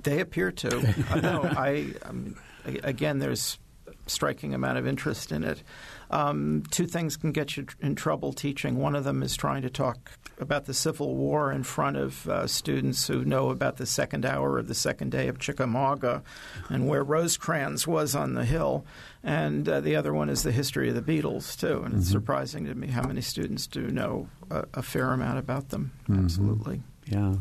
They 0.03 0.19
appear 0.19 0.51
to. 0.51 0.93
No, 1.21 1.43
I 1.43 1.93
um, 2.03 2.35
a- 2.65 2.79
again, 2.87 3.19
there's 3.19 3.57
a 3.87 3.91
striking 4.09 4.53
amount 4.53 4.77
of 4.77 4.85
interest 4.87 5.31
in 5.31 5.43
it. 5.43 5.63
Um, 6.09 6.63
two 6.71 6.85
things 6.85 7.17
can 7.17 7.31
get 7.31 7.57
you 7.57 7.65
in 7.81 7.95
trouble 7.95 8.33
teaching. 8.33 8.77
One 8.77 8.95
of 8.95 9.03
them 9.03 9.23
is 9.23 9.35
trying 9.35 9.61
to 9.63 9.69
talk 9.69 10.11
about 10.39 10.65
the 10.65 10.73
Civil 10.73 11.15
War 11.15 11.51
in 11.51 11.63
front 11.63 11.97
of 11.97 12.27
uh, 12.27 12.47
students 12.47 13.07
who 13.07 13.23
know 13.23 13.49
about 13.49 13.77
the 13.77 13.85
second 13.85 14.25
hour 14.25 14.57
of 14.57 14.67
the 14.67 14.75
second 14.75 15.11
day 15.11 15.27
of 15.27 15.39
Chickamauga 15.39 16.23
and 16.69 16.87
where 16.87 17.03
Rosecrans 17.03 17.87
was 17.87 18.15
on 18.15 18.33
the 18.33 18.45
hill. 18.45 18.85
And 19.23 19.67
uh, 19.67 19.81
the 19.81 19.95
other 19.95 20.13
one 20.13 20.29
is 20.29 20.43
the 20.43 20.51
history 20.51 20.89
of 20.89 20.95
the 20.95 21.01
Beatles, 21.01 21.57
too. 21.57 21.81
And 21.83 21.95
it's 21.95 22.11
surprising 22.11 22.65
to 22.65 22.75
me 22.75 22.87
how 22.87 23.03
many 23.03 23.21
students 23.21 23.65
do 23.65 23.87
know 23.87 24.29
a, 24.51 24.65
a 24.75 24.81
fair 24.83 25.11
amount 25.11 25.39
about 25.39 25.69
them. 25.69 25.91
Absolutely. 26.09 26.83
Yeah. 27.05 27.35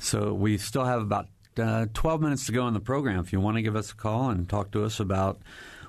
So 0.00 0.32
we 0.32 0.58
still 0.58 0.84
have 0.84 1.02
about 1.02 1.28
uh, 1.58 1.86
12 1.92 2.20
minutes 2.20 2.46
to 2.46 2.52
go 2.52 2.66
in 2.68 2.74
the 2.74 2.80
program. 2.80 3.18
If 3.20 3.32
you 3.32 3.40
want 3.40 3.56
to 3.56 3.62
give 3.62 3.76
us 3.76 3.90
a 3.92 3.94
call 3.94 4.30
and 4.30 4.48
talk 4.48 4.70
to 4.72 4.84
us 4.84 5.00
about 5.00 5.40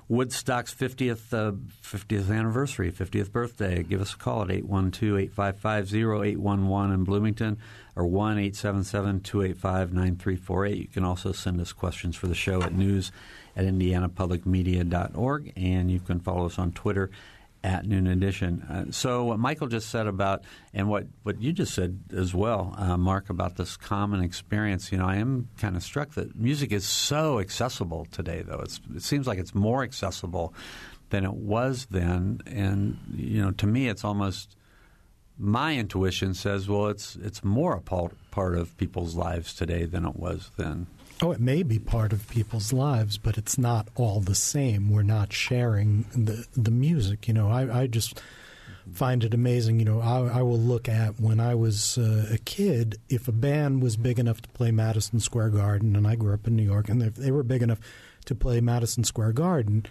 Woodstock's 0.09 0.73
50th 0.73 1.33
uh, 1.33 1.51
50th 1.83 2.31
anniversary, 2.31 2.89
50th 2.91 3.29
birthday, 3.31 3.83
give 3.83 3.99
us 3.99 4.13
a 4.13 4.17
call 4.17 4.43
at 4.43 4.47
812-855-0811 4.47 6.93
in 6.93 7.03
Bloomington 7.03 7.57
or 7.95 8.05
1-877-285-9348. 8.05 10.77
You 10.77 10.87
can 10.87 11.03
also 11.03 11.33
send 11.33 11.59
us 11.59 11.73
questions 11.73 12.15
for 12.15 12.27
the 12.27 12.35
show 12.35 12.61
at 12.61 12.73
news 12.73 13.11
at 13.57 13.65
indianapublicmedia.org, 13.65 15.51
and 15.57 15.91
you 15.91 15.99
can 15.99 16.21
follow 16.21 16.45
us 16.45 16.57
on 16.57 16.71
Twitter 16.71 17.09
at 17.67 17.85
Noon 17.85 18.07
Edition. 18.07 18.61
Uh, 18.61 18.85
so 18.91 19.25
what 19.25 19.39
Michael 19.39 19.67
just 19.67 19.89
said 19.89 20.07
about, 20.07 20.45
and 20.73 20.87
what, 20.87 21.05
what 21.23 21.41
you 21.41 21.51
just 21.51 21.73
said 21.73 21.99
as 22.15 22.33
well, 22.33 22.73
uh, 22.77 22.95
Mark, 22.95 23.29
about 23.29 23.57
this 23.57 23.75
common 23.75 24.23
experience, 24.23 24.89
you 24.89 24.97
know, 24.97 25.05
I 25.05 25.17
am 25.17 25.49
kind 25.57 25.75
of 25.75 25.83
struck 25.83 26.11
that 26.11 26.33
music 26.33 26.71
is 26.71 26.85
so 26.87 27.39
accessible 27.39 28.07
today, 28.09 28.41
though. 28.41 28.61
It's, 28.61 28.79
it 28.95 29.03
seems 29.03 29.27
like 29.27 29.37
it's 29.37 29.53
more 29.53 29.83
accessible 29.83 30.53
than 31.09 31.25
it 31.25 31.33
was 31.33 31.87
then. 31.91 32.39
And, 32.45 32.97
you 33.13 33.41
know, 33.41 33.51
to 33.51 33.67
me, 33.67 33.89
it's 33.89 34.05
almost 34.05 34.55
my 35.37 35.75
intuition 35.75 36.33
says, 36.33 36.69
well, 36.69 36.87
it's 36.87 37.17
it's 37.17 37.43
more 37.43 37.75
a 37.75 37.81
part, 37.81 38.15
part 38.31 38.55
of 38.55 38.77
people's 38.77 39.13
lives 39.13 39.53
today 39.53 39.83
than 39.85 40.05
it 40.05 40.15
was 40.15 40.51
then. 40.57 40.87
Oh, 41.19 41.31
it 41.31 41.39
may 41.39 41.63
be 41.63 41.79
part 41.79 42.13
of 42.13 42.29
people's 42.29 42.71
lives, 42.71 43.17
but 43.17 43.39
it's 43.39 43.57
not 43.57 43.87
all 43.95 44.19
the 44.19 44.35
same. 44.35 44.91
We're 44.91 45.01
not 45.01 45.33
sharing 45.33 46.05
the 46.15 46.45
the 46.55 46.69
music. 46.69 47.27
You 47.27 47.33
know, 47.33 47.49
I, 47.49 47.81
I 47.81 47.87
just 47.87 48.21
find 48.93 49.23
it 49.23 49.33
amazing. 49.33 49.79
You 49.79 49.85
know, 49.85 49.99
I, 49.99 50.39
I 50.39 50.41
will 50.43 50.59
look 50.59 50.87
at 50.87 51.19
when 51.19 51.39
I 51.39 51.55
was 51.55 51.97
uh, 51.97 52.27
a 52.31 52.37
kid, 52.37 52.99
if 53.09 53.27
a 53.27 53.31
band 53.31 53.81
was 53.81 53.97
big 53.97 54.19
enough 54.19 54.41
to 54.41 54.49
play 54.49 54.69
Madison 54.69 55.19
Square 55.19 55.49
Garden, 55.49 55.95
and 55.95 56.07
I 56.07 56.15
grew 56.15 56.35
up 56.35 56.45
in 56.45 56.55
New 56.55 56.63
York, 56.63 56.87
and 56.87 57.01
if 57.01 57.15
they 57.15 57.31
were 57.31 57.43
big 57.43 57.63
enough 57.63 57.79
to 58.25 58.35
play 58.35 58.61
Madison 58.61 59.03
Square 59.03 59.33
Garden, 59.33 59.87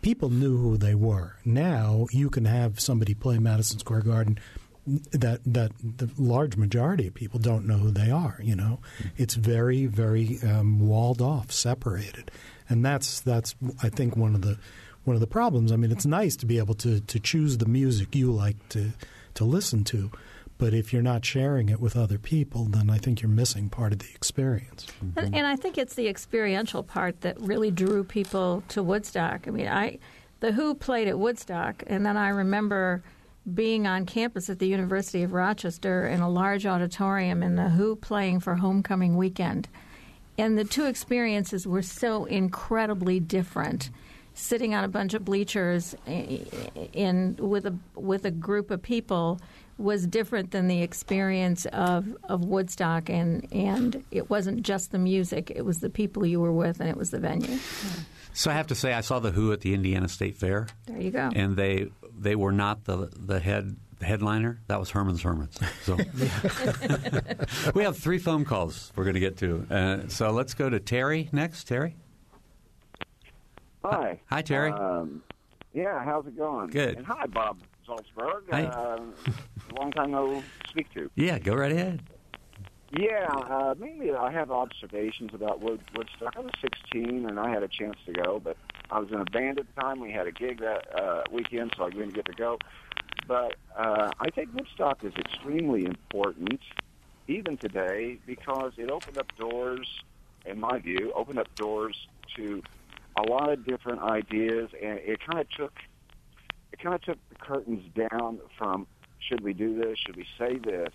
people 0.00 0.30
knew 0.30 0.56
who 0.56 0.78
they 0.78 0.94
were. 0.94 1.36
Now 1.44 2.06
you 2.12 2.30
can 2.30 2.46
have 2.46 2.80
somebody 2.80 3.12
play 3.12 3.38
Madison 3.38 3.78
Square 3.78 4.02
Garden 4.02 4.38
that 4.86 5.40
that 5.44 5.72
the 5.78 6.10
large 6.18 6.56
majority 6.56 7.06
of 7.06 7.14
people 7.14 7.38
don't 7.38 7.66
know 7.66 7.78
who 7.78 7.90
they 7.90 8.10
are. 8.10 8.38
You 8.42 8.56
know, 8.56 8.80
it's 9.16 9.34
very 9.34 9.86
very 9.86 10.38
um, 10.42 10.80
walled 10.80 11.22
off, 11.22 11.52
separated, 11.52 12.30
and 12.68 12.84
that's 12.84 13.20
that's 13.20 13.54
I 13.82 13.88
think 13.88 14.16
one 14.16 14.34
of 14.34 14.42
the 14.42 14.58
one 15.04 15.14
of 15.14 15.20
the 15.20 15.26
problems. 15.26 15.72
I 15.72 15.76
mean, 15.76 15.92
it's 15.92 16.06
nice 16.06 16.36
to 16.36 16.46
be 16.46 16.58
able 16.58 16.74
to 16.76 17.00
to 17.00 17.20
choose 17.20 17.58
the 17.58 17.66
music 17.66 18.14
you 18.14 18.32
like 18.32 18.68
to 18.70 18.90
to 19.34 19.44
listen 19.44 19.84
to. 19.84 20.10
But 20.58 20.74
if 20.74 20.92
you're 20.92 21.02
not 21.02 21.24
sharing 21.24 21.70
it 21.70 21.80
with 21.80 21.96
other 21.96 22.18
people, 22.18 22.66
then 22.66 22.88
I 22.88 22.98
think 22.98 23.20
you're 23.20 23.28
missing 23.28 23.68
part 23.68 23.92
of 23.92 23.98
the 23.98 24.10
experience. 24.14 24.86
And, 25.16 25.34
and 25.34 25.44
I 25.44 25.56
think 25.56 25.76
it's 25.76 25.94
the 25.94 26.06
experiential 26.06 26.84
part 26.84 27.22
that 27.22 27.40
really 27.40 27.72
drew 27.72 28.04
people 28.04 28.62
to 28.68 28.80
Woodstock. 28.80 29.48
I 29.48 29.50
mean, 29.50 29.66
I 29.66 29.98
the 30.38 30.52
Who 30.52 30.74
played 30.74 31.08
at 31.08 31.18
Woodstock, 31.18 31.82
and 31.86 32.06
then 32.06 32.16
I 32.16 32.28
remember 32.28 33.02
being 33.52 33.86
on 33.86 34.06
campus 34.06 34.48
at 34.48 34.58
the 34.58 34.66
University 34.66 35.22
of 35.22 35.32
Rochester 35.32 36.06
in 36.06 36.20
a 36.20 36.30
large 36.30 36.66
auditorium 36.66 37.42
and 37.42 37.58
the 37.58 37.70
Who 37.70 37.96
playing 37.96 38.40
for 38.40 38.54
homecoming 38.54 39.16
weekend. 39.16 39.68
And 40.38 40.56
the 40.56 40.64
two 40.64 40.86
experiences 40.86 41.66
were 41.66 41.82
so 41.82 42.24
incredibly 42.24 43.20
different. 43.20 43.90
Sitting 44.34 44.74
on 44.74 44.82
a 44.82 44.88
bunch 44.88 45.12
of 45.12 45.24
bleachers 45.24 45.94
eh, 46.06 46.38
eh, 46.76 46.86
in 46.94 47.36
with 47.38 47.66
a 47.66 47.76
with 47.94 48.24
a 48.24 48.30
group 48.30 48.70
of 48.70 48.80
people 48.80 49.38
was 49.76 50.06
different 50.06 50.52
than 50.52 50.68
the 50.68 50.80
experience 50.80 51.66
of, 51.66 52.16
of 52.24 52.44
Woodstock 52.44 53.10
and 53.10 53.46
and 53.52 54.02
it 54.10 54.30
wasn't 54.30 54.62
just 54.62 54.90
the 54.90 54.98
music, 54.98 55.50
it 55.54 55.66
was 55.66 55.80
the 55.80 55.90
people 55.90 56.24
you 56.24 56.40
were 56.40 56.52
with 56.52 56.80
and 56.80 56.88
it 56.88 56.96
was 56.96 57.10
the 57.10 57.18
venue. 57.18 57.58
So 58.34 58.50
I 58.50 58.54
have 58.54 58.68
to 58.68 58.74
say, 58.74 58.94
I 58.94 59.02
saw 59.02 59.18
the 59.18 59.30
Who 59.30 59.52
at 59.52 59.60
the 59.60 59.74
Indiana 59.74 60.08
State 60.08 60.38
Fair. 60.38 60.66
There 60.86 61.00
you 61.00 61.10
go. 61.10 61.30
And 61.34 61.56
they 61.56 61.90
they 62.22 62.36
were 62.36 62.52
not 62.52 62.84
the 62.84 63.10
the 63.16 63.40
head 63.40 63.76
headliner. 64.00 64.60
That 64.66 64.78
was 64.78 64.90
Herman's 64.90 65.22
Hermits. 65.22 65.58
So 65.82 65.96
we 67.74 67.84
have 67.84 67.98
three 67.98 68.18
phone 68.18 68.44
calls 68.44 68.92
we're 68.96 69.04
going 69.04 69.14
to 69.14 69.20
get 69.20 69.36
to. 69.38 69.66
Uh, 69.70 70.08
so 70.08 70.30
let's 70.30 70.54
go 70.54 70.68
to 70.70 70.80
Terry 70.80 71.28
next. 71.32 71.64
Terry. 71.64 71.96
Hi. 73.84 74.20
Hi, 74.26 74.42
Terry. 74.42 74.70
Um, 74.70 75.22
yeah, 75.72 76.04
how's 76.04 76.26
it 76.26 76.36
going? 76.36 76.68
Good. 76.68 76.98
And 76.98 77.06
hi, 77.06 77.26
Bob 77.26 77.58
Zaltsberg. 77.86 78.42
Hi. 78.50 78.64
Uh, 78.64 79.00
long 79.76 79.90
time 79.92 80.10
no 80.12 80.42
speak 80.68 80.92
to. 80.94 81.10
Yeah, 81.16 81.38
go 81.38 81.54
right 81.54 81.72
ahead. 81.72 82.02
Yeah, 82.96 83.26
uh, 83.26 83.74
mainly 83.78 84.12
I 84.12 84.30
have 84.30 84.50
observations 84.50 85.30
about 85.32 85.60
Wood, 85.60 85.80
Woodstock. 85.96 86.34
I 86.36 86.40
was 86.40 86.52
16 86.60 87.26
and 87.26 87.40
I 87.40 87.48
had 87.48 87.62
a 87.62 87.68
chance 87.68 87.96
to 88.04 88.12
go, 88.12 88.38
but 88.38 88.56
I 88.92 88.98
was 88.98 89.10
in 89.10 89.20
a 89.20 89.24
band 89.24 89.58
at 89.58 89.66
the 89.74 89.80
time. 89.80 90.00
We 90.00 90.12
had 90.12 90.26
a 90.26 90.32
gig 90.32 90.60
that 90.60 90.94
uh, 90.94 91.22
weekend, 91.30 91.72
so 91.76 91.84
I 91.84 91.90
didn't 91.90 92.12
get 92.12 92.26
to 92.26 92.34
go. 92.34 92.58
But 93.26 93.56
uh, 93.74 94.10
I 94.20 94.28
think 94.28 94.50
Woodstock 94.54 95.02
is 95.02 95.14
extremely 95.16 95.86
important, 95.86 96.60
even 97.26 97.56
today, 97.56 98.18
because 98.26 98.72
it 98.76 98.90
opened 98.90 99.16
up 99.16 99.34
doors, 99.36 99.88
in 100.44 100.60
my 100.60 100.78
view, 100.78 101.10
opened 101.16 101.38
up 101.38 101.52
doors 101.54 102.06
to 102.36 102.62
a 103.16 103.22
lot 103.22 103.50
of 103.50 103.64
different 103.64 104.02
ideas, 104.02 104.68
and 104.82 104.98
it 104.98 105.20
kind 105.20 105.40
of 105.40 105.48
took 105.50 105.72
it 106.72 106.78
kind 106.78 106.94
of 106.94 107.02
took 107.02 107.18
the 107.28 107.34
curtains 107.36 107.84
down 107.94 108.40
from 108.58 108.86
should 109.20 109.40
we 109.40 109.52
do 109.52 109.78
this, 109.78 109.98
should 109.98 110.16
we 110.16 110.26
say 110.38 110.56
this, 110.56 110.92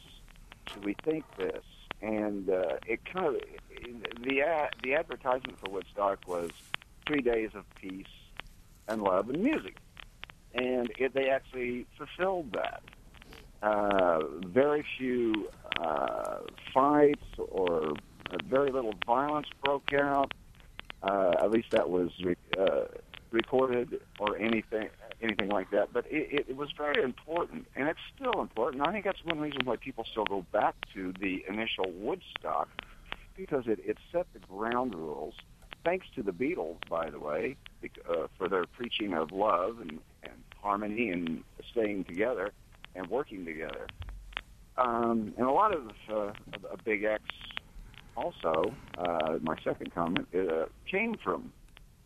should 0.72 0.84
we 0.84 0.96
think 1.04 1.24
this, 1.38 1.64
and 2.02 2.50
uh, 2.50 2.78
it 2.86 3.00
kind 3.06 3.28
of 3.28 3.42
the 4.22 4.42
ad, 4.42 4.70
the 4.84 4.96
advertisement 4.96 5.60
for 5.60 5.72
Woodstock 5.72 6.20
was 6.28 6.50
three 7.08 7.22
days 7.22 7.52
of 7.56 7.64
peace 7.76 8.06
and 8.88 9.02
love 9.02 9.30
and 9.30 9.42
music, 9.42 9.78
and 10.54 10.92
it, 10.98 11.14
they 11.14 11.30
actually 11.30 11.86
fulfilled 11.98 12.54
that. 12.54 12.84
Uh, 13.64 14.20
very 14.46 14.86
few 14.98 15.50
uh, 15.82 16.38
fights 16.74 17.26
or 17.50 17.94
very 18.48 18.72
little 18.72 18.94
violence 19.06 19.48
broke 19.64 19.94
out. 19.94 20.32
Uh, 21.02 21.34
at 21.40 21.52
least 21.52 21.72
that 21.72 21.90
was 21.90 22.12
re- 22.24 22.36
uh, 22.58 22.86
recorded 23.32 24.00
or 24.20 24.38
anything 24.38 24.90
anything 25.22 25.50
like 25.50 25.72
that. 25.72 25.92
But 25.94 26.06
it, 26.10 26.46
it 26.50 26.56
was 26.56 26.70
very 26.78 27.04
important, 27.04 27.68
and 27.76 27.88
it's 27.88 28.00
still 28.16 28.42
important. 28.42 28.88
I 28.88 28.92
think 28.92 29.06
that's 29.06 29.24
one 29.24 29.40
reason 29.40 29.62
why 29.64 29.78
people 29.78 30.06
still 30.10 30.26
go 30.26 30.46
back 30.52 30.76
to 30.94 31.14
the 31.20 31.44
initial 31.48 31.92
Woodstock 31.92 32.70
because 33.36 33.68
it, 33.68 33.80
it 33.86 33.98
set 34.12 34.28
the 34.34 34.40
ground 34.40 34.96
rules. 34.96 35.36
Thanks 35.88 36.08
to 36.16 36.22
the 36.22 36.34
Beatles, 36.34 36.76
by 36.90 37.10
the 37.10 37.18
way, 37.18 37.56
uh, 38.10 38.28
for 38.38 38.50
their 38.50 38.66
preaching 38.66 39.14
of 39.14 39.32
love 39.32 39.80
and, 39.80 40.02
and 40.22 40.34
harmony 40.62 41.12
and 41.12 41.46
staying 41.72 42.04
together 42.04 42.52
and 42.94 43.08
working 43.10 43.46
together. 43.46 43.88
Um, 44.78 45.34
and 45.38 45.48
a 45.48 45.52
lot 45.52 45.74
of 45.74 45.92
uh, 46.12 46.34
a 46.70 46.84
Big 46.84 47.06
X 47.06 47.24
also, 48.18 48.74
uh, 48.98 49.38
my 49.42 49.56
second 49.64 49.96
comment, 49.96 50.28
uh, 50.36 50.66
came 50.92 51.16
from 51.24 51.54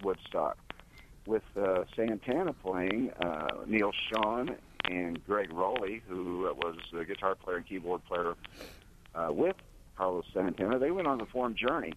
Woodstock 0.03 0.59
with 1.25 1.41
uh, 1.59 1.85
Santana 1.95 2.53
playing, 2.53 3.09
uh, 3.19 3.63
Neal 3.65 3.93
Schon 4.13 4.57
and 4.91 5.25
Gregg 5.25 5.49
Rolie, 5.51 6.03
who 6.07 6.41
was 6.55 6.75
the 6.93 7.03
guitar 7.03 7.33
player 7.33 7.57
and 7.57 7.65
keyboard 7.65 8.05
player 8.05 8.35
uh, 9.15 9.29
with 9.31 9.55
Carlos 9.97 10.25
Santana. 10.35 10.77
They 10.77 10.91
went 10.91 11.07
on 11.07 11.17
the 11.17 11.25
form 11.25 11.55
journey, 11.55 11.93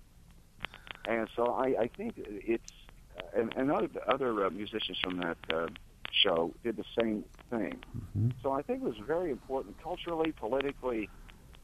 and 1.07 1.29
so 1.37 1.53
I, 1.53 1.75
I 1.81 1.91
think 1.97 2.15
it's 2.17 2.73
and, 3.37 3.53
and 3.57 3.71
other 3.71 3.89
other 4.07 4.47
uh, 4.47 4.51
musicians 4.51 4.99
from 5.03 5.19
that 5.19 5.39
uh, 5.53 5.67
show 6.11 6.55
did 6.63 6.77
the 6.77 6.85
same 6.99 7.25
thing. 7.51 7.77
Mm-hmm. 7.97 8.31
So 8.43 8.53
I 8.53 8.63
think 8.63 8.83
it 8.83 8.87
was 8.87 8.97
very 9.07 9.31
important 9.31 9.81
culturally, 9.83 10.33
politically. 10.33 11.09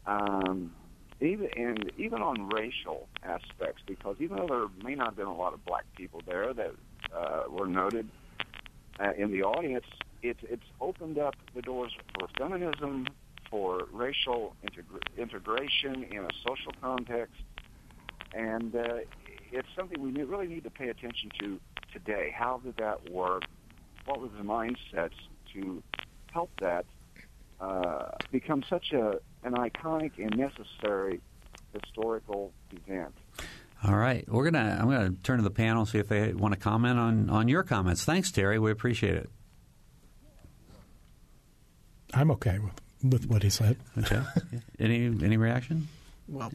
Um, 0.06 0.72
even 1.20 1.48
and 1.56 1.92
even 1.98 2.22
on 2.22 2.48
racial 2.48 3.06
aspects, 3.22 3.82
because 3.86 4.16
even 4.20 4.38
though 4.38 4.46
there 4.46 4.66
may 4.82 4.94
not 4.94 5.08
have 5.08 5.16
been 5.16 5.26
a 5.26 5.36
lot 5.36 5.52
of 5.52 5.64
black 5.64 5.84
people 5.96 6.22
there 6.26 6.54
that 6.54 6.72
uh, 7.14 7.42
were 7.48 7.66
noted 7.66 8.08
uh, 8.98 9.12
in 9.16 9.30
the 9.30 9.42
audience, 9.42 9.84
it's 10.22 10.40
it's 10.42 10.64
opened 10.80 11.18
up 11.18 11.34
the 11.54 11.62
doors 11.62 11.92
for 12.18 12.28
feminism, 12.38 13.06
for 13.50 13.86
racial 13.92 14.56
integra- 14.64 15.18
integration 15.18 16.04
in 16.04 16.24
a 16.24 16.30
social 16.46 16.72
context, 16.80 17.42
and 18.32 18.74
uh, 18.74 19.00
it's 19.52 19.68
something 19.76 20.00
we 20.00 20.22
really 20.22 20.46
need 20.46 20.64
to 20.64 20.70
pay 20.70 20.88
attention 20.88 21.30
to 21.40 21.60
today. 21.92 22.34
How 22.36 22.60
did 22.64 22.76
that 22.76 23.10
work? 23.10 23.44
What 24.06 24.20
were 24.20 24.28
the 24.28 24.42
mindsets 24.42 25.12
to 25.54 25.82
help 26.32 26.50
that 26.60 26.84
uh, 27.60 28.10
become 28.32 28.62
such 28.68 28.92
a 28.92 29.20
an 29.42 29.54
iconic 29.54 30.12
and 30.18 30.36
necessary 30.36 31.20
historical 31.72 32.52
event. 32.72 33.14
All 33.86 33.96
right, 33.96 34.26
we're 34.28 34.50
gonna. 34.50 34.78
I'm 34.78 34.90
gonna 34.90 35.14
turn 35.22 35.38
to 35.38 35.42
the 35.42 35.50
panel 35.50 35.86
see 35.86 35.98
if 35.98 36.08
they 36.08 36.32
want 36.34 36.52
to 36.52 36.60
comment 36.60 36.98
on 36.98 37.30
on 37.30 37.48
your 37.48 37.62
comments. 37.62 38.04
Thanks, 38.04 38.30
Terry. 38.30 38.58
We 38.58 38.70
appreciate 38.70 39.16
it. 39.16 39.30
I'm 42.12 42.30
okay 42.32 42.58
with 42.58 43.12
with 43.12 43.26
what 43.26 43.42
he 43.42 43.50
said. 43.50 43.78
Okay. 43.96 44.20
any 44.78 45.06
any 45.06 45.36
reaction? 45.38 45.88
Well, 46.28 46.52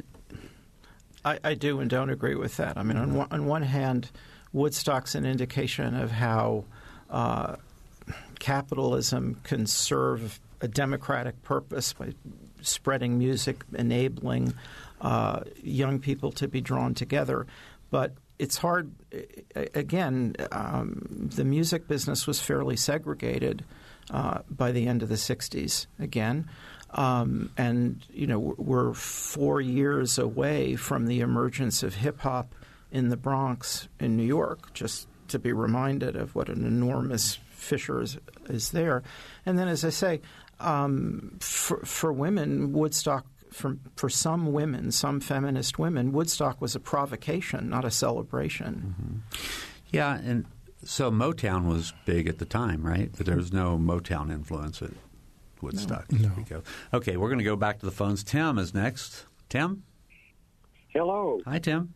I, 1.26 1.40
I 1.44 1.54
do 1.56 1.80
and 1.80 1.90
don't 1.90 2.12
agree 2.12 2.36
with 2.36 2.58
that. 2.58 2.78
I 2.78 2.84
mean, 2.84 2.98
on 2.98 3.16
one, 3.16 3.28
on 3.32 3.46
one 3.48 3.64
hand, 3.64 4.12
Woodstock's 4.54 5.16
an 5.16 5.26
indication 5.26 5.96
of 5.96 6.12
how 6.12 6.66
uh, 7.10 7.56
capitalism 8.40 9.40
can 9.44 9.66
serve 9.66 10.40
a 10.62 10.68
democratic 10.68 11.42
purpose 11.42 11.94
by 11.94 12.14
spreading 12.62 13.18
music, 13.18 13.64
enabling 13.74 14.54
uh, 15.02 15.42
young 15.62 16.00
people 16.00 16.32
to 16.34 16.48
be 16.48 16.62
drawn 16.62 16.94
together. 16.94 17.48
But 17.90 18.14
it's 18.40 18.58
hard. 18.58 18.92
Again, 19.56 20.36
um, 20.52 21.30
the 21.36 21.44
music 21.44 21.88
business 21.88 22.28
was 22.28 22.40
fairly 22.40 22.76
segregated 22.76 23.64
uh, 24.12 24.40
by 24.50 24.72
the 24.72 24.88
end 24.88 25.04
of 25.04 25.10
the 25.10 25.16
'60s. 25.16 25.88
Again, 26.00 26.48
um, 26.96 27.52
and 27.58 28.04
you 28.14 28.26
know 28.26 28.40
we're 28.40 28.94
four 28.94 29.62
years 29.62 30.18
away 30.18 30.76
from 30.76 31.06
the 31.06 31.20
emergence 31.20 31.84
of 31.84 31.96
hip 31.96 32.22
hop 32.22 32.54
in 32.92 33.10
the 33.10 33.18
Bronx 33.18 33.88
in 34.00 34.18
New 34.18 34.24
York. 34.24 34.74
Just 34.74 35.08
to 35.28 35.40
be 35.40 35.54
reminded 35.54 36.16
of 36.16 36.36
what 36.36 36.50
an 36.50 36.66
enormous 36.66 37.40
fissure 37.50 38.02
is, 38.02 38.18
is 38.48 38.72
there. 38.72 39.04
And 39.46 39.58
then, 39.58 39.68
as 39.68 39.84
I 39.84 39.90
say, 39.90 40.22
um, 40.60 41.38
for, 41.40 41.78
for 41.78 42.14
women, 42.14 42.72
Woodstock 42.74 43.26
for 43.52 43.78
for 43.96 44.10
some 44.10 44.52
women, 44.52 44.92
some 44.92 45.20
feminist 45.20 45.80
women, 45.80 46.12
Woodstock 46.12 46.62
was 46.62 46.76
a 46.76 46.80
provocation, 46.80 47.70
not 47.70 47.86
a 47.86 47.92
celebration. 47.92 48.96
Mm-hmm. 49.00 49.18
Yeah, 49.92 50.18
and 50.18 50.46
so 50.84 51.10
Motown 51.10 51.66
was 51.66 51.94
big 52.06 52.28
at 52.28 52.40
the 52.40 52.46
time, 52.46 52.86
right? 52.86 53.12
But 53.16 53.26
there 53.26 53.38
was 53.38 53.54
no 53.54 53.78
Motown 53.78 54.32
influence 54.32 54.82
at 54.82 54.92
Woodstock. 55.62 56.12
No. 56.12 56.32
no. 56.50 56.62
Okay, 56.94 57.18
we're 57.18 57.30
going 57.30 57.40
to 57.40 57.46
go 57.46 57.56
back 57.56 57.80
to 57.80 57.86
the 57.86 57.92
phones. 57.92 58.24
Tim 58.24 58.58
is 58.58 58.74
next. 58.74 59.26
Tim? 59.50 59.84
Hello. 60.90 61.42
Hi, 61.46 61.60
Tim. 61.60 61.94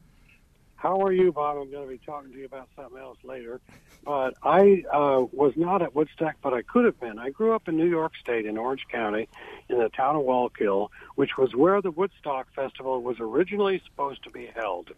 How 0.76 1.02
are 1.02 1.12
you, 1.12 1.34
Bob? 1.34 1.58
I'm 1.58 1.70
going 1.70 1.84
to 1.84 1.90
be 1.90 2.00
talking 2.06 2.32
to 2.32 2.38
you 2.38 2.46
about 2.46 2.70
something 2.74 2.98
else 2.98 3.18
later. 3.24 3.60
But 4.06 4.36
I 4.44 4.86
uh, 4.94 5.26
was 5.34 5.52
not 5.58 5.82
at 5.82 5.94
Woodstock, 5.94 6.36
but 6.42 6.54
I 6.54 6.62
could 6.62 6.86
have 6.86 6.98
been. 7.02 7.20
I 7.20 7.32
grew 7.32 7.54
up 7.54 7.68
in 7.68 7.76
New 7.76 7.90
York 7.90 8.14
State, 8.18 8.46
in 8.46 8.58
Orange 8.58 8.86
County, 8.90 9.28
in 9.68 9.78
the 9.78 9.90
town 9.90 10.16
of 10.16 10.22
Wallkill, 10.22 10.88
which 11.16 11.38
was 11.38 11.54
where 11.54 11.82
the 11.82 11.92
Woodstock 11.92 12.48
Festival 12.56 13.02
was 13.02 13.18
originally 13.20 13.82
supposed 13.86 14.24
to 14.24 14.30
be 14.30 14.50
held. 14.56 14.92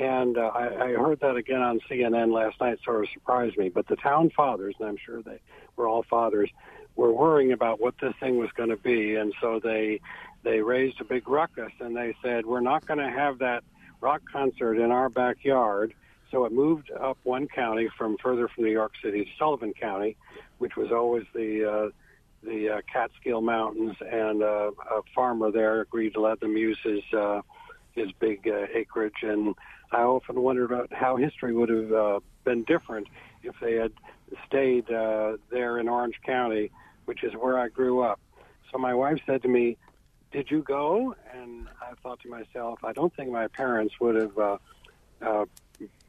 And 0.00 0.36
uh, 0.36 0.50
I, 0.52 0.86
I 0.86 0.92
heard 0.94 1.20
that 1.20 1.36
again 1.36 1.62
on 1.62 1.78
CNN 1.88 2.32
last 2.32 2.60
night, 2.60 2.78
sort 2.84 3.04
of 3.04 3.10
surprised 3.12 3.56
me. 3.56 3.68
But 3.68 3.86
the 3.86 3.96
town 3.96 4.30
fathers, 4.36 4.74
and 4.80 4.88
I'm 4.88 4.96
sure 4.96 5.22
they 5.22 5.40
were 5.76 5.86
all 5.86 6.02
fathers, 6.02 6.50
were 6.96 7.12
worrying 7.12 7.52
about 7.52 7.80
what 7.80 7.94
this 8.00 8.14
thing 8.20 8.38
was 8.38 8.50
going 8.52 8.70
to 8.70 8.76
be, 8.76 9.16
and 9.16 9.32
so 9.40 9.60
they 9.62 10.00
they 10.42 10.60
raised 10.60 11.00
a 11.00 11.04
big 11.04 11.28
ruckus 11.28 11.72
and 11.80 11.96
they 11.96 12.14
said 12.22 12.44
we're 12.44 12.60
not 12.60 12.86
going 12.86 12.98
to 12.98 13.10
have 13.10 13.38
that 13.38 13.64
rock 14.00 14.22
concert 14.30 14.74
in 14.74 14.90
our 14.90 15.08
backyard. 15.08 15.94
So 16.30 16.44
it 16.44 16.52
moved 16.52 16.90
up 16.90 17.16
one 17.22 17.48
county 17.48 17.88
from 17.96 18.18
further 18.18 18.48
from 18.48 18.64
New 18.64 18.70
York 18.70 18.92
City 19.02 19.24
to 19.24 19.30
Sullivan 19.38 19.72
County, 19.72 20.16
which 20.58 20.76
was 20.76 20.92
always 20.92 21.24
the 21.34 21.64
uh, 21.64 21.90
the 22.42 22.68
uh, 22.68 22.80
Catskill 22.92 23.40
Mountains, 23.40 23.96
and 24.00 24.42
uh, 24.42 24.70
a 24.90 25.02
farmer 25.14 25.50
there 25.50 25.80
agreed 25.80 26.14
to 26.14 26.20
let 26.20 26.40
them 26.40 26.56
use 26.56 26.78
his 26.82 27.02
uh, 27.16 27.40
his 27.92 28.12
big 28.18 28.46
uh, 28.46 28.66
acreage. 28.74 29.22
And 29.22 29.54
I 29.92 30.02
often 30.02 30.40
wondered 30.42 30.70
about 30.70 30.92
how 30.92 31.16
history 31.16 31.54
would 31.54 31.68
have 31.68 31.92
uh, 31.92 32.20
been 32.44 32.64
different 32.64 33.06
if 33.42 33.54
they 33.60 33.74
had 33.74 33.92
stayed 34.46 34.90
uh, 34.90 35.36
there 35.50 35.78
in 35.78 35.88
Orange 35.88 36.20
County, 36.26 36.70
which 37.04 37.24
is 37.24 37.32
where 37.34 37.58
I 37.58 37.68
grew 37.68 38.02
up. 38.02 38.20
So 38.70 38.78
my 38.78 38.94
wife 38.94 39.18
said 39.26 39.42
to 39.42 39.48
me, 39.48 39.76
"Did 40.32 40.50
you 40.50 40.62
go?" 40.62 41.14
And 41.32 41.68
I 41.80 41.94
thought 42.02 42.20
to 42.20 42.28
myself, 42.28 42.78
I 42.84 42.92
don't 42.92 43.14
think 43.14 43.30
my 43.30 43.48
parents 43.48 43.94
would 44.00 44.16
have. 44.16 44.38
Uh, 44.38 44.58
uh, 45.22 45.44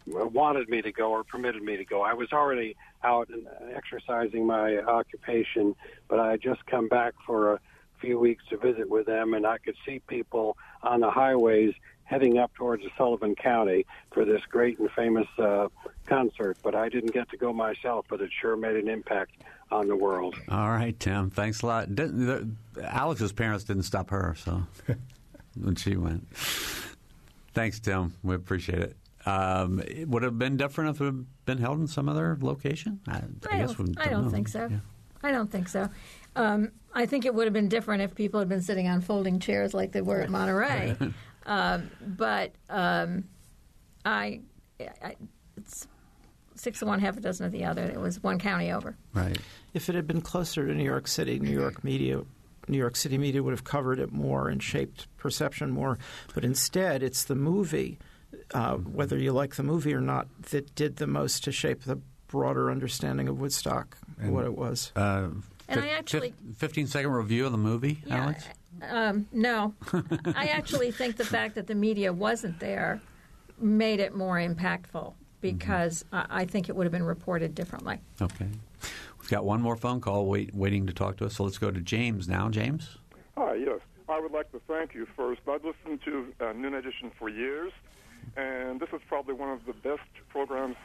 wanted 0.08 0.70
me 0.70 0.82
to 0.82 0.92
go 0.92 1.12
or 1.12 1.24
permitted 1.24 1.64
me 1.64 1.78
to 1.78 1.86
go. 1.86 2.02
I 2.02 2.14
was 2.14 2.32
already 2.32 2.76
out 3.04 3.30
and 3.30 3.48
exercising 3.74 4.46
my 4.46 4.78
occupation, 4.78 5.76
but 6.08 6.20
I 6.20 6.32
had 6.32 6.42
just 6.42 6.66
come 6.68 6.88
back 6.88 7.14
for 7.26 7.54
a 7.54 7.60
few 8.00 8.20
weeks 8.20 8.44
to 8.50 8.58
visit 8.58 8.90
with 8.90 9.06
them, 9.06 9.34
and 9.34 9.48
I 9.48 9.58
could 9.58 9.76
see 9.86 10.00
people 10.08 10.58
on 10.84 11.00
the 11.00 11.10
highways 11.10 11.74
heading 12.04 12.38
up 12.38 12.54
towards 12.54 12.84
Sullivan 12.98 13.36
County 13.36 13.86
for 14.14 14.26
this 14.26 14.42
great 14.50 14.78
and 14.80 14.90
famous 14.92 15.28
uh, 15.40 15.68
concert. 16.06 16.58
But 16.64 16.76
I 16.76 16.90
didn't 16.90 17.14
get 17.14 17.30
to 17.32 17.38
go 17.38 17.54
myself, 17.54 18.06
but 18.10 18.22
it 18.22 18.30
sure 18.42 18.56
made 18.56 18.76
an 18.76 18.88
impact 18.90 19.32
on 19.72 19.88
the 19.88 19.96
world. 19.96 20.36
All 20.50 20.70
right, 20.70 20.98
Tim. 21.00 21.30
Thanks 21.30 21.62
a 21.62 21.66
lot. 21.66 21.96
Didn't, 21.96 22.26
the, 22.26 22.84
Alex's 22.84 23.32
parents 23.32 23.64
didn't 23.64 23.84
stop 23.84 24.10
her, 24.12 24.36
so 24.38 24.64
when 25.60 25.76
she 25.76 25.96
went. 25.96 26.28
Thanks, 27.54 27.80
Tim. 27.80 28.14
We 28.24 28.36
appreciate 28.36 28.80
it. 28.80 28.98
Um, 29.26 29.80
it 29.88 30.08
would 30.08 30.22
have 30.22 30.38
been 30.38 30.56
different 30.56 30.96
if 30.96 31.02
it 31.02 31.06
had 31.06 31.26
been 31.46 31.58
held 31.58 31.80
in 31.80 31.88
some 31.88 32.08
other 32.08 32.38
location. 32.42 33.00
I, 33.08 33.14
I, 33.14 33.24
I 33.52 33.58
guess 33.58 33.74
don't, 33.74 33.88
we 33.90 33.96
I 33.98 34.08
don't 34.08 34.26
know. 34.26 34.30
think 34.30 34.48
so. 34.48 34.68
Yeah. 34.70 34.78
I 35.24 35.32
don't 35.32 35.52
think 35.52 35.68
so. 35.68 35.90
Um, 36.36 36.72
I 36.94 37.08
think 37.08 37.26
it 37.26 37.34
would 37.34 37.46
have 37.46 37.54
been 37.54 37.68
different 37.70 38.04
if 38.04 38.14
people 38.14 38.40
had 38.40 38.48
been 38.50 38.62
sitting 38.62 38.88
on 38.88 39.02
folding 39.02 39.40
chairs 39.40 39.74
like 39.74 39.92
they 39.92 40.02
were 40.02 40.22
at 40.22 40.30
Monterey. 40.40 40.96
um, 41.48 41.90
but 42.06 42.52
um, 42.70 43.24
I, 44.06 44.42
I, 45.02 45.16
it's 45.58 45.88
six 46.56 46.82
of 46.82 46.88
one, 46.88 47.00
half 47.00 47.18
a 47.18 47.22
dozen 47.22 47.46
of 47.46 47.52
the 47.52 47.66
other. 47.66 47.84
It 47.86 48.00
was 48.00 48.22
one 48.24 48.40
county 48.40 48.72
over. 48.72 48.96
Right. 49.14 49.38
If 49.74 49.90
it 49.90 49.96
had 49.96 50.08
been 50.08 50.22
closer 50.22 50.66
to 50.66 50.74
New 50.74 50.84
York 50.84 51.08
City, 51.08 51.40
New 51.40 51.52
York 51.52 51.84
media, 51.84 52.22
New 52.68 52.78
York 52.78 52.96
City 52.96 53.18
media 53.18 53.44
would 53.44 53.52
have 53.52 53.64
covered 53.64 54.00
it 54.00 54.12
more 54.12 54.48
and 54.50 54.62
shaped 54.64 55.08
perception 55.18 55.72
more. 55.72 55.98
But 56.34 56.44
instead, 56.46 57.04
it's 57.04 57.26
the 57.26 57.36
movie, 57.36 58.00
uh, 58.54 58.76
whether 58.78 59.18
you 59.18 59.32
like 59.34 59.56
the 59.56 59.64
movie 59.64 59.94
or 59.94 60.02
not, 60.02 60.28
that 60.52 60.74
did 60.76 60.96
the 60.98 61.08
most 61.08 61.44
to 61.44 61.52
shape 61.52 61.84
the 61.84 62.00
broader 62.28 62.72
understanding 62.72 63.28
of 63.28 63.40
Woodstock, 63.40 63.98
And- 64.20 64.34
what 64.34 64.46
it 64.46 64.58
was. 64.58 64.92
Uh, 64.96 65.30
And 65.68 65.80
fif- 65.80 65.84
I 65.84 65.88
actually- 65.90 66.34
fif- 66.52 66.58
15 66.58 66.88
second 66.88 67.12
review 67.12 67.46
of 67.46 67.52
the 67.52 67.58
movie, 67.58 68.02
Yeah, 68.06 68.24
Alex? 68.24 68.46
Um, 68.82 69.28
no, 69.32 69.74
I 70.36 70.48
actually 70.48 70.92
think 70.92 71.16
the 71.18 71.24
fact 71.26 71.56
that 71.56 71.66
the 71.68 71.76
media 71.76 72.12
wasn't 72.14 72.60
there 72.60 73.02
made 73.58 74.00
it 74.02 74.14
more 74.16 74.36
impactful 74.38 75.14
because 75.52 76.06
I, 76.12 76.26
I 76.30 76.46
think 76.46 76.70
it 76.70 76.76
would 76.76 76.86
have 76.86 76.92
been 76.92 77.04
reported 77.04 77.54
differently. 77.56 78.00
Okay. 78.22 78.48
We've 79.20 79.30
got 79.30 79.46
one 79.46 79.62
more 79.62 79.76
phone 79.76 80.02
call 80.02 80.26
wait, 80.26 80.54
waiting 80.54 80.86
to 80.88 80.94
talk 80.94 81.18
to 81.18 81.26
us, 81.26 81.36
so 81.36 81.44
let's 81.44 81.58
go 81.58 81.72
to 81.72 81.82
James 81.82 82.28
now. 82.28 82.50
James? 82.50 82.98
Hi, 83.38 83.56
yes. 83.56 83.80
I 84.08 84.20
would 84.20 84.32
like 84.32 84.52
to 84.52 84.62
thank 84.68 84.94
you 84.94 85.08
first. 85.18 85.42
I've 85.50 85.64
listened 85.64 86.02
to 86.06 86.34
uh, 86.40 86.54
Noon 86.54 86.76
Edition 86.76 87.12
for 87.18 87.28
years, 87.30 87.72
and 88.38 88.80
this 88.80 88.90
is 88.94 89.02
probably 89.08 89.34
one 89.34 89.50
of 89.50 89.66
the 89.66 89.74
best 89.74 90.08
programs 90.30 90.76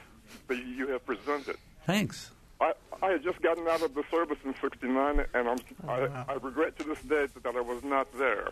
that 0.48 0.64
you 0.64 0.88
have 0.88 1.04
presented. 1.04 1.56
Thanks. 1.86 2.30
I, 2.60 2.72
I 3.02 3.12
had 3.12 3.22
just 3.22 3.40
gotten 3.42 3.66
out 3.68 3.82
of 3.82 3.94
the 3.94 4.04
service 4.10 4.38
in 4.44 4.54
'69, 4.60 5.24
and 5.34 5.48
I'm, 5.48 5.58
Oh, 5.86 5.88
I, 5.88 6.32
I 6.32 6.34
regret 6.34 6.78
to 6.78 6.84
this 6.84 7.00
day 7.02 7.26
that 7.42 7.56
I 7.56 7.60
was 7.60 7.82
not 7.82 8.06
there. 8.18 8.48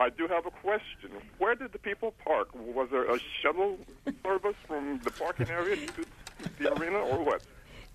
I 0.00 0.10
do 0.10 0.26
have 0.28 0.46
a 0.46 0.50
question. 0.50 1.10
Where 1.38 1.54
did 1.54 1.72
the 1.72 1.78
people 1.78 2.14
park? 2.24 2.48
Was 2.54 2.88
there 2.90 3.04
a 3.04 3.18
shuttle 3.40 3.78
service 4.24 4.56
from 4.66 5.00
the 5.04 5.10
parking 5.10 5.50
area 5.50 5.76
to 5.76 6.04
the 6.58 6.74
arena, 6.74 6.98
or 6.98 7.22
what? 7.24 7.42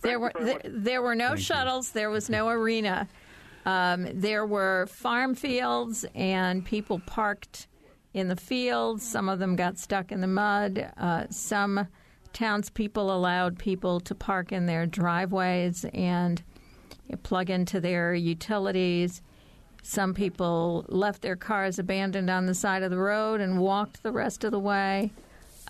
There 0.01 0.19
Thank 0.19 0.21
were 0.21 0.47
you 0.47 0.59
th- 0.59 0.61
there 0.65 1.01
were 1.01 1.15
no 1.15 1.29
Thank 1.29 1.39
you. 1.39 1.43
shuttles. 1.43 1.91
There 1.91 2.09
was 2.09 2.29
no 2.29 2.47
arena. 2.49 3.07
Um, 3.65 4.07
there 4.13 4.45
were 4.45 4.87
farm 4.87 5.35
fields, 5.35 6.05
and 6.15 6.63
people 6.63 6.99
parked 7.05 7.67
in 8.13 8.29
the 8.29 8.35
fields. 8.35 9.05
Some 9.05 9.27
of 9.27 9.39
them 9.39 9.55
got 9.57 9.77
stuck 9.77 10.11
in 10.11 10.21
the 10.21 10.27
mud. 10.27 10.91
Uh, 10.97 11.25
some 11.29 11.87
townspeople 12.31 13.13
allowed 13.13 13.59
people 13.59 13.99
to 13.99 14.15
park 14.15 14.51
in 14.53 14.65
their 14.67 14.85
driveways 14.85 15.85
and 15.93 16.41
plug 17.23 17.49
into 17.49 17.81
their 17.81 18.13
utilities. 18.13 19.21
Some 19.83 20.13
people 20.13 20.85
left 20.89 21.21
their 21.21 21.35
cars 21.35 21.79
abandoned 21.79 22.29
on 22.29 22.45
the 22.45 22.53
side 22.53 22.83
of 22.83 22.91
the 22.91 22.97
road 22.97 23.41
and 23.41 23.59
walked 23.59 24.03
the 24.03 24.11
rest 24.11 24.43
of 24.43 24.51
the 24.51 24.59
way. 24.59 25.11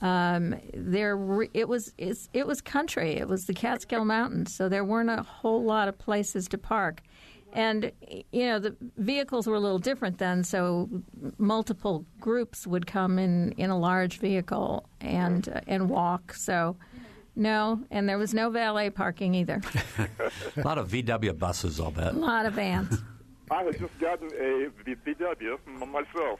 Um, 0.02 0.56
there, 0.74 1.16
re- 1.18 1.50
it 1.54 1.68
was 1.68 1.94
it's, 1.98 2.30
it 2.34 2.48
was 2.48 2.62
country. 2.62 3.12
It 3.18 3.28
was 3.28 3.46
the 3.46 3.54
Catskill 3.54 4.06
Mountains, 4.06 4.54
so 4.56 4.70
there 4.70 4.84
weren't 4.86 5.10
a 5.10 5.24
whole 5.24 5.64
lot 5.64 5.88
of 5.88 5.98
places 5.98 6.48
to 6.50 6.58
park. 6.58 7.02
And 7.52 7.92
you 8.32 8.46
know 8.46 8.60
the 8.60 8.76
vehicles 8.98 9.48
were 9.48 9.56
a 9.56 9.60
little 9.60 9.80
different 9.80 10.20
then, 10.20 10.44
so 10.44 10.88
multiple 11.40 12.06
groups 12.20 12.68
would 12.68 12.86
come 12.86 13.18
in 13.18 13.54
in 13.54 13.72
a 13.72 13.78
large 13.78 14.20
vehicle 14.20 14.88
and 15.02 15.50
uh, 15.50 15.62
and 15.68 15.90
walk. 15.90 16.34
So 16.34 16.78
no, 17.36 17.84
and 17.90 18.08
there 18.08 18.20
was 18.20 18.34
no 18.36 18.50
valet 18.52 18.92
parking 18.92 19.34
either. 19.34 19.62
A 20.58 20.62
lot 20.62 20.78
of 20.78 20.90
VW 20.90 21.38
buses, 21.40 21.80
I'll 21.80 21.90
bet. 21.92 22.14
a 22.14 22.18
lot 22.18 22.46
of 22.46 22.54
vans. 22.54 23.02
I 23.52 23.64
had 23.64 23.80
just 23.80 23.98
gotten 24.00 24.28
a 24.28 24.70
VW 24.84 25.58
myself. 25.88 26.40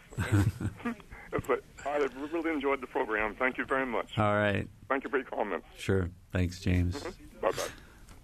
but 1.48 1.64
I 1.86 1.98
really 2.34 2.52
enjoyed 2.52 2.82
the 2.82 2.88
program. 2.88 3.36
Thank 3.38 3.58
you 3.58 3.66
very 3.66 3.86
much. 3.86 4.18
All 4.18 4.34
right. 4.34 4.68
Thank 4.88 5.04
you 5.04 5.10
for 5.10 5.18
your 5.18 5.26
comments. 5.26 5.66
Sure. 5.78 6.10
Thanks, 6.32 6.60
James. 6.60 7.02
Bye 7.42 7.52
bye. 7.52 7.64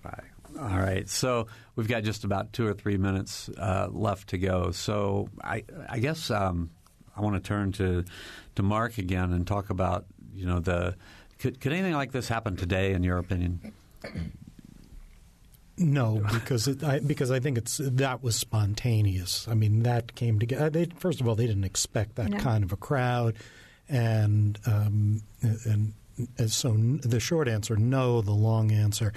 Bye. 0.04 0.24
All 0.60 0.78
right. 0.78 1.08
So 1.10 1.48
we've 1.76 1.88
got 1.88 2.04
just 2.04 2.24
about 2.24 2.54
two 2.54 2.68
or 2.68 2.74
three 2.74 2.98
minutes 2.98 3.50
uh, 3.50 3.90
left 3.92 4.30
to 4.30 4.38
go. 4.38 4.72
So 4.72 5.30
I, 5.44 5.64
I 5.90 6.00
guess 6.00 6.32
um, 6.32 6.70
I 7.16 7.22
want 7.22 7.36
to 7.36 7.42
turn 7.42 7.72
to 7.74 8.06
to 8.56 8.64
Mark 8.64 8.98
again 8.98 9.34
and 9.34 9.46
talk 9.46 9.70
about 9.70 10.06
you 10.34 10.46
know 10.46 10.60
the 10.60 10.96
could, 11.40 11.60
could 11.60 11.74
anything 11.74 11.94
like 11.94 12.12
this 12.12 12.28
happen 12.28 12.56
today 12.56 12.94
in 12.94 13.04
your 13.04 13.18
opinion? 13.18 13.74
No, 15.78 16.22
because 16.32 16.68
it, 16.70 16.84
I, 16.84 17.00
because 17.00 17.32
I 17.32 17.40
think 17.40 17.58
it's 17.58 17.82
that 17.84 18.24
was 18.24 18.36
spontaneous. 18.36 19.46
I 19.48 19.56
mean, 19.56 19.84
that 19.84 20.16
came 20.16 20.40
together. 20.40 20.70
They, 20.70 20.86
first 20.98 21.20
of 21.20 21.28
all, 21.28 21.36
they 21.36 21.48
didn't 21.48 21.66
expect 21.66 22.16
that 22.16 22.30
No. 22.30 22.38
kind 22.38 22.64
of 22.64 22.72
a 22.72 22.78
crowd, 22.78 23.36
and 23.90 24.58
um, 24.66 25.22
and, 25.42 25.94
and 26.38 26.52
so 26.52 26.70
n- 26.72 27.02
the 27.04 27.20
short 27.20 27.48
answer, 27.50 27.76
no. 27.76 28.22
The 28.22 28.32
long 28.32 28.72
answer, 28.72 29.12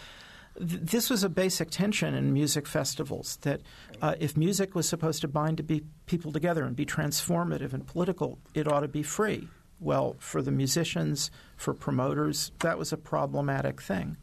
th- 0.57 0.81
this 0.81 1.09
was 1.09 1.23
a 1.23 1.29
basic 1.29 1.71
tension 1.71 2.13
in 2.13 2.33
music 2.33 2.67
festivals 2.67 3.37
that 3.41 3.61
uh, 4.01 4.13
if 4.19 4.37
music 4.37 4.75
was 4.75 4.87
supposed 4.87 5.21
to 5.21 5.27
bind 5.27 5.57
to 5.57 5.63
be 5.63 5.81
people 6.05 6.31
together 6.31 6.65
and 6.65 6.75
be 6.75 6.85
transformative 6.85 7.73
and 7.73 7.87
political, 7.87 8.37
it 8.53 8.71
ought 8.71 8.81
to 8.81 8.87
be 8.87 9.01
free. 9.01 9.47
Well, 9.79 10.15
for 10.19 10.41
the 10.41 10.51
musicians, 10.51 11.29
for 11.55 11.73
promoters, 11.73 12.51
that 12.59 12.77
was 12.77 12.91
a 12.91 12.97
problematic 12.97 13.81
thing. 13.81 14.17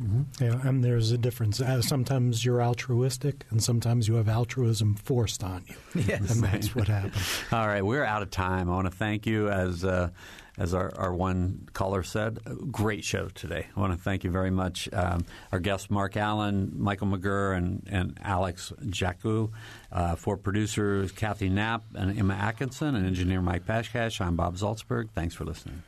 Mm-hmm. 0.00 0.44
Yeah, 0.44 0.60
and 0.68 0.84
there's 0.84 1.10
a 1.10 1.18
difference. 1.18 1.60
Uh, 1.60 1.82
sometimes 1.82 2.44
you're 2.44 2.62
altruistic, 2.62 3.44
and 3.50 3.62
sometimes 3.62 4.06
you 4.06 4.14
have 4.14 4.28
altruism 4.28 4.94
forced 4.94 5.42
on 5.42 5.64
you. 5.66 5.74
Yes, 6.08 6.30
and 6.30 6.44
that's 6.44 6.74
what 6.74 6.88
happened. 6.88 7.22
All 7.52 7.66
right, 7.66 7.84
we're 7.84 8.04
out 8.04 8.22
of 8.22 8.30
time. 8.30 8.70
I 8.70 8.74
want 8.74 8.86
to 8.86 8.96
thank 8.96 9.26
you 9.26 9.48
as. 9.48 9.84
Uh, 9.84 10.10
as 10.58 10.74
our, 10.74 10.92
our 10.96 11.14
one 11.14 11.68
caller 11.72 12.02
said, 12.02 12.40
great 12.72 13.04
show 13.04 13.28
today. 13.28 13.68
I 13.76 13.80
want 13.80 13.92
to 13.92 13.98
thank 13.98 14.24
you 14.24 14.30
very 14.32 14.50
much. 14.50 14.88
Um, 14.92 15.24
our 15.52 15.60
guests, 15.60 15.88
Marc 15.88 16.16
Allan, 16.16 16.72
Michael 16.74 17.06
McGerr, 17.06 17.56
and, 17.56 17.86
and 17.88 18.18
Alex 18.22 18.72
Jacu. 18.86 19.52
Uh, 19.92 20.16
for 20.16 20.36
producers, 20.36 21.12
Kathy 21.12 21.48
Knapp 21.48 21.84
and 21.94 22.18
Emma 22.18 22.34
Atkinson, 22.34 22.96
and 22.96 23.06
engineer 23.06 23.40
Mike 23.40 23.66
Pashkash, 23.66 24.20
I'm 24.20 24.34
Bob 24.34 24.56
Zaltsberg. 24.56 25.10
Thanks 25.14 25.34
for 25.34 25.44
listening. 25.44 25.84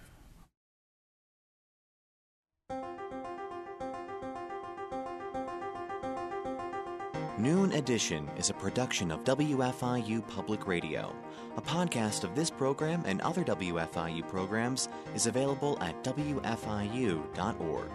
Noon 7.41 7.73
Edition 7.73 8.29
is 8.37 8.51
a 8.51 8.55
production 8.55 9.11
of 9.11 9.25
WFIU 9.25 10.29
Public 10.29 10.67
Radio. 10.67 11.17
A 11.57 11.63
podcast 11.63 12.23
of 12.23 12.35
this 12.35 12.51
program 12.51 13.03
and 13.07 13.23
other 13.23 13.43
WFIU 13.43 14.29
programs 14.29 14.91
is 15.15 15.27
available 15.27 15.79
at 15.81 16.05
WFIU.org. 16.05 17.91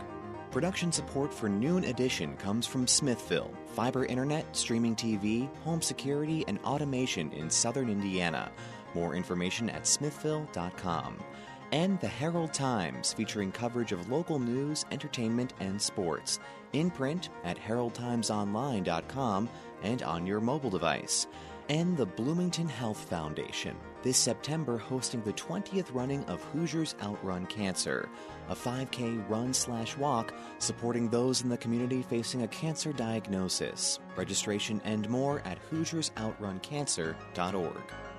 Production 0.49 0.91
support 0.91 1.31
for 1.31 1.47
Noon 1.47 1.83
Edition 1.83 2.35
comes 2.37 2.65
from 2.65 2.87
Smithville, 2.87 3.53
fiber 3.75 4.05
internet, 4.05 4.55
streaming 4.55 4.95
TV, 4.95 5.47
home 5.57 5.81
security, 5.81 6.43
and 6.47 6.57
automation 6.65 7.31
in 7.31 7.47
southern 7.47 7.87
Indiana. 7.87 8.51
More 8.95 9.13
information 9.13 9.69
at 9.69 9.85
smithville.com. 9.85 11.19
And 11.71 11.99
the 11.99 12.07
Herald 12.07 12.53
Times, 12.53 13.13
featuring 13.13 13.51
coverage 13.51 13.91
of 13.91 14.09
local 14.09 14.39
news, 14.39 14.85
entertainment, 14.91 15.53
and 15.59 15.79
sports 15.79 16.39
in 16.75 16.91
print 16.91 17.29
at 17.43 17.57
heraldtimesonline.com 17.57 19.49
and 19.83 20.03
on 20.03 20.27
your 20.27 20.41
mobile 20.41 20.69
device. 20.69 21.27
And 21.67 21.97
the 21.97 22.05
Bloomington 22.05 22.69
Health 22.69 23.09
Foundation, 23.09 23.75
this 24.03 24.17
September 24.17 24.77
hosting 24.77 25.23
the 25.23 25.33
20th 25.33 25.91
running 25.93 26.23
of 26.25 26.43
Hoosiers 26.43 26.93
Outrun 27.01 27.47
Cancer, 27.47 28.07
a 28.49 28.55
5K 28.55 29.27
run 29.27 29.51
slash 29.51 29.97
walk 29.97 30.35
supporting 30.59 31.09
those 31.09 31.41
in 31.41 31.49
the 31.49 31.57
community 31.57 32.03
facing 32.03 32.43
a 32.43 32.47
cancer 32.49 32.93
diagnosis. 32.93 33.97
Registration 34.15 34.79
and 34.85 35.09
more 35.09 35.39
at 35.39 35.57
HoosiersOutrunCancer.org. 35.71 38.14